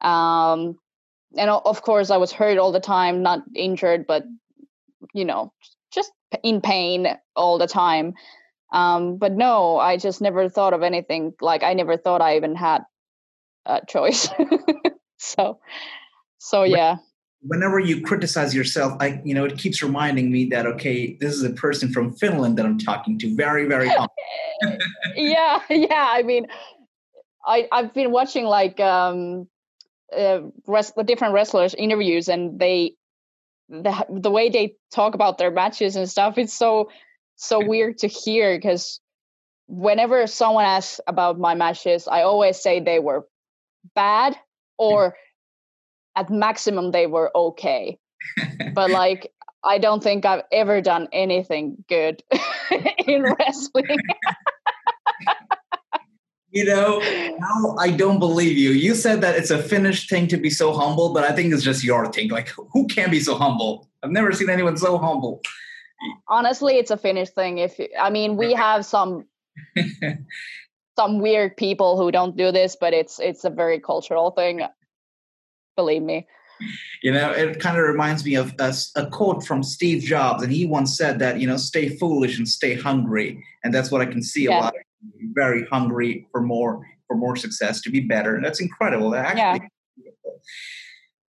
Um, 0.00 0.78
and 1.36 1.50
of 1.50 1.82
course, 1.82 2.10
I 2.10 2.16
was 2.16 2.32
hurt 2.32 2.58
all 2.58 2.72
the 2.72 2.80
time, 2.80 3.22
not 3.22 3.40
injured, 3.54 4.06
but 4.06 4.24
you 5.14 5.24
know, 5.24 5.52
just 5.92 6.12
in 6.42 6.60
pain 6.60 7.06
all 7.36 7.58
the 7.58 7.66
time. 7.66 8.14
Um, 8.72 9.16
but 9.16 9.32
no, 9.32 9.78
I 9.78 9.96
just 9.96 10.20
never 10.20 10.48
thought 10.48 10.74
of 10.74 10.82
anything. 10.82 11.34
Like 11.40 11.62
I 11.62 11.74
never 11.74 11.96
thought 11.96 12.22
I 12.22 12.36
even 12.36 12.54
had 12.54 12.82
a 13.66 13.80
choice. 13.86 14.28
so, 15.18 15.60
so 16.38 16.64
yeah. 16.64 16.96
Whenever 17.42 17.78
you 17.78 18.02
criticize 18.02 18.54
yourself, 18.54 18.96
I 19.00 19.20
you 19.24 19.34
know 19.34 19.44
it 19.44 19.56
keeps 19.56 19.82
reminding 19.82 20.30
me 20.30 20.46
that 20.46 20.66
okay, 20.66 21.16
this 21.20 21.34
is 21.34 21.42
a 21.42 21.50
person 21.50 21.92
from 21.92 22.12
Finland 22.12 22.58
that 22.58 22.66
I'm 22.66 22.78
talking 22.78 23.18
to. 23.20 23.34
Very, 23.34 23.66
very 23.66 23.88
humble. 23.96 24.12
yeah, 25.16 25.60
yeah. 25.70 26.08
I 26.10 26.22
mean, 26.22 26.46
I 27.46 27.66
I've 27.72 27.94
been 27.94 28.10
watching 28.10 28.44
like 28.44 28.78
um, 28.80 29.48
uh, 30.16 30.40
rest, 30.66 30.94
different 31.04 31.34
wrestlers 31.34 31.74
interviews, 31.74 32.28
and 32.28 32.58
they 32.58 32.94
the 33.68 34.04
the 34.10 34.30
way 34.30 34.50
they 34.50 34.74
talk 34.92 35.14
about 35.14 35.38
their 35.38 35.50
matches 35.50 35.96
and 35.96 36.10
stuff. 36.10 36.36
It's 36.36 36.52
so 36.52 36.90
so 37.36 37.64
weird 37.64 37.98
to 37.98 38.06
hear 38.06 38.56
because 38.56 39.00
whenever 39.66 40.26
someone 40.26 40.64
asks 40.64 41.00
about 41.06 41.38
my 41.38 41.54
matches, 41.54 42.06
I 42.08 42.22
always 42.22 42.60
say 42.60 42.80
they 42.80 42.98
were 42.98 43.26
bad 43.94 44.36
or 44.78 45.16
at 46.16 46.30
maximum 46.30 46.90
they 46.90 47.06
were 47.06 47.30
okay. 47.34 47.98
but 48.74 48.90
like 49.02 49.32
I 49.64 49.78
don't 49.78 50.02
think 50.02 50.24
I've 50.24 50.44
ever 50.52 50.80
done 50.80 51.08
anything 51.12 51.84
good 51.88 52.22
in 53.06 53.22
wrestling. 53.38 53.98
you 56.50 56.64
know, 56.64 56.98
now 57.38 57.76
I 57.78 57.90
don't 57.90 58.18
believe 58.18 58.56
you. 58.56 58.70
You 58.70 58.94
said 58.94 59.20
that 59.20 59.36
it's 59.36 59.50
a 59.50 59.62
Finnish 59.62 60.08
thing 60.08 60.28
to 60.28 60.36
be 60.36 60.50
so 60.50 60.72
humble, 60.72 61.12
but 61.12 61.24
I 61.24 61.32
think 61.32 61.52
it's 61.52 61.62
just 61.62 61.84
your 61.84 62.10
thing. 62.10 62.30
Like, 62.30 62.48
who 62.72 62.86
can 62.86 63.10
be 63.10 63.20
so 63.20 63.34
humble? 63.34 63.88
I've 64.02 64.10
never 64.10 64.32
seen 64.32 64.48
anyone 64.48 64.76
so 64.76 64.96
humble. 64.96 65.42
Honestly, 66.28 66.76
it's 66.76 66.90
a 66.90 66.96
Finnish 66.96 67.30
thing. 67.30 67.58
If 67.58 67.78
I 68.00 68.08
mean, 68.08 68.38
we 68.38 68.54
have 68.54 68.86
some 68.86 69.26
some 70.96 71.20
weird 71.20 71.56
people 71.56 71.98
who 71.98 72.10
don't 72.10 72.36
do 72.36 72.50
this, 72.50 72.76
but 72.80 72.94
it's 72.94 73.20
it's 73.20 73.44
a 73.44 73.50
very 73.50 73.78
cultural 73.78 74.30
thing. 74.30 74.62
Believe 75.76 76.02
me. 76.02 76.26
You 77.02 77.12
know, 77.12 77.30
it 77.30 77.58
kind 77.58 77.78
of 77.78 77.84
reminds 77.84 78.22
me 78.22 78.34
of 78.34 78.54
a, 78.58 78.74
a, 78.94 79.06
quote 79.06 79.46
from 79.46 79.62
Steve 79.62 80.02
Jobs, 80.02 80.42
and 80.42 80.52
he 80.52 80.66
once 80.66 80.94
said 80.94 81.18
that 81.18 81.40
you 81.40 81.46
know, 81.46 81.56
stay 81.56 81.88
foolish 81.96 82.36
and 82.36 82.46
stay 82.46 82.74
hungry, 82.74 83.42
and 83.64 83.72
that's 83.72 83.90
what 83.90 84.02
I 84.02 84.06
can 84.06 84.22
see 84.22 84.44
yeah. 84.44 84.58
a 84.58 84.60
lot 84.60 84.74
very 85.34 85.66
hungry 85.66 86.26
for 86.32 86.40
more 86.42 86.86
for 87.06 87.16
more 87.16 87.36
success 87.36 87.80
to 87.80 87.90
be 87.90 88.00
better 88.00 88.36
and 88.36 88.44
that's 88.44 88.60
incredible 88.60 89.10
That 89.10 89.36
actually 89.36 89.68
yeah. 89.96 90.32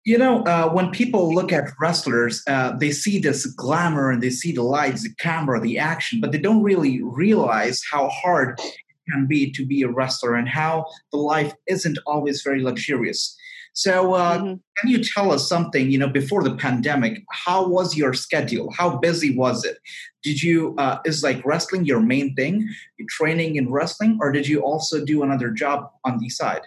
you 0.05 0.17
know 0.17 0.43
uh, 0.43 0.69
when 0.69 0.91
people 0.91 1.33
look 1.33 1.53
at 1.53 1.71
wrestlers 1.79 2.43
uh, 2.47 2.75
they 2.77 2.91
see 2.91 3.19
this 3.19 3.45
glamour 3.45 4.11
and 4.11 4.21
they 4.21 4.29
see 4.29 4.51
the 4.51 4.63
lights 4.63 5.03
the 5.03 5.13
camera 5.19 5.59
the 5.59 5.77
action 5.77 6.19
but 6.19 6.31
they 6.31 6.37
don't 6.37 6.63
really 6.63 7.01
realize 7.01 7.81
how 7.91 8.09
hard 8.09 8.59
it 8.59 8.73
can 9.11 9.25
be 9.25 9.51
to 9.51 9.65
be 9.65 9.83
a 9.83 9.89
wrestler 9.89 10.35
and 10.35 10.49
how 10.49 10.85
the 11.11 11.17
life 11.17 11.53
isn't 11.67 11.97
always 12.05 12.41
very 12.43 12.61
luxurious 12.61 13.35
so, 13.79 14.13
uh, 14.13 14.39
mm-hmm. 14.39 14.55
can 14.77 14.89
you 14.89 15.01
tell 15.01 15.31
us 15.31 15.47
something? 15.47 15.89
You 15.89 15.99
know, 15.99 16.09
before 16.09 16.43
the 16.43 16.53
pandemic, 16.53 17.23
how 17.31 17.65
was 17.65 17.95
your 17.95 18.13
schedule? 18.13 18.69
How 18.77 18.97
busy 18.97 19.37
was 19.37 19.63
it? 19.63 19.77
Did 20.21 20.43
you 20.43 20.75
uh, 20.77 20.99
is 21.05 21.23
like 21.23 21.41
wrestling 21.45 21.85
your 21.85 22.01
main 22.01 22.35
thing? 22.35 22.67
Training 23.07 23.55
in 23.55 23.71
wrestling, 23.71 24.17
or 24.19 24.33
did 24.33 24.49
you 24.49 24.59
also 24.59 25.05
do 25.05 25.23
another 25.23 25.49
job 25.49 25.89
on 26.03 26.19
the 26.19 26.27
side? 26.27 26.63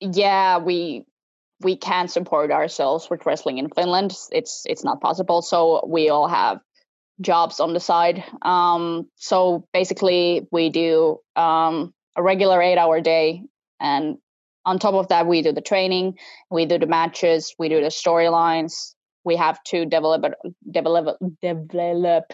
Yeah, 0.00 0.58
we 0.58 1.04
we 1.60 1.76
can't 1.76 2.10
support 2.10 2.50
ourselves 2.50 3.08
with 3.08 3.24
wrestling 3.24 3.58
in 3.58 3.68
Finland. 3.70 4.18
It's 4.32 4.64
it's 4.66 4.82
not 4.82 5.00
possible. 5.00 5.42
So 5.42 5.86
we 5.86 6.08
all 6.08 6.26
have 6.26 6.58
jobs 7.20 7.60
on 7.60 7.72
the 7.72 7.78
side. 7.78 8.24
Um, 8.42 9.08
so 9.14 9.64
basically, 9.72 10.48
we 10.50 10.70
do 10.70 11.20
um, 11.36 11.94
a 12.16 12.22
regular 12.24 12.60
eight 12.60 12.78
hour 12.78 13.00
day, 13.00 13.44
and 13.78 14.18
on 14.66 14.78
top 14.78 14.94
of 14.94 15.08
that, 15.08 15.26
we 15.26 15.40
do 15.40 15.52
the 15.52 15.62
training, 15.62 16.18
we 16.50 16.66
do 16.66 16.78
the 16.78 16.86
matches, 16.86 17.54
we 17.58 17.70
do 17.70 17.80
the 17.80 17.88
storylines. 17.88 18.92
We 19.24 19.36
have 19.36 19.62
to 19.64 19.86
develop 19.86 20.34
develop 20.70 21.16
develop. 21.40 22.24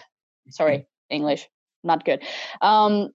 Sorry, 0.50 0.86
English 1.10 1.48
not 1.84 2.04
good. 2.04 2.22
Um, 2.60 3.10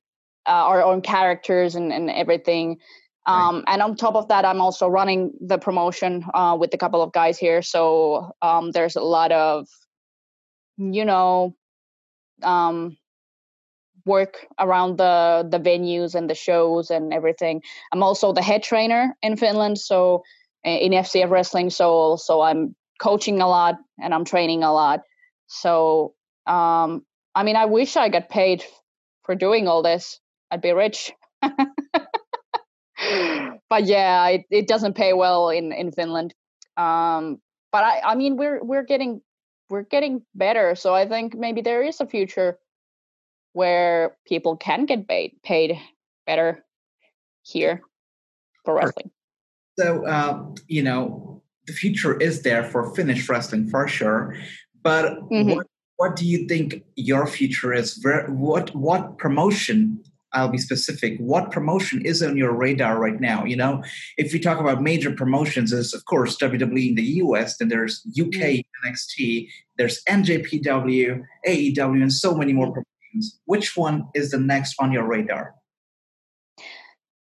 uh, 0.45 0.51
our 0.51 0.83
own 0.83 1.01
characters 1.01 1.75
and, 1.75 1.91
and 1.91 2.09
everything. 2.09 2.77
Um. 3.25 3.65
And 3.67 3.81
on 3.81 3.97
top 3.97 4.15
of 4.15 4.29
that, 4.29 4.45
I'm 4.45 4.61
also 4.61 4.87
running 4.87 5.33
the 5.41 5.57
promotion 5.57 6.23
uh, 6.33 6.55
with 6.57 6.73
a 6.73 6.77
couple 6.77 7.01
of 7.01 7.11
guys 7.11 7.37
here. 7.37 7.61
So 7.61 8.31
um, 8.41 8.71
there's 8.71 8.95
a 8.95 9.01
lot 9.01 9.33
of, 9.33 9.67
you 10.77 11.03
know, 11.03 11.53
um, 12.41 12.95
work 14.07 14.47
around 14.59 14.97
the 14.97 15.47
the 15.49 15.59
venues 15.59 16.15
and 16.15 16.29
the 16.29 16.35
shows 16.35 16.89
and 16.89 17.13
everything. 17.13 17.61
I'm 17.91 18.03
also 18.03 18.33
the 18.33 18.41
head 18.41 18.63
trainer 18.63 19.15
in 19.21 19.37
Finland, 19.37 19.77
so 19.77 20.23
eh, 20.65 20.77
in 20.77 20.93
FCF 20.93 21.29
wrestling. 21.29 21.69
So 21.69 22.15
so 22.15 22.41
I'm 22.41 22.75
coaching 22.99 23.41
a 23.41 23.47
lot 23.47 23.75
and 24.01 24.13
I'm 24.13 24.25
training 24.25 24.63
a 24.63 24.73
lot. 24.73 25.01
So 25.47 26.15
um, 26.47 27.05
I 27.35 27.43
mean, 27.43 27.55
I 27.55 27.65
wish 27.65 27.95
I 27.97 28.09
got 28.09 28.29
paid 28.29 28.63
for 29.23 29.35
doing 29.35 29.67
all 29.67 29.83
this. 29.83 30.19
I'd 30.49 30.61
be 30.61 30.71
rich. 30.71 31.11
but 31.41 31.67
yeah, 33.85 34.27
it, 34.29 34.45
it 34.49 34.67
doesn't 34.67 34.95
pay 34.95 35.13
well 35.13 35.49
in 35.49 35.71
in 35.71 35.91
Finland. 35.91 36.33
Um, 36.77 37.39
but 37.71 37.83
I 37.83 38.01
I 38.05 38.15
mean, 38.15 38.37
we're 38.37 38.63
we're 38.63 38.85
getting 38.85 39.21
we're 39.69 39.83
getting 39.83 40.23
better. 40.33 40.75
So 40.75 40.95
I 40.95 41.07
think 41.07 41.35
maybe 41.35 41.61
there 41.61 41.83
is 41.83 41.99
a 41.99 42.07
future 42.07 42.57
where 43.57 44.15
people 44.27 44.55
can 44.55 44.85
get 44.85 45.07
paid 45.07 45.31
paid 45.43 45.79
better 46.27 46.63
here 47.41 47.81
for 48.63 48.75
wrestling. 48.75 49.09
So 49.79 50.05
uh, 50.05 50.45
you 50.67 50.83
know 50.83 51.41
the 51.65 51.73
future 51.73 52.15
is 52.21 52.43
there 52.43 52.63
for 52.63 52.93
Finnish 52.95 53.27
wrestling 53.27 53.67
for 53.67 53.87
sure, 53.87 54.35
but 54.83 55.05
mm-hmm. 55.31 55.55
what, 55.55 55.67
what 55.95 56.15
do 56.15 56.25
you 56.25 56.47
think 56.47 56.83
your 56.95 57.25
future 57.25 57.73
is? 57.73 57.99
What 58.27 58.75
what 58.75 59.17
promotion 59.17 60.03
I'll 60.33 60.49
be 60.49 60.57
specific. 60.57 61.17
What 61.19 61.51
promotion 61.51 62.05
is 62.05 62.21
on 62.21 62.37
your 62.37 62.53
radar 62.53 62.99
right 62.99 63.19
now? 63.19 63.45
You 63.45 63.55
know, 63.55 63.81
if 64.17 64.33
we 64.33 64.39
talk 64.39 64.59
about 64.59 64.83
major 64.83 65.11
promotions, 65.11 65.71
is 65.71 65.93
of 65.93 66.05
course 66.05 66.37
WWE 66.37 66.89
in 66.89 66.95
the 66.95 67.09
US, 67.23 67.57
then 67.57 67.69
there's 67.69 68.05
UK 68.09 68.61
mm-hmm. 68.61 68.87
NXT, 68.87 69.47
there's 69.77 70.03
NJPW, 70.03 71.23
AEW, 71.47 72.01
and 72.01 72.13
so 72.13 72.35
many 72.35 72.53
more 72.53 72.71
which 73.45 73.75
one 73.75 74.07
is 74.13 74.31
the 74.31 74.39
next 74.39 74.75
on 74.79 74.91
your 74.91 75.07
radar? 75.07 75.55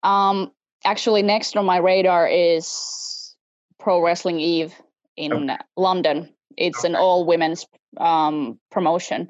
Um, 0.04 0.52
actually, 0.86 1.22
next 1.22 1.56
on 1.58 1.66
my 1.66 1.78
radar 1.78 2.28
is 2.28 3.36
Pro 3.80 4.02
Wrestling 4.02 4.40
Eve 4.40 4.74
in 5.18 5.50
okay. 5.50 5.58
London. 5.76 6.34
It's 6.58 6.80
okay. 6.80 6.90
an 6.90 6.96
all 6.96 7.26
women's 7.26 7.66
um, 7.98 8.60
promotion, 8.72 9.30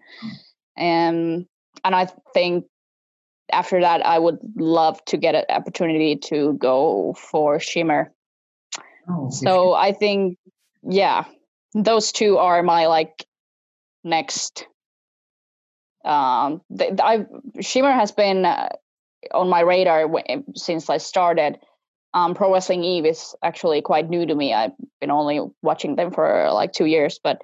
and 0.77 1.45
and 1.83 1.95
I 1.95 2.07
think 2.33 2.65
after 3.51 3.81
that, 3.81 4.05
I 4.05 4.19
would 4.19 4.39
love 4.55 5.03
to 5.05 5.17
get 5.17 5.35
an 5.35 5.45
opportunity 5.49 6.15
to 6.15 6.53
go 6.53 7.15
for 7.17 7.59
Shimmer. 7.59 8.11
Oh, 9.09 9.29
so 9.29 9.73
I 9.73 9.91
think, 9.91 10.37
yeah, 10.83 11.25
those 11.73 12.11
two 12.11 12.37
are 12.37 12.61
my 12.61 12.87
like 12.87 13.25
next 14.03 14.67
um, 16.05 16.61
I 16.79 17.25
Shimmer 17.59 17.91
has 17.91 18.11
been 18.11 18.45
uh, 18.45 18.69
on 19.33 19.49
my 19.49 19.61
radar 19.61 20.07
w- 20.07 20.43
since 20.55 20.89
I 20.89 20.97
started. 20.97 21.59
Um, 22.13 22.33
Pro 22.33 22.51
Wrestling 22.51 22.83
Eve 22.83 23.05
is 23.05 23.35
actually 23.43 23.81
quite 23.81 24.09
new 24.09 24.25
to 24.25 24.33
me. 24.33 24.53
I've 24.53 24.71
been 24.99 25.11
only 25.11 25.41
watching 25.61 25.95
them 25.95 26.11
for 26.11 26.49
like 26.51 26.73
two 26.73 26.85
years, 26.85 27.19
but 27.23 27.41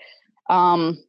um, 0.49 1.03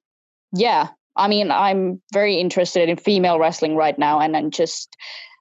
yeah, 0.53 0.89
I 1.17 1.29
mean, 1.29 1.51
I'm 1.51 2.03
very 2.13 2.37
interested 2.37 2.89
in 2.89 2.97
female 2.97 3.39
wrestling 3.39 3.75
right 3.75 3.99
now, 3.99 4.21
and 4.21 4.37
I'm 4.37 4.51
just 4.51 4.95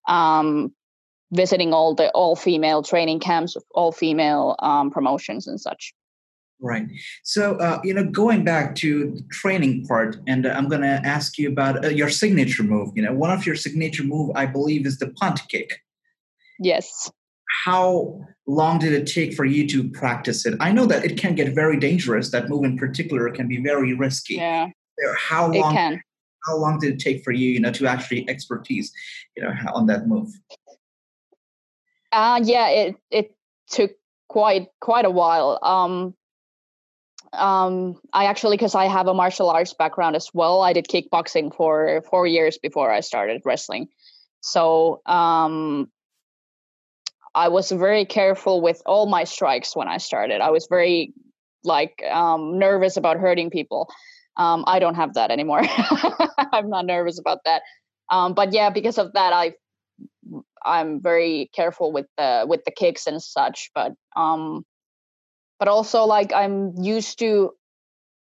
um, 0.07 0.73
visiting 1.31 1.73
all 1.73 1.95
the 1.95 2.09
all 2.11 2.35
female 2.35 2.83
training 2.83 3.19
camps, 3.19 3.57
all 3.71 3.91
female 3.91 4.55
um, 4.59 4.91
promotions 4.91 5.47
and 5.47 5.59
such. 5.59 5.93
Right. 6.61 6.87
So, 7.23 7.55
uh, 7.57 7.79
you 7.83 7.93
know, 7.93 8.05
going 8.05 8.43
back 8.43 8.75
to 8.75 9.11
the 9.11 9.21
training 9.31 9.85
part, 9.87 10.17
and 10.25 10.45
uh, 10.45 10.49
I'm 10.49 10.69
going 10.69 10.81
to 10.81 11.01
ask 11.03 11.37
you 11.37 11.49
about 11.49 11.83
uh, 11.83 11.89
your 11.89 12.09
signature 12.09 12.63
move. 12.63 12.91
You 12.95 13.03
know, 13.03 13.13
one 13.13 13.29
of 13.29 13.45
your 13.45 13.55
signature 13.55 14.03
move, 14.03 14.31
I 14.35 14.45
believe, 14.45 14.85
is 14.85 14.97
the 14.97 15.09
punt 15.11 15.41
kick. 15.49 15.81
Yes. 16.59 17.11
How 17.65 18.21
long 18.47 18.79
did 18.79 18.93
it 18.93 19.05
take 19.05 19.33
for 19.33 19.43
you 19.43 19.67
to 19.67 19.89
practice 19.89 20.45
it? 20.45 20.55
I 20.59 20.71
know 20.71 20.85
that 20.85 21.03
it 21.03 21.17
can 21.17 21.35
get 21.35 21.53
very 21.53 21.77
dangerous. 21.77 22.31
That 22.31 22.49
move 22.49 22.63
in 22.63 22.77
particular 22.77 23.29
can 23.31 23.47
be 23.47 23.61
very 23.61 23.93
risky. 23.93 24.35
Yeah. 24.35 24.67
How 25.17 25.51
long? 25.51 25.73
It 25.73 25.77
can. 25.77 26.01
how 26.47 26.57
long 26.57 26.79
did 26.79 26.93
it 26.93 26.99
take 26.99 27.23
for 27.23 27.31
you, 27.31 27.49
you 27.49 27.59
know, 27.59 27.71
to 27.73 27.85
actually 27.85 28.27
expertise, 28.29 28.91
you 29.35 29.43
know, 29.43 29.51
on 29.73 29.87
that 29.87 30.07
move? 30.07 30.29
Uh, 32.11 32.39
yeah, 32.43 32.69
it 32.69 32.95
it 33.11 33.35
took 33.69 33.91
quite 34.29 34.67
quite 34.79 35.05
a 35.05 35.09
while. 35.09 35.59
Um, 35.61 36.15
um, 37.37 37.99
I 38.13 38.25
actually, 38.25 38.57
because 38.57 38.75
I 38.75 38.85
have 38.85 39.07
a 39.07 39.13
martial 39.13 39.49
arts 39.49 39.73
background 39.73 40.15
as 40.15 40.29
well, 40.33 40.61
I 40.61 40.73
did 40.73 40.87
kickboxing 40.87 41.55
for 41.55 42.01
four 42.09 42.27
years 42.27 42.57
before 42.57 42.91
I 42.91 43.01
started 43.01 43.41
wrestling. 43.45 43.87
So 44.41 45.01
um, 45.05 45.91
I 47.33 47.49
was 47.49 47.71
very 47.71 48.05
careful 48.05 48.61
with 48.61 48.81
all 48.85 49.07
my 49.07 49.23
strikes 49.23 49.75
when 49.75 49.87
I 49.87 49.97
started. 49.97 50.41
I 50.41 50.51
was 50.51 50.67
very 50.69 51.13
like 51.63 52.01
um, 52.09 52.59
nervous 52.59 52.97
about 52.97 53.17
hurting 53.17 53.49
people. 53.49 53.89
Um, 54.37 54.63
I 54.67 54.79
don't 54.79 54.95
have 54.95 55.15
that 55.15 55.31
anymore. 55.31 55.61
I'm 56.53 56.69
not 56.69 56.85
nervous 56.85 57.19
about 57.19 57.39
that. 57.45 57.61
Um, 58.11 58.33
but 58.33 58.53
yeah, 58.53 58.69
because 58.69 58.97
of 58.97 59.13
that, 59.13 59.33
I 59.33 59.53
I'm 60.63 61.01
very 61.01 61.49
careful 61.53 61.91
with 61.91 62.07
the 62.17 62.45
with 62.47 62.63
the 62.65 62.71
kicks 62.71 63.07
and 63.07 63.21
such. 63.21 63.71
But 63.73 63.93
um, 64.15 64.65
but 65.59 65.67
also 65.67 66.05
like 66.05 66.33
I'm 66.33 66.73
used 66.81 67.19
to 67.19 67.51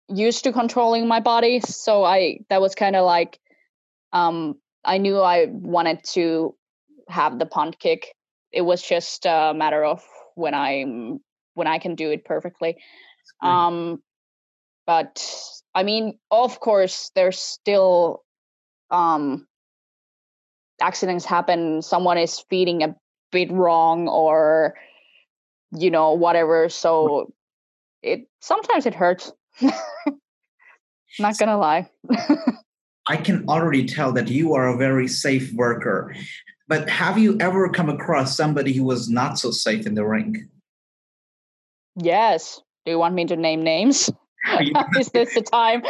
used 0.09 0.45
to 0.45 0.53
controlling 0.53 1.09
my 1.09 1.21
body, 1.21 1.61
so 1.61 2.05
I 2.05 2.41
that 2.49 2.61
was 2.61 2.75
kind 2.75 2.97
of 2.97 3.05
like 3.05 3.39
um, 4.13 4.57
I 4.85 4.99
knew 4.99 5.19
I 5.19 5.47
wanted 5.49 6.05
to 6.13 6.55
have 7.09 7.39
the 7.39 7.47
punt 7.47 7.79
kick. 7.79 8.15
It 8.53 8.63
was 8.63 8.83
just 8.83 9.27
a 9.27 9.53
matter 9.55 9.85
of 9.85 10.03
when 10.35 10.55
I'm 10.55 11.21
when 11.55 11.67
I 11.67 11.79
can 11.79 11.95
do 11.95 12.11
it 12.11 12.25
perfectly. 12.25 12.77
Um, 13.41 14.03
but 14.87 15.25
I 15.75 15.83
mean, 15.83 16.19
of 16.31 16.61
course, 16.61 17.11
there's 17.15 17.39
still 17.39 18.23
um, 18.91 19.47
accidents 20.81 21.25
happen. 21.25 21.83
Someone 21.83 22.19
is 22.19 22.45
feeding 22.51 22.83
a 22.83 22.97
bit 23.31 23.51
wrong, 23.51 24.09
or 24.09 24.75
you 25.73 25.91
know, 25.91 26.13
whatever. 26.13 26.69
So 26.69 27.33
it 28.03 28.29
sometimes 28.41 28.87
it 28.87 28.95
hurts. 28.95 29.33
Not 31.19 31.39
gonna 31.39 31.59
lie. 31.59 31.91
I 33.09 33.17
can 33.17 33.45
already 33.49 33.87
tell 33.87 34.13
that 34.13 34.29
you 34.29 34.55
are 34.55 34.69
a 34.69 34.77
very 34.77 35.09
safe 35.09 35.53
worker. 35.53 36.15
But 36.69 36.89
have 36.89 37.19
you 37.19 37.37
ever 37.41 37.69
come 37.69 37.91
across 37.91 38.37
somebody 38.37 38.73
who 38.73 38.85
was 38.85 39.11
not 39.11 39.39
so 39.39 39.51
safe 39.51 39.87
in 39.87 39.95
the 39.95 40.07
ring? 40.07 40.49
Yes. 41.97 42.63
Do 42.87 42.93
you 42.93 42.99
want 42.99 43.15
me 43.15 43.25
to 43.27 43.37
name 43.37 43.63
names? 43.63 44.11
Is 44.99 45.09
this 45.11 45.35
the 45.35 45.43
time? 45.43 45.83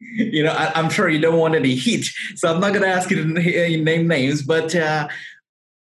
you 0.00 0.42
know, 0.42 0.50
I, 0.50 0.78
am 0.78 0.90
sure 0.90 1.08
you 1.08 1.20
don't 1.20 1.38
want 1.38 1.54
any 1.54 1.74
heat, 1.74 2.10
so 2.34 2.52
I'm 2.52 2.60
not 2.60 2.70
going 2.70 2.82
to 2.82 2.88
ask 2.88 3.10
you 3.10 3.16
to 3.16 3.78
name 3.78 4.08
names. 4.08 4.42
But 4.42 4.74
uh, 4.74 5.08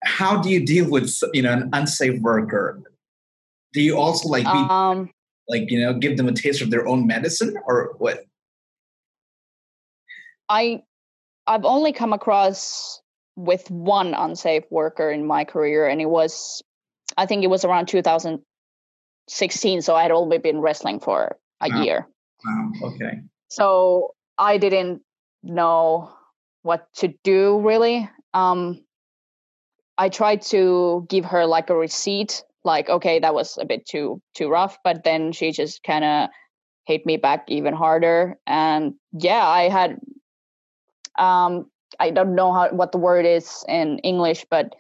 how 0.05 0.41
do 0.41 0.51
you 0.51 0.65
deal 0.65 0.88
with 0.91 1.12
you 1.33 1.43
know 1.43 1.53
an 1.53 1.71
unsafe 1.73 2.21
worker? 2.21 2.83
Do 3.73 3.81
you 3.81 3.97
also 3.99 4.29
like 4.29 4.45
be, 4.45 4.51
um, 4.51 5.11
like 5.49 5.71
you 5.71 5.81
know 5.81 5.95
give 5.95 6.17
them 6.17 6.29
a 6.29 6.33
taste 6.33 6.61
of 6.61 6.71
their 6.71 6.87
own 6.87 7.07
medicine 7.07 7.57
or 7.67 7.95
what? 7.99 8.25
I 10.49 10.83
I've 11.47 11.65
only 11.65 11.93
come 11.93 12.12
across 12.12 13.01
with 13.37 13.71
one 13.71 14.15
unsafe 14.15 14.65
worker 14.71 15.11
in 15.11 15.27
my 15.27 15.45
career, 15.45 15.87
and 15.87 16.01
it 16.01 16.09
was 16.09 16.62
I 17.17 17.27
think 17.27 17.45
it 17.45 17.49
was 17.49 17.65
around 17.65 17.87
2016. 17.87 19.83
so 19.83 19.95
I 19.95 20.03
had 20.03 20.11
only 20.11 20.38
been 20.38 20.61
wrestling 20.61 21.01
for 21.01 21.37
a 21.61 21.69
wow. 21.69 21.83
year. 21.83 22.09
Wow. 22.45 22.73
Okay. 22.85 23.21
So 23.49 24.15
I 24.38 24.59
didn't 24.59 25.03
know 25.43 26.12
what 26.62 26.93
to 26.95 27.15
do 27.23 27.61
really. 27.61 28.09
Um, 28.35 28.85
I 30.03 30.09
tried 30.09 30.43
to 30.51 31.07
give 31.09 31.25
her 31.27 31.47
like 31.47 31.71
a 31.71 31.77
receipt, 31.77 32.43
like, 32.65 32.88
okay, 32.88 33.21
that 33.21 33.35
was 33.35 33.57
a 33.57 33.65
bit 33.65 33.87
too 33.87 34.21
too 34.35 34.49
rough, 34.49 34.77
but 34.83 35.05
then 35.05 35.31
she 35.31 35.53
just 35.53 35.85
kind 35.85 36.05
of 36.05 36.29
hit 36.87 37.07
me 37.07 37.19
back 37.19 37.45
even 37.47 37.73
harder. 37.73 38.37
And 38.45 38.95
yeah, 39.12 39.47
I 39.47 39.69
had 39.69 40.01
um 41.17 41.71
I 42.01 42.11
don't 42.11 42.35
know 42.35 42.53
how 42.53 42.71
what 42.71 42.91
the 42.91 42.99
word 42.99 43.27
is 43.27 43.65
in 43.69 44.01
English, 44.01 44.45
but 44.51 44.75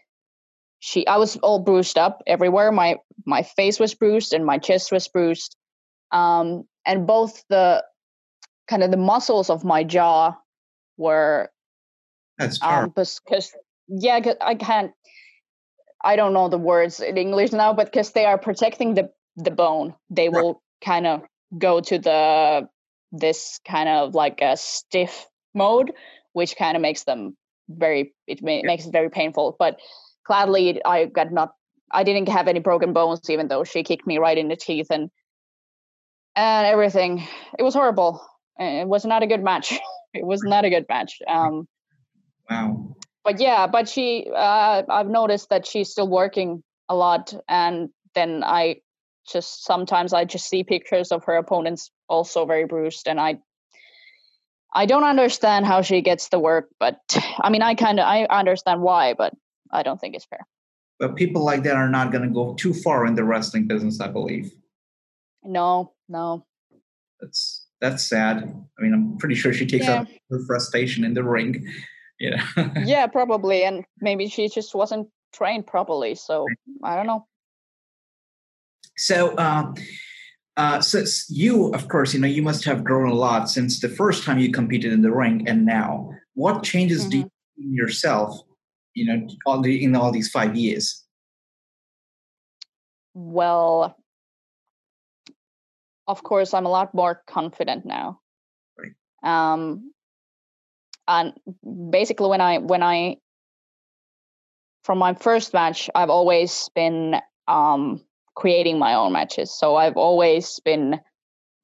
she 0.80 1.06
I 1.06 1.18
was 1.18 1.36
all 1.36 1.60
bruised 1.60 1.98
up 1.98 2.22
everywhere. 2.26 2.72
My 2.72 2.96
my 3.24 3.44
face 3.44 3.78
was 3.78 3.94
bruised 3.94 4.32
and 4.32 4.44
my 4.44 4.58
chest 4.58 4.90
was 4.90 5.06
bruised. 5.06 5.54
Um, 6.10 6.64
and 6.84 7.06
both 7.06 7.44
the 7.48 7.84
kind 8.66 8.82
of 8.82 8.90
the 8.90 8.96
muscles 8.96 9.50
of 9.50 9.62
my 9.62 9.84
jaw 9.84 10.34
were 10.96 11.52
that's 12.38 12.60
um 12.60 12.88
because 12.88 13.54
yeah 14.00 14.20
I 14.40 14.54
can't 14.54 14.92
I 16.04 16.16
don't 16.16 16.32
know 16.32 16.48
the 16.48 16.58
words 16.58 17.00
in 17.00 17.16
English 17.16 17.52
now, 17.52 17.72
but 17.72 17.86
because 17.86 18.12
they 18.12 18.24
are 18.24 18.38
protecting 18.38 18.94
the 18.94 19.10
the 19.36 19.50
bone, 19.50 19.94
they 20.10 20.28
right. 20.28 20.42
will 20.42 20.62
kind 20.84 21.06
of 21.06 21.22
go 21.56 21.80
to 21.80 21.98
the 21.98 22.68
this 23.12 23.60
kind 23.66 23.88
of 23.88 24.14
like 24.14 24.40
a 24.40 24.56
stiff 24.56 25.26
mode, 25.54 25.92
which 26.32 26.56
kind 26.56 26.76
of 26.76 26.82
makes 26.82 27.04
them 27.04 27.36
very 27.68 28.14
it 28.26 28.42
ma- 28.42 28.62
makes 28.62 28.86
it 28.86 28.92
very 28.92 29.10
painful. 29.10 29.56
But 29.58 29.78
gladly 30.26 30.84
I 30.84 31.06
got 31.06 31.32
not 31.32 31.54
I 31.90 32.04
didn't 32.04 32.28
have 32.28 32.48
any 32.48 32.60
broken 32.60 32.92
bones 32.92 33.28
even 33.30 33.48
though 33.48 33.64
she 33.64 33.82
kicked 33.82 34.06
me 34.06 34.18
right 34.18 34.38
in 34.38 34.48
the 34.48 34.56
teeth 34.56 34.88
and 34.90 35.10
and 36.34 36.66
everything. 36.66 37.22
It 37.58 37.62
was 37.62 37.74
horrible. 37.74 38.26
It 38.58 38.88
was 38.88 39.04
not 39.04 39.22
a 39.22 39.26
good 39.26 39.42
match. 39.42 39.78
It 40.14 40.26
was 40.26 40.42
not 40.44 40.66
a 40.66 40.68
good 40.68 40.84
match. 40.90 41.22
Um, 41.26 41.66
wow. 42.50 42.94
But 43.24 43.40
yeah, 43.40 43.66
but 43.66 43.88
she 43.88 44.28
uh, 44.34 44.82
I've 44.88 45.08
noticed 45.08 45.50
that 45.50 45.66
she's 45.66 45.90
still 45.90 46.08
working 46.08 46.62
a 46.88 46.94
lot 46.94 47.34
and 47.48 47.90
then 48.14 48.42
I 48.44 48.76
just 49.30 49.64
sometimes 49.64 50.12
I 50.12 50.24
just 50.24 50.48
see 50.48 50.64
pictures 50.64 51.12
of 51.12 51.24
her 51.24 51.36
opponents 51.36 51.90
also 52.08 52.44
very 52.44 52.66
bruised 52.66 53.06
and 53.06 53.20
I 53.20 53.38
I 54.74 54.86
don't 54.86 55.04
understand 55.04 55.66
how 55.66 55.82
she 55.82 56.00
gets 56.00 56.28
the 56.28 56.38
work, 56.38 56.68
but 56.80 56.98
I 57.40 57.50
mean 57.50 57.62
I 57.62 57.74
kind 57.74 58.00
of 58.00 58.06
I 58.06 58.24
understand 58.24 58.82
why, 58.82 59.14
but 59.14 59.32
I 59.70 59.82
don't 59.82 60.00
think 60.00 60.14
it's 60.14 60.24
fair. 60.24 60.46
But 60.98 61.16
people 61.16 61.44
like 61.44 61.62
that 61.64 61.76
are 61.76 61.88
not 61.88 62.12
going 62.12 62.22
to 62.22 62.30
go 62.30 62.54
too 62.54 62.72
far 62.72 63.06
in 63.06 63.14
the 63.14 63.24
wrestling 63.24 63.66
business, 63.66 64.00
I 64.00 64.06
believe. 64.06 64.52
No, 65.42 65.94
no. 66.08 66.46
That's 67.20 67.66
that's 67.80 68.08
sad. 68.08 68.36
I 68.78 68.82
mean, 68.82 68.94
I'm 68.94 69.18
pretty 69.18 69.34
sure 69.34 69.52
she 69.52 69.66
takes 69.66 69.86
yeah. 69.86 70.00
out 70.00 70.08
her 70.30 70.38
frustration 70.46 71.02
in 71.02 71.14
the 71.14 71.24
ring. 71.24 71.66
You 72.22 72.36
know. 72.36 72.70
yeah, 72.84 73.06
probably, 73.06 73.64
and 73.64 73.84
maybe 74.00 74.28
she 74.28 74.48
just 74.48 74.74
wasn't 74.74 75.08
trained 75.34 75.66
properly. 75.66 76.14
So 76.14 76.46
I 76.82 76.96
don't 76.96 77.06
know. 77.06 77.26
So, 78.96 79.36
um, 79.38 79.74
uh, 80.56 80.80
so 80.80 81.02
you, 81.28 81.72
of 81.74 81.88
course, 81.88 82.14
you 82.14 82.20
know, 82.20 82.28
you 82.28 82.42
must 82.42 82.64
have 82.64 82.84
grown 82.84 83.10
a 83.10 83.14
lot 83.14 83.50
since 83.50 83.80
the 83.80 83.88
first 83.88 84.22
time 84.24 84.38
you 84.38 84.52
competed 84.52 84.92
in 84.92 85.02
the 85.02 85.10
ring 85.10 85.48
and 85.48 85.66
now. 85.66 86.10
What 86.34 86.62
changes 86.62 87.02
mm-hmm. 87.02 87.10
do 87.10 87.18
you 87.18 87.30
in 87.58 87.74
yourself 87.74 88.40
you 88.94 89.06
know 89.06 89.26
all 89.46 89.60
the 89.60 89.82
in 89.82 89.94
all 89.96 90.12
these 90.12 90.30
five 90.30 90.56
years 90.56 91.04
well 93.14 93.96
of 96.06 96.22
course 96.22 96.54
i'm 96.54 96.66
a 96.66 96.70
lot 96.70 96.94
more 96.94 97.22
confident 97.26 97.84
now 97.84 98.20
right 98.78 98.92
um 99.22 99.92
and 101.12 101.32
basically 101.90 102.28
when 102.28 102.40
i 102.40 102.58
when 102.58 102.82
i 102.82 103.16
from 104.84 104.98
my 104.98 105.14
first 105.14 105.52
match 105.54 105.88
i've 105.94 106.10
always 106.10 106.70
been 106.74 107.16
um 107.48 108.00
creating 108.34 108.78
my 108.78 108.94
own 108.94 109.12
matches 109.12 109.56
so 109.56 109.76
i've 109.76 109.96
always 109.96 110.60
been 110.64 110.98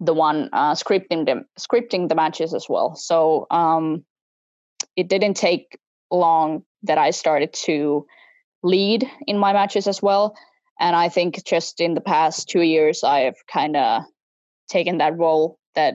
the 0.01 0.15
one 0.15 0.49
uh, 0.53 0.75
scripting 0.75 1.27
them 1.27 1.45
scripting 1.59 2.09
the 2.09 2.15
matches 2.15 2.55
as 2.55 2.67
well 2.69 2.95
so 2.95 3.47
um 3.51 4.05
it 4.97 5.09
didn't 5.09 5.35
take 5.35 5.79
long 6.11 6.63
that 6.83 6.99
I 6.99 7.11
started 7.11 7.53
to 7.65 8.07
lead 8.63 9.09
in 9.27 9.39
my 9.39 9.53
matches 9.53 9.87
as 9.87 10.03
well. 10.03 10.37
And 10.81 10.95
I 10.95 11.09
think 11.09 11.45
just 11.45 11.81
in 11.81 11.95
the 11.95 12.01
past 12.01 12.49
two 12.49 12.63
years, 12.63 13.03
I've 13.03 13.37
kind 13.53 13.77
of 13.77 14.03
taken 14.69 14.99
that 14.99 15.17
role 15.17 15.59
that 15.75 15.95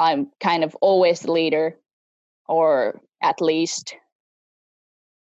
I'm 0.00 0.30
kind 0.40 0.64
of 0.64 0.74
always 0.80 1.20
the 1.20 1.32
leader, 1.32 1.76
or 2.48 3.00
at 3.22 3.42
least 3.42 3.94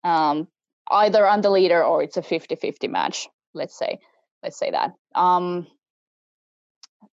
um, 0.03 0.49
either 0.91 1.27
I'm 1.27 1.41
the 1.41 1.51
leader 1.51 1.85
or 1.85 2.03
it's 2.03 2.17
a 2.17 2.23
50 2.23 2.57
50 2.57 2.89
match, 2.89 3.29
let's 3.55 3.79
say. 3.79 4.01
Let's 4.43 4.59
say 4.59 4.73
that. 4.73 4.93
Um, 5.15 5.69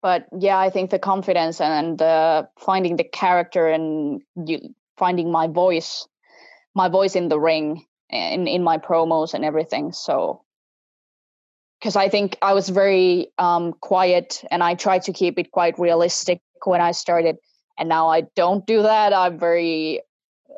but 0.01 0.27
yeah, 0.37 0.57
I 0.57 0.69
think 0.69 0.89
the 0.89 0.99
confidence 0.99 1.61
and 1.61 1.97
the 1.97 2.49
finding 2.59 2.97
the 2.97 3.05
character 3.05 3.67
and 3.69 4.21
you, 4.35 4.75
finding 4.97 5.31
my 5.31 5.47
voice 5.47 6.07
my 6.75 6.89
voice 6.89 7.15
in 7.15 7.29
the 7.29 7.39
ring 7.39 7.85
in 8.09 8.47
in 8.47 8.63
my 8.63 8.77
promos 8.77 9.33
and 9.33 9.43
everything 9.43 9.91
so 9.91 10.43
because 11.79 11.95
i 11.95 12.09
think 12.09 12.37
i 12.41 12.53
was 12.53 12.69
very 12.69 13.27
um, 13.37 13.73
quiet 13.73 14.43
and 14.51 14.63
i 14.63 14.75
tried 14.75 15.03
to 15.03 15.13
keep 15.13 15.39
it 15.39 15.51
quite 15.51 15.79
realistic 15.79 16.39
when 16.65 16.81
I 16.81 16.91
started, 16.91 17.37
and 17.77 17.89
now 17.89 18.09
I 18.09 18.21
don't 18.35 18.65
do 18.65 18.81
that. 18.81 19.13
I'm 19.13 19.37
very, 19.39 20.01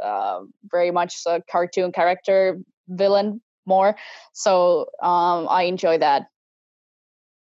uh, 0.04 0.42
very 0.72 0.92
much 0.92 1.16
a 1.26 1.42
cartoon 1.50 1.92
character 1.92 2.60
villain 2.88 3.42
more. 3.66 3.96
So 4.34 4.90
um, 5.02 5.48
I 5.50 5.64
enjoy 5.64 6.00
that. 6.00 6.28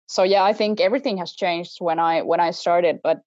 So 0.08 0.24
yeah, 0.24 0.44
I 0.44 0.54
think 0.54 0.80
everything 0.80 1.18
has 1.18 1.34
changed 1.34 1.78
when 1.80 2.00
I 2.00 2.22
when 2.22 2.40
I 2.40 2.52
started, 2.52 3.00
but 3.04 3.22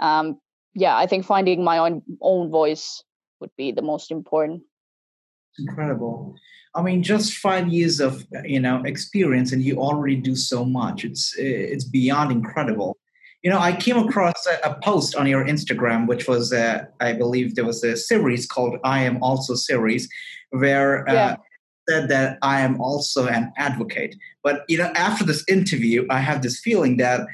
um, 0.00 0.40
yeah, 0.74 0.96
I 0.96 1.06
think 1.06 1.24
finding 1.24 1.62
my 1.62 1.78
own 1.78 2.02
own 2.20 2.50
voice 2.50 3.04
would 3.40 3.50
be 3.56 3.72
the 3.72 3.82
most 3.82 4.10
important. 4.10 4.62
Incredible. 5.58 6.34
I 6.74 6.82
mean, 6.82 7.02
just 7.02 7.34
five 7.34 7.68
years 7.68 8.00
of 8.00 8.24
you 8.44 8.58
know 8.58 8.82
experience, 8.84 9.52
and 9.52 9.62
you 9.62 9.78
already 9.78 10.16
do 10.16 10.34
so 10.34 10.64
much. 10.64 11.04
It's 11.04 11.34
it's 11.36 11.84
beyond 11.84 12.32
incredible. 12.32 12.96
You 13.42 13.50
know, 13.50 13.58
I 13.58 13.74
came 13.74 13.96
across 13.96 14.46
a, 14.46 14.70
a 14.70 14.74
post 14.82 15.16
on 15.16 15.26
your 15.26 15.44
Instagram, 15.44 16.06
which 16.06 16.28
was, 16.28 16.52
uh, 16.52 16.84
I 17.00 17.12
believe, 17.12 17.54
there 17.54 17.64
was 17.64 17.82
a 17.82 17.96
series 17.96 18.46
called 18.46 18.78
"I 18.84 19.02
Am 19.02 19.22
Also" 19.22 19.54
series, 19.54 20.08
where 20.50 21.08
uh, 21.08 21.12
yeah. 21.12 21.36
said 21.88 22.08
that 22.08 22.38
I 22.42 22.60
am 22.60 22.80
also 22.80 23.26
an 23.26 23.52
advocate. 23.56 24.14
But 24.42 24.64
you 24.68 24.78
know, 24.78 24.92
after 24.94 25.24
this 25.24 25.44
interview, 25.48 26.06
I 26.08 26.20
have 26.20 26.42
this 26.42 26.60
feeling 26.60 26.98
that 26.98 27.26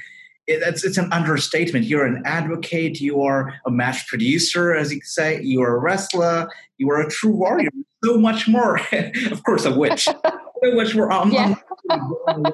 it's, 0.49 0.83
it's 0.83 0.97
an 0.97 1.11
understatement. 1.13 1.85
You're 1.85 2.05
an 2.05 2.23
advocate, 2.25 2.99
you 2.99 3.21
are 3.21 3.53
a 3.65 3.71
match 3.71 4.07
producer, 4.07 4.73
as 4.73 4.91
you 4.93 5.01
say, 5.03 5.41
you 5.41 5.61
are 5.61 5.75
a 5.75 5.79
wrestler, 5.79 6.49
you 6.77 6.89
are 6.89 6.99
a 6.99 7.09
true 7.09 7.31
warrior, 7.31 7.69
so 8.03 8.17
much 8.17 8.47
more. 8.47 8.79
of 9.31 9.43
course, 9.43 9.65
a 9.65 9.75
witch. 9.75 10.05
so 10.63 10.71
much 10.73 10.95
more. 10.95 11.11
I'm, 11.11 11.31
yeah. 11.31 11.55
I'm, 12.27 12.45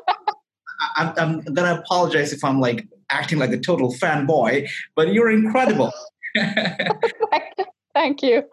I'm, 0.96 1.14
I'm 1.18 1.42
going 1.42 1.76
to 1.76 1.80
apologize 1.80 2.34
if 2.34 2.44
I'm 2.44 2.60
like 2.60 2.88
acting 3.10 3.40
like 3.40 3.52
a 3.52 3.60
total 3.60 3.94
fanboy, 3.94 4.70
but 4.96 5.14
you're 5.14 5.32
incredible. 5.32 5.94
Thank 7.94 8.22
you. 8.22 8.44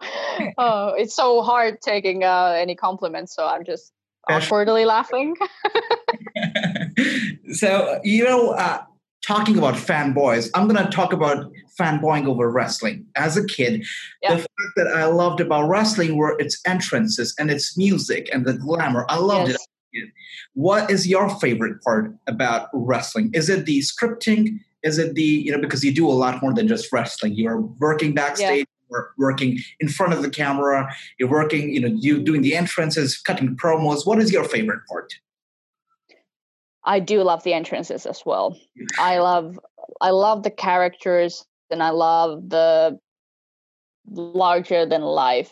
Oh, 0.57 0.93
it's 0.97 1.15
so 1.15 1.41
hard 1.41 1.81
taking 1.81 2.23
uh, 2.23 2.55
any 2.57 2.75
compliments, 2.75 3.35
so 3.35 3.45
I'm 3.45 3.65
just 3.65 3.91
awkwardly 4.29 4.85
laughing. 4.85 5.35
so, 7.53 7.99
you 8.03 8.23
know, 8.23 8.51
uh, 8.51 8.83
talking 9.25 9.57
about 9.57 9.75
fanboys, 9.75 10.49
I'm 10.53 10.67
going 10.67 10.83
to 10.83 10.89
talk 10.89 11.11
about 11.11 11.51
fanboying 11.79 12.25
over 12.25 12.49
wrestling. 12.49 13.05
As 13.15 13.35
a 13.35 13.45
kid, 13.45 13.85
yeah. 14.21 14.35
the 14.35 14.37
fact 14.37 14.73
that 14.77 14.87
I 14.87 15.05
loved 15.05 15.41
about 15.41 15.67
wrestling 15.67 16.15
were 16.17 16.37
its 16.39 16.61
entrances 16.65 17.33
and 17.37 17.49
its 17.49 17.77
music 17.77 18.29
and 18.31 18.45
the 18.45 18.53
glamour. 18.53 19.05
I 19.09 19.17
loved 19.17 19.49
yes. 19.49 19.55
it. 19.55 19.67
What 20.53 20.89
is 20.89 21.07
your 21.07 21.29
favorite 21.39 21.81
part 21.81 22.13
about 22.27 22.69
wrestling? 22.73 23.31
Is 23.33 23.49
it 23.49 23.65
the 23.65 23.79
scripting? 23.79 24.59
Is 24.83 24.97
it 24.97 25.15
the, 25.15 25.23
you 25.23 25.51
know, 25.51 25.59
because 25.59 25.83
you 25.83 25.93
do 25.93 26.07
a 26.07 26.13
lot 26.13 26.41
more 26.41 26.53
than 26.53 26.67
just 26.67 26.91
wrestling. 26.91 27.33
You're 27.35 27.61
working 27.61 28.13
backstage. 28.13 28.59
Yeah. 28.59 28.63
You're 28.91 29.13
working 29.17 29.59
in 29.79 29.87
front 29.87 30.13
of 30.13 30.21
the 30.21 30.29
camera. 30.29 30.93
You're 31.17 31.29
working, 31.29 31.73
you 31.73 31.81
know, 31.81 31.97
you 31.99 32.21
doing 32.21 32.41
the 32.41 32.55
entrances, 32.55 33.17
cutting 33.17 33.55
promos. 33.55 34.05
What 34.05 34.19
is 34.19 34.31
your 34.31 34.43
favorite 34.43 34.81
part? 34.87 35.13
I 36.83 36.99
do 36.99 37.23
love 37.23 37.43
the 37.43 37.53
entrances 37.53 38.05
as 38.05 38.23
well. 38.25 38.57
I 38.99 39.19
love 39.19 39.57
I 40.01 40.09
love 40.09 40.43
the 40.43 40.51
characters 40.51 41.45
and 41.71 41.81
I 41.81 41.89
love 41.89 42.49
the 42.49 42.99
larger 44.11 44.85
than 44.85 45.01
life 45.01 45.51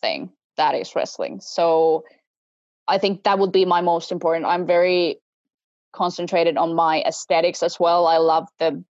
thing 0.00 0.32
that 0.56 0.74
is 0.74 0.94
wrestling. 0.94 1.40
So 1.40 2.04
I 2.88 2.98
think 2.98 3.24
that 3.24 3.38
would 3.38 3.52
be 3.52 3.64
my 3.64 3.80
most 3.80 4.12
important. 4.12 4.46
I'm 4.46 4.66
very 4.66 5.20
concentrated 5.92 6.56
on 6.56 6.74
my 6.74 7.02
aesthetics 7.02 7.62
as 7.62 7.80
well. 7.80 8.06
I 8.06 8.18
love 8.18 8.48
the 8.58 8.84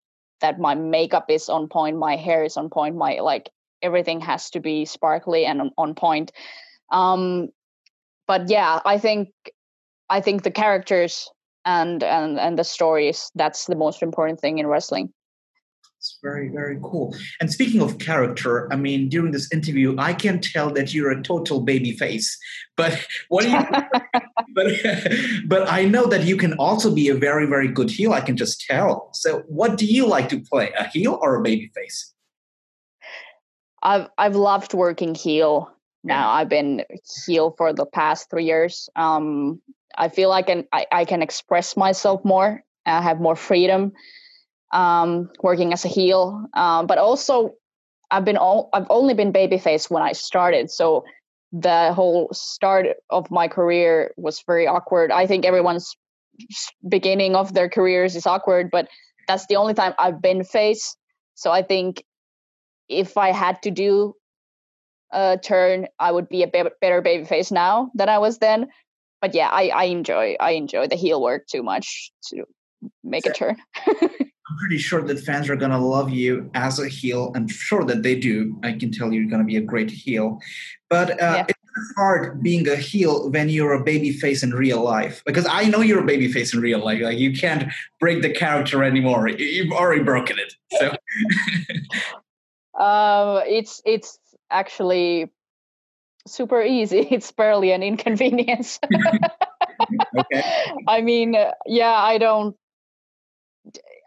that 0.41 0.59
my 0.59 0.75
makeup 0.75 1.27
is 1.29 1.49
on 1.49 1.69
point, 1.69 1.97
my 1.97 2.17
hair 2.17 2.45
is 2.45 2.57
on 2.57 2.69
point, 2.69 2.97
my 2.97 3.21
like 3.21 3.49
everything 3.81 4.21
has 4.21 4.51
to 4.51 4.61
be 4.61 4.85
sparkly 4.85 5.45
and 5.45 5.71
on 5.79 5.95
point. 5.95 6.33
Um 6.91 7.49
but 8.27 8.49
yeah, 8.49 8.81
I 8.85 8.99
think 8.99 9.31
I 10.09 10.21
think 10.21 10.43
the 10.43 10.51
characters 10.51 11.29
and 11.65 12.03
and 12.03 12.39
and 12.39 12.59
the 12.59 12.65
stories 12.65 13.31
that's 13.35 13.67
the 13.67 13.77
most 13.77 14.03
important 14.03 14.41
thing 14.41 14.59
in 14.59 14.67
wrestling 14.67 15.13
it's 16.03 16.19
very 16.21 16.49
very 16.49 16.81
cool. 16.83 17.15
And 17.41 17.53
speaking 17.53 17.81
of 17.81 17.99
character 17.99 18.73
i 18.73 18.77
mean 18.77 19.09
during 19.09 19.31
this 19.31 19.49
interview 19.53 19.95
i 19.99 20.13
can 20.13 20.41
tell 20.41 20.69
that 20.73 20.93
you're 20.93 21.13
a 21.13 21.23
total 21.23 21.61
baby 21.61 21.93
face 21.93 22.37
but 22.77 23.07
what 23.29 23.45
do 23.45 23.51
you 23.51 23.65
but 24.57 24.67
but 25.47 25.71
i 25.71 25.85
know 25.85 26.07
that 26.07 26.25
you 26.25 26.37
can 26.37 26.55
also 26.55 26.93
be 26.93 27.09
a 27.09 27.15
very 27.15 27.47
very 27.47 27.69
good 27.69 27.89
heel 27.89 28.13
i 28.13 28.21
can 28.21 28.37
just 28.37 28.67
tell. 28.69 29.11
So 29.13 29.43
what 29.47 29.79
do 29.79 29.87
you 29.87 30.07
like 30.07 30.29
to 30.31 30.41
play 30.41 30.73
a 30.77 30.89
heel 30.89 31.19
or 31.23 31.37
a 31.37 31.43
baby 31.43 31.71
face? 31.73 32.13
I've 33.83 34.09
i've 34.19 34.35
loved 34.35 34.75
working 34.75 35.15
heel. 35.15 35.71
Now 36.03 36.31
i've 36.31 36.49
been 36.49 36.85
heel 37.25 37.55
for 37.57 37.73
the 37.73 37.87
past 37.87 38.29
three 38.29 38.47
years. 38.47 38.89
Um 38.97 39.61
I 39.95 40.09
feel 40.09 40.31
like 40.31 40.49
I, 40.73 40.87
I 40.91 41.05
can 41.05 41.23
express 41.23 41.77
myself 41.77 42.25
more. 42.25 42.65
I 42.87 43.03
have 43.03 43.21
more 43.21 43.37
freedom 43.37 43.93
um, 44.73 45.31
working 45.43 45.73
as 45.73 45.85
a 45.85 45.89
heel. 45.89 46.47
Um, 46.55 46.87
but 46.87 46.99
also, 46.99 47.55
I've 48.11 48.25
been 48.25 48.37
all, 48.37 48.69
I've 48.73 48.87
only 48.91 49.15
been 49.15 49.33
babyface 49.33 49.91
when 49.91 50.03
I 50.03 50.13
started, 50.13 50.71
so 50.71 51.05
the 51.53 51.93
whole 51.93 52.29
start 52.33 52.87
of 53.11 53.31
my 53.31 53.49
career 53.49 54.13
was 54.17 54.43
very 54.47 54.67
awkward. 54.67 55.11
I 55.11 55.27
think 55.27 55.45
everyone's 55.45 55.95
beginning 56.89 57.37
of 57.37 57.53
their 57.53 57.69
careers 57.69 58.17
is 58.17 58.27
awkward, 58.27 58.71
but 58.71 58.89
that's 59.29 59.47
the 59.47 59.57
only 59.57 59.75
time 59.75 59.93
I've 59.99 60.23
been 60.23 60.45
face. 60.45 60.97
So 61.35 61.51
I 61.51 61.63
think 61.63 62.05
if 62.89 63.17
I 63.17 63.33
had 63.33 63.63
to 63.63 63.71
do 63.71 64.15
a 65.13 65.39
turn, 65.43 65.89
I 65.99 66.11
would 66.11 66.29
be 66.29 66.43
a 66.43 66.47
better 66.47 67.03
babyface 67.03 67.53
now 67.53 67.91
than 67.95 68.09
I 68.09 68.19
was 68.19 68.39
then 68.39 68.69
but 69.23 69.35
yeah, 69.35 69.49
I, 69.49 69.69
I 69.69 69.85
enjoy 69.85 70.37
I 70.39 70.51
enjoy 70.51 70.89
the 70.89 70.97
heel 70.97 71.23
work 71.23 71.47
too 71.47 71.63
much 71.63 72.13
to 72.25 72.45
make 73.03 73.25
a 73.25 73.33
turn. 73.33 73.57
I'm 74.53 74.59
pretty 74.59 74.79
sure 74.79 75.03
that 75.03 75.21
fans 75.21 75.49
are 75.49 75.57
gonna 75.57 75.79
love 75.79 76.11
you 76.11 76.51
as 76.55 76.79
a 76.79 76.89
heel. 76.89 77.33
I'm 77.35 77.49
sure 77.49 77.85
that 77.85 78.03
they 78.03 78.15
do. 78.15 78.59
I 78.63 78.73
can 78.73 78.93
tell 78.93 79.13
you're 79.13 79.31
gonna 79.31 79.45
be 79.45 79.57
a 79.57 79.63
great 79.63 79.91
heel. 79.91 80.41
But 80.91 81.13
uh, 81.13 81.15
yeah. 81.37 81.47
it's 81.49 81.93
hard 81.97 82.43
being 82.43 82.69
a 82.69 82.77
heel 82.77 83.31
when 83.31 83.49
you're 83.49 83.73
a 83.73 83.83
baby 83.83 84.13
face 84.13 84.43
in 84.43 84.51
real 84.51 84.83
life. 84.83 85.23
Because 85.25 85.47
I 85.49 85.65
know 85.65 85.81
you're 85.81 86.03
a 86.03 86.07
baby 86.07 86.31
face 86.31 86.53
in 86.53 86.61
real 86.61 86.85
life. 86.85 87.01
Like 87.01 87.19
you 87.19 87.33
can't 87.33 87.73
break 87.99 88.21
the 88.21 88.31
character 88.31 88.85
anymore. 88.85 89.29
You've 89.29 89.73
already 89.73 90.03
broken 90.03 90.37
it. 90.39 90.55
So 90.79 90.91
um, 92.83 93.43
it's 93.47 93.81
it's 93.87 94.19
actually 94.51 95.31
super 96.27 96.63
easy. 96.63 97.01
It's 97.11 97.33
barely 97.33 97.73
an 97.73 97.83
inconvenience. 97.83 98.79
okay. 100.19 100.43
I 100.87 101.01
mean, 101.01 101.37
yeah, 101.67 101.95
I 101.95 102.19
don't. 102.19 102.55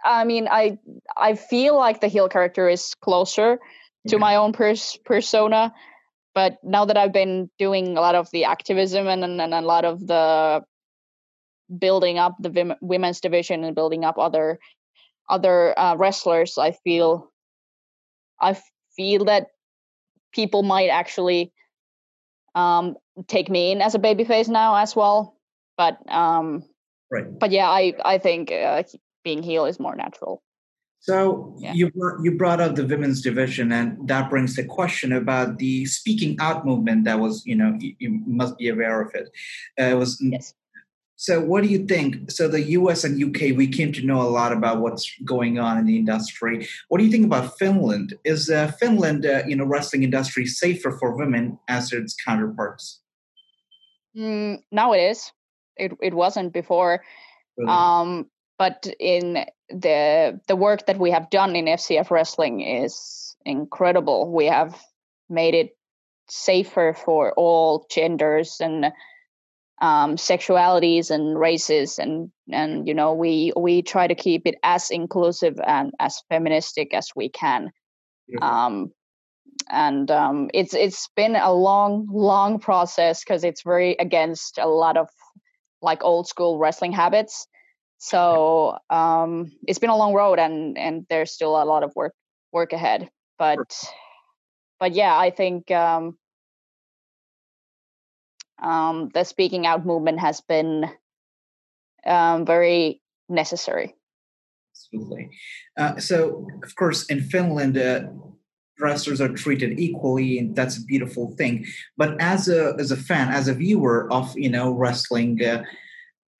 I 0.03 0.23
mean, 0.23 0.47
I 0.49 0.77
I 1.17 1.35
feel 1.35 1.75
like 1.75 2.01
the 2.01 2.07
heel 2.07 2.29
character 2.29 2.69
is 2.69 2.93
closer 3.01 3.59
to 4.07 4.19
my 4.19 4.35
own 4.35 4.53
pers- 4.53 4.97
persona, 5.03 5.73
but 6.35 6.57
now 6.63 6.85
that 6.85 6.97
I've 6.97 7.13
been 7.13 7.49
doing 7.57 7.97
a 7.97 8.01
lot 8.01 8.15
of 8.15 8.29
the 8.31 8.45
activism 8.45 9.07
and 9.07 9.23
and, 9.23 9.41
and 9.41 9.53
a 9.53 9.61
lot 9.61 9.85
of 9.85 10.05
the 10.05 10.63
building 11.79 12.19
up 12.19 12.35
the 12.39 12.77
women's 12.81 13.19
division 13.19 13.63
and 13.63 13.75
building 13.75 14.05
up 14.05 14.17
other 14.19 14.59
other 15.29 15.77
uh, 15.77 15.95
wrestlers, 15.95 16.57
I 16.57 16.71
feel 16.71 17.31
I 18.39 18.57
feel 18.95 19.25
that 19.25 19.47
people 20.33 20.61
might 20.61 20.89
actually 20.89 21.51
um, 22.53 22.95
take 23.27 23.49
me 23.49 23.71
in 23.71 23.81
as 23.81 23.95
a 23.95 23.99
babyface 23.99 24.49
now 24.49 24.75
as 24.75 24.95
well. 24.95 25.35
But 25.77 25.97
um, 26.11 26.63
right. 27.09 27.25
But 27.39 27.51
yeah, 27.51 27.69
I 27.69 27.93
I 28.03 28.17
think 28.17 28.51
uh, 28.51 28.83
being 29.25 29.43
heel 29.43 29.65
is 29.65 29.77
more 29.77 29.95
natural. 29.95 30.41
So 30.99 31.53
yeah. 31.59 31.73
you 31.73 31.91
you 32.23 32.31
brought 32.31 32.61
up 32.61 32.75
the 32.75 32.85
women's 32.85 33.21
division, 33.21 33.71
and 33.71 34.07
that 34.07 34.29
brings 34.29 34.55
the 34.55 34.63
question 34.63 35.11
about 35.13 35.59
the 35.59 35.85
speaking 35.85 36.35
out 36.39 36.65
movement. 36.65 37.03
That 37.03 37.19
was, 37.19 37.45
you 37.45 37.55
know, 37.55 37.77
you, 37.79 37.95
you 37.99 38.21
must 38.25 38.57
be 38.57 38.69
aware 38.69 39.01
of 39.01 39.13
it. 39.13 39.29
Uh, 39.79 39.93
it 39.93 39.97
was 39.97 40.17
yes. 40.19 40.55
So, 41.17 41.39
what 41.39 41.63
do 41.63 41.69
you 41.69 41.85
think? 41.85 42.31
So, 42.31 42.47
the 42.47 42.61
US 42.79 43.03
and 43.03 43.21
UK, 43.23 43.55
we 43.55 43.67
came 43.67 43.91
to 43.93 44.05
know 44.05 44.21
a 44.21 44.33
lot 44.39 44.51
about 44.51 44.81
what's 44.81 45.13
going 45.23 45.59
on 45.59 45.77
in 45.77 45.85
the 45.85 45.95
industry. 45.95 46.67
What 46.89 46.97
do 46.97 47.05
you 47.05 47.11
think 47.11 47.25
about 47.25 47.57
Finland? 47.57 48.15
Is 48.23 48.49
uh, 48.49 48.71
Finland, 48.79 49.25
uh, 49.25 49.43
you 49.47 49.55
know, 49.55 49.65
wrestling 49.65 50.03
industry 50.03 50.45
safer 50.45 50.91
for 50.91 51.15
women 51.15 51.57
as 51.67 51.93
its 51.93 52.15
counterparts? 52.15 53.01
Mm, 54.17 54.59
now 54.71 54.93
it 54.93 55.01
is. 55.11 55.31
It 55.77 55.93
it 56.01 56.13
wasn't 56.13 56.51
before. 56.51 57.03
Really? 57.57 57.71
Um, 57.71 58.29
but 58.57 58.87
in 58.99 59.45
the 59.69 60.39
the 60.47 60.55
work 60.55 60.85
that 60.85 60.99
we 60.99 61.11
have 61.11 61.29
done 61.29 61.55
in 61.55 61.65
FCF 61.65 62.09
wrestling 62.11 62.61
is 62.61 63.35
incredible. 63.45 64.31
We 64.31 64.45
have 64.45 64.79
made 65.29 65.55
it 65.55 65.77
safer 66.29 66.93
for 66.93 67.33
all 67.33 67.85
genders 67.89 68.57
and 68.59 68.85
um, 69.81 70.15
sexualities 70.15 71.11
and 71.11 71.37
races 71.37 71.99
and 71.99 72.31
and 72.51 72.87
you 72.87 72.93
know 72.93 73.13
we 73.13 73.51
we 73.57 73.81
try 73.81 74.07
to 74.07 74.15
keep 74.15 74.43
it 74.45 74.55
as 74.63 74.89
inclusive 74.89 75.59
and 75.65 75.93
as 75.99 76.21
feministic 76.29 76.93
as 76.93 77.09
we 77.15 77.29
can. 77.29 77.71
Um, 78.41 78.91
and 79.69 80.09
um, 80.11 80.49
it's 80.53 80.73
it's 80.73 81.09
been 81.15 81.35
a 81.35 81.51
long 81.53 82.07
long 82.11 82.59
process 82.59 83.23
because 83.23 83.43
it's 83.43 83.63
very 83.63 83.95
against 83.99 84.57
a 84.57 84.67
lot 84.67 84.97
of 84.97 85.09
like 85.81 86.03
old 86.03 86.27
school 86.27 86.57
wrestling 86.57 86.91
habits 86.91 87.47
so 88.05 88.77
um, 88.91 89.51
it's 89.67 89.79
been 89.79 89.89
a 89.89 89.97
long 89.97 90.13
road 90.13 90.37
and 90.37 90.77
and 90.77 91.05
there's 91.09 91.31
still 91.31 91.61
a 91.61 91.65
lot 91.65 91.81
of 91.81 91.91
work 91.95 92.13
work 92.51 92.71
ahead 92.71 93.09
but 93.39 93.73
but 94.79 94.93
yeah 94.93 95.17
i 95.17 95.31
think 95.31 95.71
um, 95.71 96.15
um, 98.61 99.09
the 99.13 99.23
speaking 99.23 99.65
out 99.65 99.85
movement 99.85 100.19
has 100.19 100.41
been 100.41 100.85
um, 102.05 102.45
very 102.45 103.01
necessary. 103.27 103.95
Absolutely. 104.71 105.29
Uh, 105.77 105.97
so, 105.97 106.47
of 106.63 106.75
course, 106.75 107.05
in 107.05 107.21
Finland, 107.21 107.77
uh, 107.77 108.03
wrestlers 108.79 109.19
are 109.19 109.29
treated 109.29 109.79
equally, 109.79 110.37
and 110.37 110.55
that's 110.55 110.77
a 110.77 110.83
beautiful 110.83 111.33
thing. 111.37 111.65
But 111.97 112.21
as 112.21 112.47
a 112.47 112.75
as 112.77 112.91
a 112.91 112.97
fan, 112.97 113.29
as 113.29 113.47
a 113.47 113.53
viewer 113.53 114.07
of 114.11 114.37
you 114.37 114.49
know 114.49 114.71
wrestling, 114.73 115.43
uh, 115.43 115.63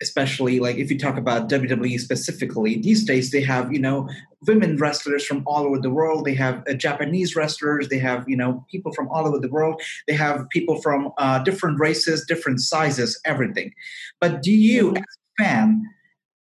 especially 0.02 0.60
like 0.60 0.78
if 0.78 0.92
you 0.92 0.98
talk 0.98 1.18
about 1.18 1.50
WWE 1.50 2.00
specifically, 2.00 2.78
these 2.78 3.04
days 3.04 3.32
they 3.32 3.42
have 3.42 3.72
you 3.72 3.80
know 3.80 4.10
women 4.48 4.78
wrestlers 4.78 5.26
from 5.26 5.44
all 5.46 5.66
over 5.66 5.80
the 5.80 5.90
world. 5.90 6.26
They 6.26 6.34
have 6.36 6.64
uh, 6.70 6.74
Japanese 6.74 7.36
wrestlers. 7.36 7.90
They 7.90 8.00
have 8.00 8.28
you 8.28 8.36
know 8.36 8.66
people 8.70 8.94
from 8.94 9.08
all 9.10 9.28
over 9.28 9.40
the 9.40 9.50
world. 9.50 9.82
They 10.08 10.14
have 10.14 10.50
people 10.50 10.82
from 10.82 11.12
uh, 11.18 11.40
different 11.40 11.80
races, 11.80 12.26
different 12.26 12.62
sizes, 12.62 13.20
everything. 13.26 13.74
But 14.20 14.42
do 14.42 14.52
you, 14.52 14.88
mm-hmm. 14.88 14.98
as 14.98 15.04
a 15.40 15.44
fan, 15.44 15.84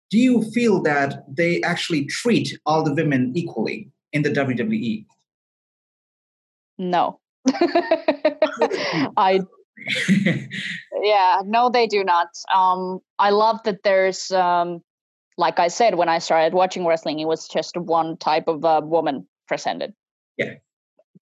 do 0.10 0.18
you 0.18 0.44
feel 0.52 0.82
that 0.84 1.24
they 1.28 1.62
actually 1.64 2.06
treat 2.06 2.58
all 2.66 2.84
the 2.84 2.94
women 2.94 3.32
equally 3.36 3.90
in 4.12 4.22
the 4.22 4.30
WWE? 4.30 5.06
No. 6.78 7.20
I 9.18 9.42
yeah, 11.02 11.42
no, 11.46 11.70
they 11.70 11.88
do 11.88 12.04
not. 12.04 12.28
Um, 12.54 13.00
I 13.20 13.32
love 13.32 13.62
that 13.64 13.84
there's, 13.84 14.32
um, 14.32 14.82
like 15.38 15.60
I 15.60 15.68
said, 15.68 15.96
when 15.96 16.10
I 16.10 16.20
started 16.20 16.54
watching 16.54 16.86
wrestling, 16.86 17.20
it 17.20 17.26
was 17.26 17.48
just 17.48 17.78
one 17.78 18.18
type 18.18 18.48
of 18.48 18.64
uh, 18.64 18.82
woman 18.84 19.28
presented. 19.48 19.94
Yeah, 20.38 20.56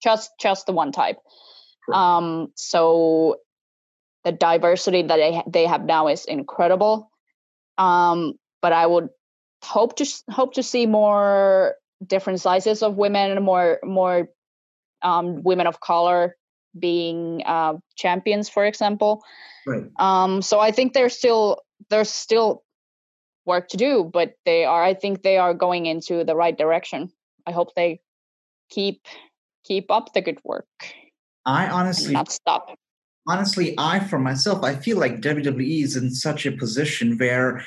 just 0.02 0.32
just 0.40 0.66
the 0.66 0.74
one 0.74 0.92
type. 0.92 1.18
Cool. 1.86 1.96
Um, 1.96 2.48
so 2.56 3.38
the 4.24 4.32
diversity 4.32 5.02
that 5.04 5.18
they 5.18 5.42
they 5.48 5.66
have 5.66 5.86
now 5.86 6.08
is 6.08 6.26
incredible. 6.26 7.10
Um, 7.78 8.34
but 8.62 8.74
I 8.74 8.86
would 8.86 9.10
hope 9.64 9.96
to 9.98 10.06
hope 10.30 10.54
to 10.54 10.64
see 10.64 10.86
more 10.86 11.76
different 12.06 12.42
sizes 12.42 12.84
of 12.84 12.96
women, 12.96 13.42
more 13.44 13.80
more 13.84 14.30
um, 15.02 15.42
women 15.44 15.68
of 15.68 15.80
color 15.80 16.36
being 16.78 17.44
uh, 17.46 17.74
champions, 17.96 18.50
for 18.50 18.66
example. 18.66 19.24
Right. 19.66 19.84
Um, 20.00 20.42
so 20.42 20.60
I 20.60 20.72
think 20.72 20.94
there's 20.94 21.18
still 21.18 21.60
there's 21.90 22.10
still 22.10 22.64
work 23.46 23.68
to 23.70 23.78
do, 23.78 24.10
but 24.12 24.34
they 24.46 24.66
are. 24.66 24.84
I 24.84 24.94
think 24.94 25.24
they 25.24 25.38
are 25.38 25.54
going 25.54 25.86
into 25.86 26.24
the 26.24 26.36
right 26.36 26.58
direction. 26.58 27.12
I 27.46 27.52
hope 27.52 27.76
they 27.76 28.02
keep 28.70 29.06
keep 29.64 29.92
up 29.92 30.14
the 30.14 30.22
good 30.22 30.40
work. 30.44 30.68
I 31.46 31.68
honestly 31.68 32.14
not 32.14 32.32
stop. 32.32 32.70
Honestly, 33.28 33.76
I 33.78 34.00
for 34.00 34.20
myself, 34.20 34.64
I 34.64 34.76
feel 34.76 34.98
like 34.98 35.22
WWE 35.22 35.84
is 35.84 35.96
in 35.96 36.12
such 36.12 36.46
a 36.46 36.52
position 36.52 37.18
where 37.18 37.64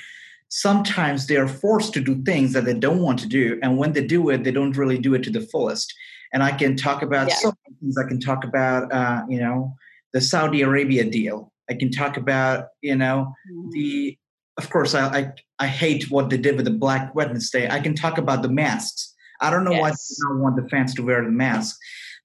sometimes 0.48 1.26
they 1.26 1.36
are 1.36 1.48
forced 1.48 1.94
to 1.94 2.00
do 2.00 2.22
things 2.22 2.52
that 2.52 2.64
they 2.64 2.74
don't 2.74 3.02
want 3.02 3.18
to 3.20 3.28
do, 3.28 3.58
and 3.62 3.78
when 3.78 3.92
they 3.92 4.04
do 4.04 4.30
it, 4.30 4.44
they 4.44 4.50
don't 4.50 4.76
really 4.76 4.98
do 4.98 5.14
it 5.14 5.22
to 5.24 5.30
the 5.30 5.40
fullest 5.40 5.94
and 6.34 6.42
I 6.42 6.50
can 6.50 6.76
talk 6.76 7.02
about 7.02 7.28
yeah. 7.28 7.36
so 7.36 7.52
many 7.64 7.76
things. 7.80 7.96
I 7.96 8.06
can 8.06 8.20
talk 8.20 8.44
about, 8.44 8.92
uh, 8.92 9.22
you 9.28 9.40
know, 9.40 9.74
the 10.12 10.20
Saudi 10.20 10.62
Arabia 10.62 11.04
deal. 11.04 11.52
I 11.70 11.74
can 11.74 11.90
talk 11.90 12.18
about, 12.18 12.66
you 12.82 12.96
know, 12.96 13.32
mm-hmm. 13.50 13.70
the. 13.70 14.18
Of 14.56 14.70
course, 14.70 14.94
I, 14.94 15.18
I, 15.18 15.32
I 15.58 15.66
hate 15.66 16.12
what 16.12 16.30
they 16.30 16.36
did 16.36 16.54
with 16.54 16.64
the 16.64 16.70
Black 16.70 17.12
Wednesday. 17.14 17.68
I 17.68 17.80
can 17.80 17.94
talk 17.96 18.18
about 18.18 18.42
the 18.42 18.48
masks. 18.48 19.12
I 19.40 19.50
don't 19.50 19.64
know 19.64 19.72
yes. 19.72 19.80
why 19.80 19.90
they 19.90 20.28
don't 20.28 20.42
want 20.42 20.56
the 20.56 20.68
fans 20.68 20.94
to 20.94 21.02
wear 21.02 21.24
the 21.24 21.30
mask, 21.30 21.76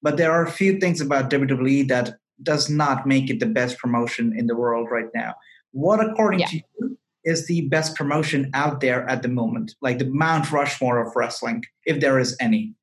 but 0.03 0.17
there 0.17 0.31
are 0.31 0.45
a 0.45 0.51
few 0.51 0.79
things 0.79 1.01
about 1.01 1.31
WWE 1.31 1.87
that 1.87 2.17
does 2.43 2.69
not 2.69 3.07
make 3.07 3.31
it 3.31 3.39
the 3.39 3.47
best 3.47 3.79
promotion 3.79 4.37
in 4.37 4.45
the 4.45 4.55
world 4.55 4.89
right 4.91 5.09
now. 5.15 5.33
What, 5.71 6.05
according 6.05 6.41
yeah. 6.41 6.47
to 6.47 6.55
you, 6.57 6.97
is 7.23 7.47
the 7.47 7.67
best 7.69 7.95
promotion 7.95 8.51
out 8.53 8.79
there 8.79 9.09
at 9.09 9.23
the 9.23 9.27
moment? 9.27 9.73
Like 9.81 9.97
the 9.97 10.05
Mount 10.05 10.51
Rushmore 10.51 11.03
of 11.03 11.15
wrestling, 11.15 11.63
if 11.85 11.99
there 11.99 12.19
is 12.19 12.37
any. 12.39 12.75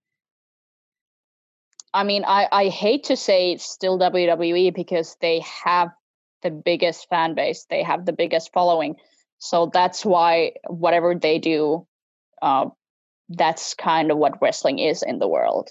I 1.97 2.05
mean, 2.05 2.25
I, 2.27 2.47
I 2.53 2.69
hate 2.69 3.05
to 3.05 3.17
say 3.17 3.53
it's 3.53 3.65
still 3.65 3.99
WWE 3.99 4.75
because 4.75 5.17
they 5.23 5.43
have 5.65 5.89
the 6.43 6.51
biggest 6.51 7.09
fan 7.09 7.35
base, 7.35 7.65
they 7.71 7.83
have 7.83 8.05
the 8.05 8.13
biggest 8.13 8.53
following. 8.53 8.97
So 9.39 9.71
that's 9.73 10.05
why 10.05 10.53
whatever 10.69 11.15
they 11.15 11.39
do, 11.39 11.87
uh, 12.43 12.67
that's 13.31 13.73
kind 13.73 14.11
of 14.11 14.19
what 14.19 14.43
wrestling 14.43 14.79
is 14.79 15.03
in 15.03 15.19
the 15.19 15.27
world. 15.27 15.71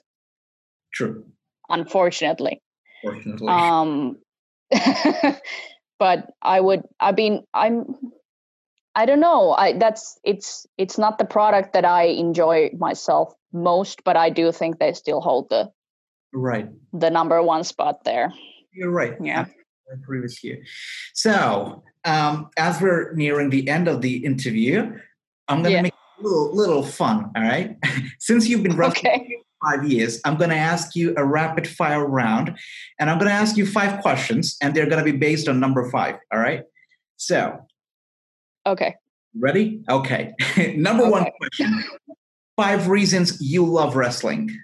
True. 0.91 1.25
Unfortunately. 1.69 2.59
Fortunately. 3.03 3.47
Um, 3.47 4.17
but 5.99 6.31
I 6.41 6.59
would. 6.59 6.81
I 6.99 7.11
mean, 7.11 7.43
I'm. 7.53 7.85
I 8.95 9.05
don't 9.05 9.19
know. 9.19 9.51
I 9.51 9.73
that's 9.73 10.19
it's 10.23 10.65
it's 10.75 10.97
not 10.97 11.19
the 11.19 11.25
product 11.25 11.73
that 11.73 11.85
I 11.85 12.05
enjoy 12.05 12.71
myself 12.75 13.31
most, 13.53 14.03
but 14.03 14.17
I 14.17 14.31
do 14.31 14.51
think 14.51 14.79
they 14.79 14.93
still 14.93 15.21
hold 15.21 15.49
the 15.49 15.69
right 16.35 16.69
the 16.93 17.09
number 17.09 17.41
one 17.41 17.63
spot 17.63 18.03
there 18.03 18.33
you're 18.73 18.91
right 18.91 19.15
yeah 19.21 19.45
I 19.89 19.93
agree 19.93 20.21
with 20.21 20.43
you. 20.43 20.63
So, 21.13 21.83
um, 22.05 22.49
as 22.57 22.81
we're 22.81 23.13
nearing 23.13 23.49
the 23.49 23.67
end 23.67 23.87
of 23.87 24.01
the 24.01 24.25
interview, 24.25 24.97
I'm 25.47 25.61
going 25.61 25.63
to 25.65 25.71
yeah. 25.71 25.81
make 25.83 25.93
a 25.93 26.23
little, 26.23 26.55
little 26.55 26.83
fun. 26.83 27.31
All 27.35 27.43
right. 27.43 27.77
Since 28.19 28.47
you've 28.47 28.63
been 28.63 28.75
wrestling 28.75 29.13
okay. 29.13 29.37
five 29.63 29.89
years, 29.89 30.19
I'm 30.25 30.37
going 30.37 30.49
to 30.49 30.55
ask 30.55 30.95
you 30.95 31.13
a 31.17 31.25
rapid 31.25 31.67
fire 31.67 32.05
round, 32.05 32.57
and 32.99 33.09
I'm 33.09 33.17
going 33.17 33.29
to 33.29 33.35
ask 33.35 33.57
you 33.57 33.65
five 33.65 34.01
questions, 34.01 34.57
and 34.61 34.75
they're 34.75 34.87
going 34.87 35.03
to 35.03 35.11
be 35.11 35.17
based 35.17 35.47
on 35.47 35.59
number 35.59 35.89
five. 35.89 36.15
All 36.33 36.39
right. 36.39 36.63
So. 37.17 37.59
Okay. 38.65 38.95
Ready? 39.37 39.83
Okay. 39.89 40.33
number 40.75 41.03
okay. 41.03 41.11
one 41.11 41.25
question: 41.39 41.83
Five 42.55 42.87
reasons 42.87 43.39
you 43.41 43.65
love 43.65 43.95
wrestling 43.95 44.57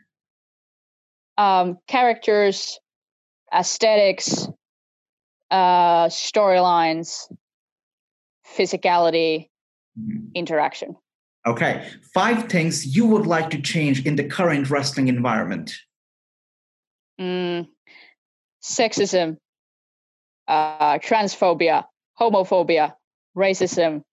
um, 1.38 1.78
characters, 1.88 2.80
aesthetics, 3.54 4.48
uh, 5.50 6.08
storylines, 6.08 7.32
physicality, 8.56 9.50
mm-hmm. 10.00 10.28
interaction. 10.36 10.96
Okay. 11.46 11.88
Five 12.14 12.50
things 12.50 12.96
you 12.96 13.08
would 13.08 13.26
like 13.26 13.50
to 13.50 13.62
change 13.62 14.06
in 14.06 14.16
the 14.16 14.24
current 14.24 14.70
wrestling 14.70 15.08
environment. 15.08 15.74
Mm, 17.20 17.68
sexism, 18.64 19.38
uh, 20.48 21.00
transphobia, 21.00 21.86
homophobia, 22.20 22.94
racism, 23.36 24.04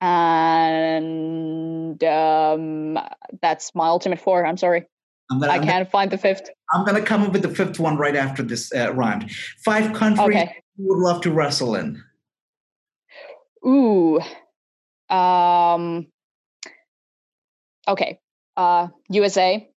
and 0.00 2.02
um, 2.02 2.98
that's 3.40 3.74
my 3.74 3.88
ultimate 3.88 4.20
four. 4.20 4.44
I'm 4.44 4.56
sorry. 4.56 4.86
Gonna, 5.30 5.48
I 5.48 5.58
can't 5.58 5.66
gonna, 5.66 5.84
find 5.86 6.10
the 6.10 6.18
fifth. 6.18 6.50
I'm 6.72 6.84
going 6.84 7.00
to 7.00 7.06
come 7.06 7.22
up 7.22 7.32
with 7.32 7.42
the 7.42 7.48
fifth 7.48 7.78
one 7.78 7.96
right 7.96 8.16
after 8.16 8.42
this 8.42 8.72
uh, 8.74 8.92
round. 8.92 9.30
Five 9.64 9.94
countries 9.94 10.28
okay. 10.28 10.56
you 10.76 10.88
would 10.88 10.98
love 10.98 11.22
to 11.22 11.30
wrestle 11.30 11.74
in. 11.74 12.02
Ooh. 13.66 14.20
Um. 15.08 16.08
Okay. 17.88 18.18
Uh, 18.56 18.88
USA, 19.08 19.68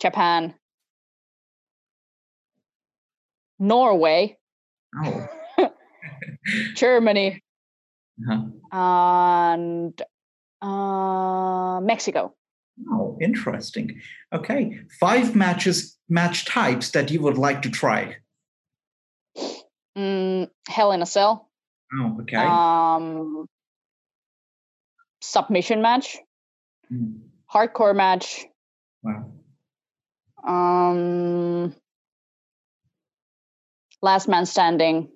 Japan, 0.00 0.54
Norway, 3.58 4.38
oh. 5.04 5.28
Germany, 6.74 7.42
uh-huh. 8.28 8.42
and 8.72 10.02
uh, 10.60 11.80
Mexico. 11.80 12.34
Oh, 12.90 13.18
interesting. 13.20 14.00
Okay, 14.32 14.80
five 15.00 15.34
matches, 15.34 15.96
match 16.08 16.44
types 16.44 16.90
that 16.90 17.10
you 17.10 17.20
would 17.22 17.38
like 17.38 17.62
to 17.62 17.70
try. 17.70 18.16
Mm, 19.96 20.50
Hell 20.68 20.92
in 20.92 21.02
a 21.02 21.06
Cell. 21.06 21.48
Oh, 21.94 22.18
okay. 22.22 22.36
Um, 22.36 23.46
submission 25.22 25.80
match. 25.80 26.18
Mm. 26.92 27.20
Hardcore 27.52 27.96
match. 27.96 28.44
Wow. 29.02 29.32
Um, 30.46 31.74
last 34.02 34.28
man 34.28 34.46
standing. 34.46 35.08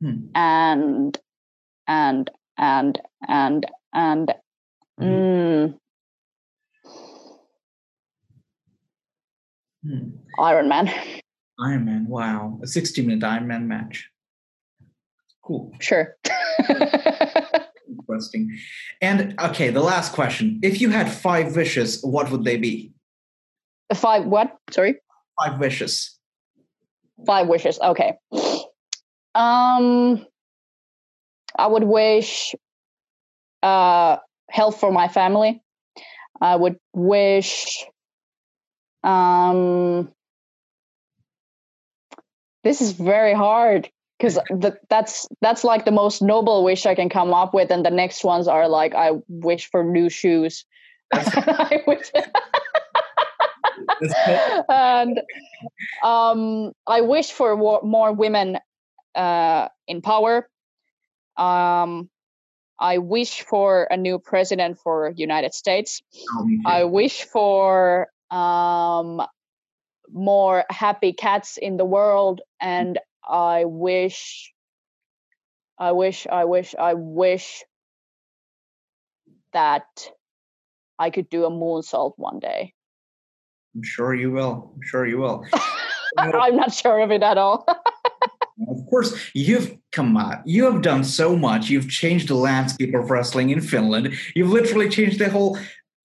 hmm. 0.00 0.26
and 0.34 1.18
and 1.86 2.30
and 2.56 3.00
and 3.26 3.66
and 3.92 4.34
mm-hmm. 5.00 5.04
mm, 5.04 5.78
hmm. 9.88 10.08
Iron 10.38 10.68
Man. 10.68 10.88
Iron 11.60 11.84
Man, 11.84 12.06
wow. 12.06 12.60
A 12.62 12.66
60 12.66 13.02
minute 13.02 13.24
Iron 13.24 13.48
Man 13.48 13.66
match. 13.66 14.08
Cool. 15.42 15.72
Sure. 15.80 16.16
Interesting. 17.88 18.58
And 19.00 19.34
okay, 19.40 19.70
the 19.70 19.80
last 19.80 20.12
question. 20.12 20.60
If 20.62 20.80
you 20.80 20.90
had 20.90 21.10
five 21.10 21.56
wishes, 21.56 22.00
what 22.02 22.30
would 22.30 22.44
they 22.44 22.58
be? 22.58 22.92
Five 23.94 24.26
what? 24.26 24.56
Sorry? 24.70 24.96
Five 25.42 25.58
wishes. 25.58 26.18
Five 27.26 27.48
wishes. 27.48 27.80
Okay. 27.80 28.14
Um 29.34 30.24
I 31.58 31.66
would 31.66 31.84
wish 31.84 32.54
uh 33.62 34.18
health 34.50 34.78
for 34.78 34.92
my 34.92 35.08
family. 35.08 35.62
I 36.40 36.56
would 36.56 36.76
wish 36.92 37.84
um 39.04 40.10
this 42.64 42.80
is 42.80 42.92
very 42.92 43.34
hard 43.34 43.88
because 44.18 44.38
that's 44.90 45.28
that's 45.40 45.64
like 45.64 45.84
the 45.84 45.92
most 45.92 46.22
noble 46.22 46.64
wish 46.64 46.86
I 46.86 46.94
can 46.94 47.08
come 47.08 47.32
up 47.32 47.54
with, 47.54 47.70
and 47.70 47.84
the 47.84 47.90
next 47.90 48.24
ones 48.24 48.48
are 48.48 48.68
like 48.68 48.94
I 48.94 49.12
wish 49.28 49.70
for 49.70 49.84
new 49.84 50.08
shoes. 50.08 50.64
I 51.12 51.82
wish. 51.86 52.10
and 54.68 55.20
um, 56.04 56.72
I 56.86 57.00
wish 57.00 57.32
for 57.32 57.56
more 57.56 58.12
women 58.12 58.58
uh, 59.14 59.68
in 59.86 60.02
power. 60.02 60.48
Um, 61.36 62.10
I 62.78 62.98
wish 62.98 63.42
for 63.42 63.88
a 63.90 63.96
new 63.96 64.18
president 64.18 64.78
for 64.78 65.12
United 65.16 65.54
States. 65.54 66.02
Oh, 66.30 66.48
I 66.66 66.84
wish 66.84 67.24
for 67.24 68.08
um, 68.30 69.22
more 70.12 70.64
happy 70.70 71.12
cats 71.12 71.56
in 71.56 71.76
the 71.76 71.84
world 71.84 72.40
and 72.60 72.98
i 73.28 73.64
wish 73.64 74.52
i 75.78 75.92
wish 75.92 76.26
i 76.26 76.44
wish 76.44 76.74
i 76.78 76.94
wish 76.94 77.64
that 79.52 79.86
i 80.98 81.10
could 81.10 81.28
do 81.28 81.44
a 81.44 81.50
moonsault 81.50 82.12
one 82.16 82.38
day. 82.38 82.72
I'm 83.74 83.82
sure 83.82 84.14
you 84.14 84.30
will 84.30 84.72
i'm 84.74 84.82
sure 84.82 85.06
you 85.06 85.18
will. 85.18 85.44
I'm 86.18 86.56
not 86.56 86.72
sure 86.72 87.00
of 87.00 87.10
it 87.10 87.22
at 87.22 87.38
all. 87.38 87.66
Of 88.68 88.84
course 88.90 89.14
you've 89.34 89.78
come 89.92 90.16
on 90.16 90.42
you 90.44 90.64
have 90.64 90.82
done 90.82 91.04
so 91.04 91.36
much. 91.36 91.70
You've 91.70 91.88
changed 91.88 92.26
the 92.26 92.34
landscape 92.34 92.92
of 92.92 93.08
wrestling 93.08 93.50
in 93.50 93.60
finland. 93.60 94.14
You've 94.34 94.50
literally 94.50 94.88
changed 94.88 95.20
the 95.20 95.30
whole 95.30 95.56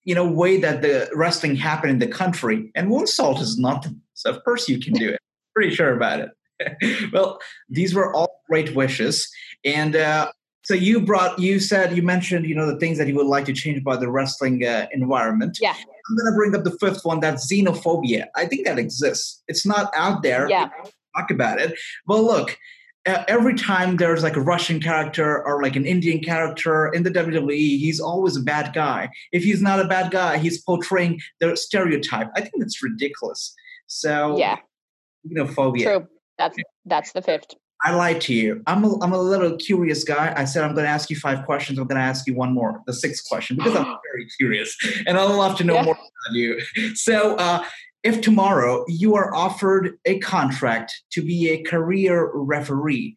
you 0.03 0.15
know 0.15 0.27
way 0.27 0.57
that 0.57 0.81
the 0.81 1.09
wrestling 1.13 1.55
happened 1.55 1.91
in 1.91 1.99
the 1.99 2.07
country 2.07 2.71
and 2.75 2.89
moonsault 2.89 3.39
is 3.39 3.57
nothing 3.57 4.01
so 4.13 4.29
of 4.29 4.43
course 4.43 4.69
you 4.69 4.79
can 4.79 4.93
do 4.93 5.09
it. 5.09 5.19
Pretty 5.55 5.75
sure 5.75 5.95
about 5.95 6.19
it. 6.19 6.29
Well 7.13 7.39
these 7.69 7.93
were 7.93 8.13
all 8.13 8.41
great 8.49 8.75
wishes. 8.75 9.29
And 9.65 9.95
uh, 9.95 10.31
so 10.63 10.73
you 10.73 11.01
brought 11.01 11.39
you 11.39 11.59
said 11.59 11.95
you 11.95 12.03
mentioned 12.03 12.45
you 12.45 12.55
know 12.55 12.65
the 12.71 12.79
things 12.79 12.97
that 12.97 13.07
you 13.07 13.15
would 13.15 13.27
like 13.27 13.45
to 13.45 13.53
change 13.53 13.79
about 13.79 13.99
the 13.99 14.09
wrestling 14.09 14.65
uh, 14.65 14.87
environment. 14.91 15.57
Yeah. 15.61 15.75
I'm 15.75 16.17
going 16.17 16.31
to 16.31 16.35
bring 16.35 16.55
up 16.55 16.63
the 16.63 16.77
fifth 16.79 17.05
one 17.05 17.21
that's 17.21 17.51
xenophobia. 17.51 18.25
I 18.35 18.45
think 18.45 18.65
that 18.65 18.77
exists. 18.77 19.41
It's 19.47 19.65
not 19.65 19.89
out 19.95 20.21
there. 20.21 20.49
Yeah. 20.49 20.69
Talk 21.15 21.31
about 21.31 21.59
it. 21.59 21.77
Well 22.07 22.23
look 22.23 22.57
every 23.05 23.55
time 23.55 23.97
there's 23.97 24.23
like 24.23 24.35
a 24.35 24.41
Russian 24.41 24.79
character 24.79 25.45
or 25.45 25.61
like 25.61 25.75
an 25.75 25.85
Indian 25.85 26.19
character 26.19 26.87
in 26.87 27.03
the 27.03 27.11
WWE, 27.11 27.51
he's 27.51 27.99
always 27.99 28.37
a 28.37 28.41
bad 28.41 28.73
guy. 28.73 29.09
If 29.31 29.43
he's 29.43 29.61
not 29.61 29.79
a 29.79 29.85
bad 29.85 30.11
guy, 30.11 30.37
he's 30.37 30.61
portraying 30.61 31.19
the 31.39 31.55
stereotype. 31.55 32.29
I 32.35 32.41
think 32.41 32.53
that's 32.59 32.81
ridiculous. 32.81 33.53
So 33.87 34.37
yeah, 34.37 34.57
xenophobia. 35.27 35.83
True. 35.83 36.07
That's 36.37 36.57
that's 36.85 37.11
the 37.11 37.21
fifth. 37.21 37.53
I 37.85 37.93
lied 37.93 38.21
to 38.21 38.33
you. 38.33 38.63
I'm 38.65 38.85
a, 38.85 39.03
I'm 39.03 39.11
a 39.11 39.21
little 39.21 39.57
curious 39.57 40.05
guy. 40.05 40.33
I 40.37 40.45
said 40.45 40.63
I'm 40.63 40.73
going 40.73 40.85
to 40.85 40.89
ask 40.89 41.09
you 41.09 41.17
five 41.17 41.45
questions. 41.45 41.77
I'm 41.77 41.85
going 41.85 41.99
to 41.99 42.05
ask 42.05 42.25
you 42.25 42.33
one 42.33 42.53
more, 42.53 42.81
the 42.87 42.93
sixth 42.93 43.27
question, 43.27 43.57
because 43.57 43.75
I'm 43.75 43.83
very 44.13 44.25
curious 44.37 44.77
and 45.05 45.17
I'd 45.17 45.29
love 45.29 45.57
to 45.57 45.65
know 45.65 45.73
yeah. 45.73 45.83
more 45.83 45.95
about 45.95 46.33
you. 46.33 46.61
So, 46.95 47.35
uh, 47.35 47.65
if 48.03 48.21
tomorrow 48.21 48.83
you 48.87 49.15
are 49.15 49.33
offered 49.33 49.97
a 50.05 50.19
contract 50.19 50.93
to 51.11 51.21
be 51.21 51.49
a 51.49 51.63
career 51.63 52.29
referee 52.33 53.15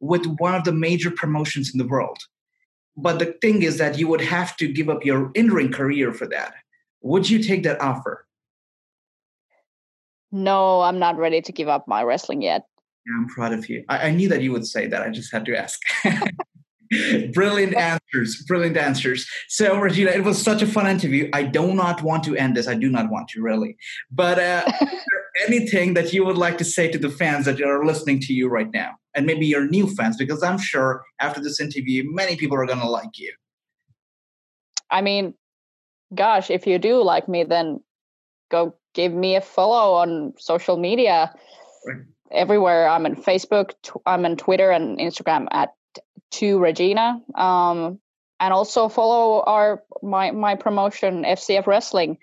with 0.00 0.26
one 0.38 0.54
of 0.54 0.64
the 0.64 0.72
major 0.72 1.10
promotions 1.10 1.72
in 1.72 1.78
the 1.78 1.86
world, 1.86 2.18
but 2.96 3.18
the 3.18 3.34
thing 3.40 3.62
is 3.62 3.78
that 3.78 3.98
you 3.98 4.08
would 4.08 4.20
have 4.20 4.56
to 4.58 4.72
give 4.72 4.88
up 4.88 5.04
your 5.04 5.30
in 5.34 5.50
ring 5.50 5.72
career 5.72 6.12
for 6.12 6.26
that, 6.28 6.54
would 7.00 7.28
you 7.28 7.42
take 7.42 7.62
that 7.62 7.80
offer? 7.80 8.26
No, 10.32 10.82
I'm 10.82 10.98
not 10.98 11.16
ready 11.16 11.40
to 11.40 11.52
give 11.52 11.68
up 11.68 11.88
my 11.88 12.02
wrestling 12.02 12.42
yet. 12.42 12.64
Yeah, 13.06 13.14
I'm 13.18 13.28
proud 13.28 13.52
of 13.52 13.68
you. 13.68 13.84
I, 13.88 14.08
I 14.08 14.10
knew 14.10 14.28
that 14.28 14.42
you 14.42 14.52
would 14.52 14.66
say 14.66 14.86
that. 14.86 15.02
I 15.02 15.10
just 15.10 15.32
had 15.32 15.44
to 15.46 15.56
ask. 15.56 15.80
brilliant 17.32 17.74
answers 17.74 18.42
brilliant 18.46 18.76
answers. 18.76 19.26
So 19.48 19.78
regina 19.78 20.10
it 20.10 20.24
was 20.24 20.40
such 20.40 20.62
a 20.62 20.66
fun 20.66 20.86
interview. 20.86 21.28
I 21.32 21.42
do 21.42 21.74
not 21.74 22.02
want 22.02 22.24
to 22.24 22.36
end 22.36 22.56
this. 22.56 22.68
I 22.68 22.74
do 22.74 22.88
not 22.88 23.10
want 23.10 23.28
to 23.28 23.42
really. 23.42 23.76
But 24.10 24.38
uh, 24.38 24.70
anything 25.46 25.94
that 25.94 26.12
you 26.12 26.24
would 26.24 26.38
like 26.38 26.58
to 26.58 26.64
say 26.64 26.90
to 26.90 26.98
the 26.98 27.10
fans 27.10 27.44
that 27.46 27.60
are 27.60 27.84
listening 27.84 28.20
to 28.20 28.32
you 28.32 28.48
right 28.48 28.70
now? 28.72 28.92
And 29.14 29.26
maybe 29.26 29.46
your 29.46 29.66
new 29.66 29.86
fans 29.94 30.16
because 30.16 30.42
i'm 30.42 30.58
sure 30.58 31.02
after 31.20 31.40
this 31.40 31.60
interview 31.60 32.04
many 32.06 32.36
people 32.36 32.56
are 32.56 32.66
going 32.66 32.80
to 32.80 32.88
like 32.88 33.18
you. 33.18 33.32
I 34.90 35.00
mean 35.00 35.34
gosh 36.14 36.50
if 36.50 36.66
you 36.66 36.78
do 36.78 37.02
like 37.02 37.28
me 37.28 37.44
then 37.44 37.80
go 38.50 38.74
give 38.94 39.12
me 39.12 39.36
a 39.36 39.40
follow 39.40 39.94
on 39.94 40.34
social 40.38 40.76
media. 40.76 41.34
Right. 41.86 41.98
everywhere. 42.32 42.88
I'm 42.88 43.06
on 43.06 43.14
facebook 43.14 43.72
i'm 44.06 44.24
on 44.24 44.36
twitter 44.36 44.70
and 44.70 44.98
instagram 44.98 45.46
at 45.52 45.75
to 46.32 46.58
Regina. 46.58 47.20
Um, 47.34 48.00
and 48.38 48.52
also 48.52 48.88
follow 48.88 49.42
our 49.42 49.82
my 50.02 50.30
my 50.30 50.54
promotion 50.54 51.24
FCF 51.24 51.66
Wrestling 51.66 52.18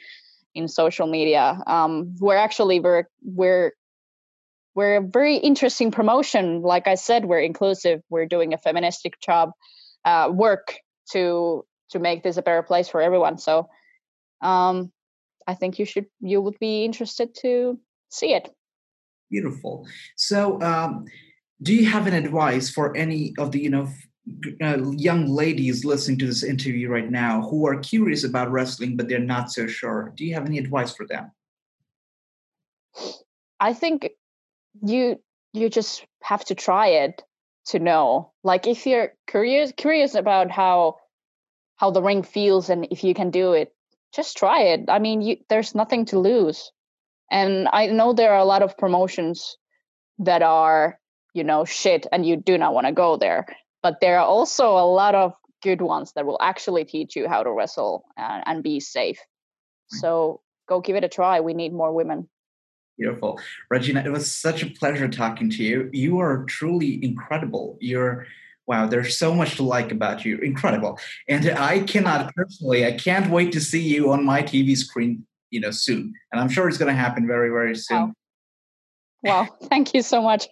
in 0.54 0.68
social 0.68 1.08
media. 1.08 1.60
Um, 1.66 2.16
we're 2.20 2.38
actually 2.38 2.80
we're 2.80 3.08
we're 3.24 3.72
we're 4.76 4.98
a 4.98 5.02
very 5.02 5.38
interesting 5.38 5.92
promotion. 5.92 6.62
Like 6.62 6.88
I 6.88 6.96
said, 6.96 7.26
we're 7.26 7.40
inclusive. 7.40 8.02
We're 8.10 8.26
doing 8.26 8.54
a 8.54 8.58
feministic 8.58 9.20
job 9.20 9.52
uh, 10.06 10.30
work 10.32 10.76
to 11.12 11.66
to 11.92 12.00
make 12.00 12.24
this 12.24 12.38
a 12.38 12.42
better 12.42 12.64
place 12.64 12.90
for 12.90 13.02
everyone. 13.02 13.38
So 13.38 13.70
um, 14.42 14.92
I 15.48 15.56
think 15.56 15.80
you 15.80 15.86
should 15.86 16.06
you 16.22 16.42
would 16.42 16.60
be 16.60 16.86
interested 16.86 17.36
to 17.42 17.80
see 18.10 18.34
it. 18.34 18.50
Beautiful. 19.30 19.88
So 20.16 20.62
um, 20.62 21.06
do 21.64 21.74
you 21.74 21.86
have 21.86 22.08
an 22.08 22.14
advice 22.14 22.70
for 22.70 22.96
any 22.96 23.34
of 23.40 23.52
the 23.52 23.60
you 23.60 23.70
know 23.70 23.88
uh, 24.62 24.92
young 24.92 25.28
ladies 25.28 25.84
listening 25.84 26.18
to 26.20 26.26
this 26.26 26.44
interview 26.44 26.90
right 26.90 27.10
now 27.10 27.42
who 27.42 27.68
are 27.68 27.80
curious 27.80 28.24
about 28.24 28.52
wrestling 28.52 28.96
but 28.96 29.08
they're 29.08 29.20
not 29.20 29.52
so 29.52 29.68
sure? 29.68 30.14
Do 30.16 30.26
you 30.26 30.34
have 30.34 30.46
any 30.46 30.58
advice 30.58 30.96
for 30.96 31.06
them? 31.08 31.32
I 33.60 33.74
think 33.74 34.10
you 34.86 35.20
you 35.54 35.70
just 35.70 36.06
have 36.22 36.44
to 36.46 36.56
try 36.56 36.88
it 36.88 37.24
to 37.68 37.80
know. 37.80 38.32
Like 38.44 38.68
if 38.68 38.86
you're 38.86 39.14
curious 39.28 39.72
curious 39.76 40.16
about 40.16 40.52
how 40.52 40.98
how 41.78 41.92
the 41.92 42.02
ring 42.02 42.24
feels 42.24 42.70
and 42.70 42.88
if 42.92 43.04
you 43.04 43.14
can 43.14 43.32
do 43.32 43.54
it 43.54 43.74
just 44.14 44.38
try 44.38 44.62
it. 44.62 44.82
I 44.90 45.00
mean 45.00 45.22
you, 45.22 45.38
there's 45.50 45.74
nothing 45.74 46.06
to 46.06 46.20
lose. 46.20 46.72
And 47.32 47.68
i 47.72 47.88
know 47.88 48.14
there 48.14 48.34
are 48.34 48.40
a 48.40 48.52
lot 48.54 48.62
of 48.62 48.78
promotions 48.78 49.58
that 50.20 50.42
are 50.44 51.00
you 51.34 51.44
know 51.44 51.66
shit 51.66 52.08
and 52.12 52.26
you 52.26 52.36
do 52.36 52.58
not 52.58 52.74
want 52.74 52.88
to 52.88 52.94
go 52.94 53.18
there. 53.18 53.46
But 53.82 54.00
there 54.00 54.20
are 54.20 54.26
also 54.26 54.78
a 54.78 54.88
lot 54.88 55.16
of 55.16 55.34
good 55.62 55.82
ones 55.82 56.14
that 56.16 56.26
will 56.26 56.38
actually 56.42 56.86
teach 56.86 57.16
you 57.16 57.28
how 57.28 57.44
to 57.44 57.52
wrestle 57.52 58.06
and, 58.18 58.44
and 58.46 58.64
be 58.64 58.80
safe. 58.80 59.20
So 59.88 60.42
go 60.68 60.82
give 60.82 60.96
it 60.96 61.04
a 61.04 61.10
try. 61.10 61.40
We 61.40 61.54
need 61.54 61.74
more 61.74 61.94
women. 61.94 62.30
Beautiful. 62.98 63.40
Regina 63.70 64.04
it 64.06 64.12
was 64.12 64.34
such 64.34 64.62
a 64.62 64.70
pleasure 64.70 65.08
talking 65.08 65.50
to 65.52 65.64
you. 65.64 65.90
You 65.92 66.20
are 66.20 66.46
truly 66.46 67.04
incredible. 67.04 67.78
You're 67.82 68.28
wow 68.66 68.88
there's 68.88 69.18
so 69.18 69.34
much 69.34 69.56
to 69.56 69.64
like 69.64 69.92
about 69.92 70.24
you. 70.24 70.38
Incredible. 70.38 71.00
And 71.28 71.50
i 71.52 71.80
cannot 71.80 72.34
personally 72.36 72.86
i 72.86 72.92
can't 72.92 73.32
wait 73.32 73.52
to 73.54 73.60
see 73.60 73.82
you 73.82 74.12
on 74.12 74.24
my 74.24 74.44
tv 74.44 74.78
screen 74.78 75.26
you 75.50 75.60
know 75.60 75.72
soon. 75.72 76.14
And 76.32 76.40
i'm 76.40 76.50
sure 76.50 76.68
it's 76.68 76.78
going 76.78 76.94
to 76.94 77.02
happen 77.02 77.26
very 77.26 77.50
very 77.50 77.76
soon. 77.76 77.98
wow, 77.98 78.14
wow. 79.24 79.48
thank 79.70 79.94
you 79.94 80.02
so 80.02 80.22
much 80.22 80.48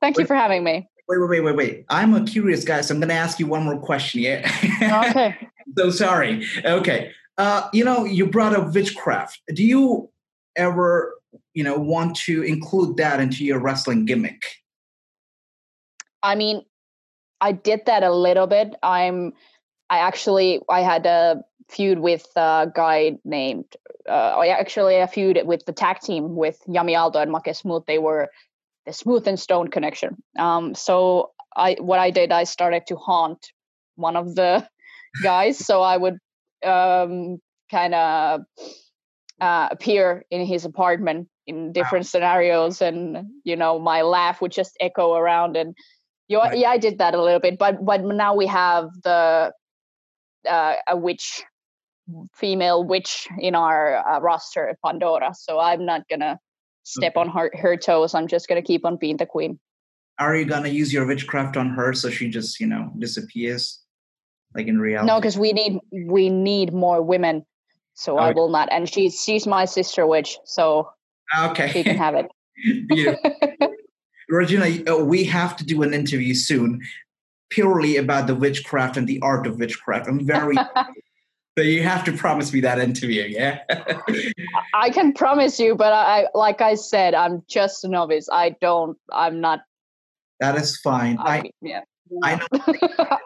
thank 0.00 0.18
you 0.18 0.26
for 0.26 0.34
having 0.34 0.64
me 0.64 0.88
wait, 1.08 1.18
wait, 1.18 1.28
wait, 1.28 1.40
wait, 1.40 1.56
wait. 1.56 1.84
I'm 1.88 2.14
a 2.14 2.24
curious 2.24 2.64
guy, 2.64 2.80
so 2.80 2.94
I'm 2.94 3.00
going 3.00 3.08
to 3.08 3.14
ask 3.14 3.38
you 3.38 3.46
one 3.46 3.64
more 3.64 3.78
question. 3.78 4.20
Yeah. 4.20 5.04
okay. 5.10 5.48
so 5.76 5.90
sorry. 5.90 6.44
Okay. 6.64 7.12
Uh, 7.38 7.68
you 7.72 7.84
know, 7.84 8.04
you 8.04 8.26
brought 8.26 8.54
up 8.54 8.74
witchcraft. 8.74 9.40
Do 9.54 9.64
you 9.64 10.10
ever, 10.56 11.14
you 11.54 11.62
know, 11.62 11.76
want 11.76 12.16
to 12.16 12.42
include 12.42 12.96
that 12.96 13.20
into 13.20 13.44
your 13.44 13.60
wrestling 13.60 14.04
gimmick? 14.04 14.42
I 16.22 16.34
mean, 16.34 16.62
I 17.40 17.52
did 17.52 17.86
that 17.86 18.02
a 18.02 18.12
little 18.12 18.46
bit. 18.46 18.74
I'm 18.82 19.32
I 19.88 19.98
actually 19.98 20.60
I 20.68 20.80
had 20.80 21.06
a 21.06 21.44
feud 21.68 21.98
with 21.98 22.26
a 22.36 22.70
guy 22.74 23.18
named 23.24 23.64
uh, 24.08 24.40
actually 24.42 24.96
a 24.96 25.06
feud 25.06 25.40
with 25.44 25.64
the 25.66 25.72
tag 25.72 26.00
team 26.00 26.36
with 26.36 26.60
Yami 26.68 26.98
Aldo 26.98 27.20
and 27.20 27.32
Make 27.32 27.54
Smooth. 27.54 27.84
They 27.86 27.98
were 27.98 28.28
the 28.86 28.92
Smooth 28.92 29.26
and 29.26 29.38
Stone 29.38 29.68
connection. 29.68 30.22
Um, 30.38 30.74
so 30.74 31.32
I 31.56 31.76
what 31.80 31.98
I 31.98 32.10
did 32.10 32.32
I 32.32 32.44
started 32.44 32.86
to 32.88 32.96
haunt 32.96 33.52
one 33.96 34.16
of 34.16 34.34
the 34.34 34.66
guys. 35.22 35.58
so 35.58 35.82
I 35.82 35.96
would 35.96 36.18
um, 36.64 37.38
kind 37.70 37.94
of 37.94 38.42
uh, 39.40 39.68
appear 39.70 40.24
in 40.30 40.46
his 40.46 40.64
apartment 40.64 41.28
in 41.46 41.72
different 41.72 42.04
wow. 42.04 42.08
scenarios, 42.08 42.82
and 42.82 43.26
you 43.44 43.56
know 43.56 43.78
my 43.78 44.02
laugh 44.02 44.40
would 44.40 44.52
just 44.52 44.76
echo 44.80 45.14
around. 45.14 45.56
And 45.56 45.74
you 46.28 46.38
right. 46.38 46.58
yeah, 46.58 46.70
I 46.70 46.78
did 46.78 46.98
that 46.98 47.14
a 47.14 47.22
little 47.22 47.40
bit, 47.40 47.58
but 47.58 47.84
but 47.84 48.02
now 48.02 48.34
we 48.34 48.46
have 48.46 48.90
the 49.02 49.52
uh, 50.48 50.74
a 50.88 50.96
witch 50.96 51.44
female 52.34 52.84
witch 52.84 53.28
in 53.38 53.54
our 53.54 54.06
uh, 54.08 54.20
roster 54.20 54.76
pandora 54.84 55.32
so 55.34 55.58
i'm 55.58 55.84
not 55.84 56.02
gonna 56.08 56.38
step 56.84 57.16
okay. 57.16 57.20
on 57.20 57.28
her, 57.28 57.50
her 57.54 57.76
toes 57.76 58.14
i'm 58.14 58.28
just 58.28 58.48
gonna 58.48 58.62
keep 58.62 58.84
on 58.84 58.96
being 58.96 59.16
the 59.16 59.26
queen. 59.26 59.58
Are 60.18 60.34
you 60.34 60.46
gonna 60.46 60.68
use 60.68 60.92
your 60.92 61.04
witchcraft 61.04 61.56
on 61.58 61.70
her 61.70 61.92
so 61.92 62.08
she 62.08 62.28
just 62.28 62.60
you 62.60 62.66
know 62.66 62.90
disappears? 62.98 63.80
Like 64.54 64.66
in 64.68 64.78
reality? 64.78 65.06
no 65.06 65.18
because 65.18 65.36
we 65.36 65.52
need 65.52 65.78
we 66.08 66.30
need 66.30 66.72
more 66.72 67.02
women 67.02 67.44
so 67.94 68.18
oh, 68.18 68.22
i 68.22 68.32
will 68.32 68.48
not 68.48 68.68
and 68.70 68.88
she's 68.88 69.22
she's 69.22 69.46
my 69.46 69.66
sister 69.66 70.06
witch 70.06 70.38
so 70.44 70.88
okay. 71.38 71.68
she 71.68 71.82
can 71.82 71.96
have 71.96 72.14
it. 72.14 72.26
Regina 74.28 74.90
uh, 74.90 75.04
we 75.04 75.24
have 75.24 75.56
to 75.56 75.64
do 75.64 75.82
an 75.82 75.92
interview 75.92 76.34
soon 76.34 76.80
purely 77.50 77.96
about 77.96 78.26
the 78.26 78.34
witchcraft 78.34 78.96
and 78.96 79.06
the 79.06 79.20
art 79.22 79.46
of 79.46 79.58
witchcraft. 79.58 80.08
I'm 80.08 80.24
very 80.26 80.56
So 81.56 81.64
you 81.64 81.82
have 81.82 82.04
to 82.04 82.12
promise 82.12 82.52
me 82.52 82.60
that 82.60 82.78
interview, 82.78 83.22
yeah? 83.22 83.60
I 84.74 84.90
can 84.90 85.14
promise 85.14 85.58
you, 85.58 85.74
but 85.74 85.92
I 85.92 86.26
like 86.34 86.60
I 86.60 86.74
said, 86.74 87.14
I'm 87.14 87.42
just 87.48 87.82
a 87.82 87.88
novice. 87.88 88.28
I 88.30 88.50
don't 88.60 88.98
I'm 89.10 89.40
not 89.40 89.60
That 90.40 90.56
is 90.56 90.76
fine. 90.76 91.16
I, 91.18 91.38
I 91.38 91.50
yeah. 91.62 91.80
I 92.22 92.36
know 92.52 93.16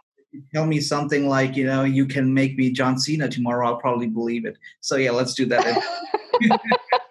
tell 0.54 0.66
me 0.66 0.80
something 0.80 1.28
like, 1.28 1.56
you 1.56 1.66
know, 1.66 1.82
you 1.82 2.06
can 2.06 2.32
make 2.32 2.56
me 2.56 2.70
John 2.70 2.98
Cena 2.98 3.28
tomorrow, 3.28 3.66
I'll 3.66 3.80
probably 3.80 4.06
believe 4.06 4.46
it. 4.46 4.56
So 4.80 4.94
yeah, 4.94 5.10
let's 5.10 5.34
do 5.34 5.46
that. 5.46 5.82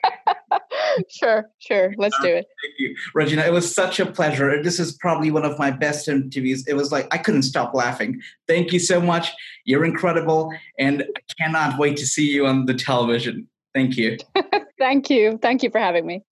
sure, 1.09 1.49
sure. 1.59 1.93
Let's 1.97 2.17
do 2.21 2.27
it. 2.27 2.45
Thank 2.63 2.79
you, 2.79 2.95
Regina. 3.13 3.43
It 3.43 3.53
was 3.53 3.73
such 3.73 3.99
a 3.99 4.05
pleasure. 4.05 4.61
This 4.61 4.79
is 4.79 4.93
probably 4.93 5.31
one 5.31 5.45
of 5.45 5.57
my 5.59 5.71
best 5.71 6.07
interviews. 6.07 6.67
It 6.67 6.73
was 6.73 6.91
like 6.91 7.07
I 7.11 7.17
couldn't 7.17 7.43
stop 7.43 7.73
laughing. 7.73 8.21
Thank 8.47 8.73
you 8.73 8.79
so 8.79 9.01
much. 9.01 9.31
You're 9.65 9.85
incredible, 9.85 10.51
and 10.77 11.03
I 11.03 11.33
cannot 11.41 11.79
wait 11.79 11.97
to 11.97 12.05
see 12.05 12.29
you 12.29 12.45
on 12.45 12.65
the 12.65 12.73
television. 12.73 13.47
Thank 13.73 13.97
you. 13.97 14.17
Thank 14.79 15.09
you. 15.09 15.37
Thank 15.41 15.63
you 15.63 15.69
for 15.69 15.79
having 15.79 16.05
me. 16.05 16.23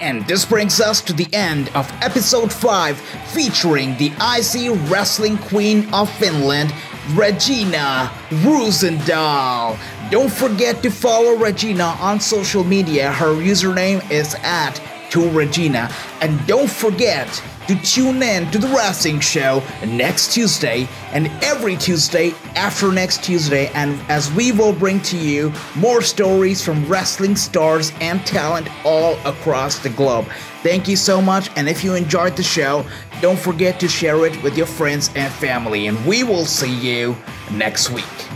And 0.00 0.26
this 0.26 0.44
brings 0.44 0.80
us 0.80 1.00
to 1.02 1.12
the 1.12 1.32
end 1.32 1.68
of 1.76 1.88
episode 2.02 2.52
5 2.52 2.98
featuring 3.32 3.96
the 3.98 4.12
Icy 4.18 4.68
Wrestling 4.68 5.38
Queen 5.38 5.88
of 5.94 6.10
Finland, 6.18 6.74
Regina 7.12 8.10
Rosendahl. 8.42 9.78
Don't 10.12 10.30
forget 10.30 10.82
to 10.82 10.90
follow 10.90 11.36
Regina 11.36 11.96
on 11.98 12.20
social 12.20 12.64
media. 12.64 13.10
Her 13.10 13.32
username 13.32 14.10
is 14.10 14.36
at 14.42 14.78
to 15.08 15.26
Regina. 15.30 15.90
And 16.20 16.46
don't 16.46 16.70
forget 16.70 17.42
to 17.66 17.74
tune 17.76 18.22
in 18.22 18.50
to 18.50 18.58
the 18.58 18.66
Wrassingh 18.66 19.22
Show 19.22 19.62
next 19.86 20.34
Tuesday 20.34 20.86
and 21.12 21.28
every 21.42 21.78
Tuesday 21.78 22.32
after 22.56 22.92
next 22.92 23.24
Tuesday. 23.24 23.68
And 23.68 23.98
as 24.10 24.30
we 24.34 24.52
will 24.52 24.74
bring 24.74 25.00
to 25.00 25.16
you 25.16 25.50
more 25.76 26.02
stories 26.02 26.62
from 26.62 26.86
wrestling 26.86 27.34
stars 27.34 27.90
and 28.02 28.20
talent 28.26 28.68
all 28.84 29.14
across 29.24 29.78
the 29.78 29.88
globe. 29.88 30.26
Thank 30.62 30.88
you 30.88 30.96
so 30.96 31.22
much. 31.22 31.48
And 31.56 31.70
if 31.70 31.82
you 31.82 31.94
enjoyed 31.94 32.36
the 32.36 32.42
show, 32.42 32.84
don't 33.22 33.38
forget 33.38 33.80
to 33.80 33.88
share 33.88 34.26
it 34.26 34.42
with 34.42 34.58
your 34.58 34.66
friends 34.66 35.08
and 35.16 35.32
family. 35.32 35.86
And 35.86 36.04
we 36.04 36.22
will 36.22 36.44
see 36.44 36.74
you 36.74 37.16
next 37.50 37.88
week. 37.88 38.31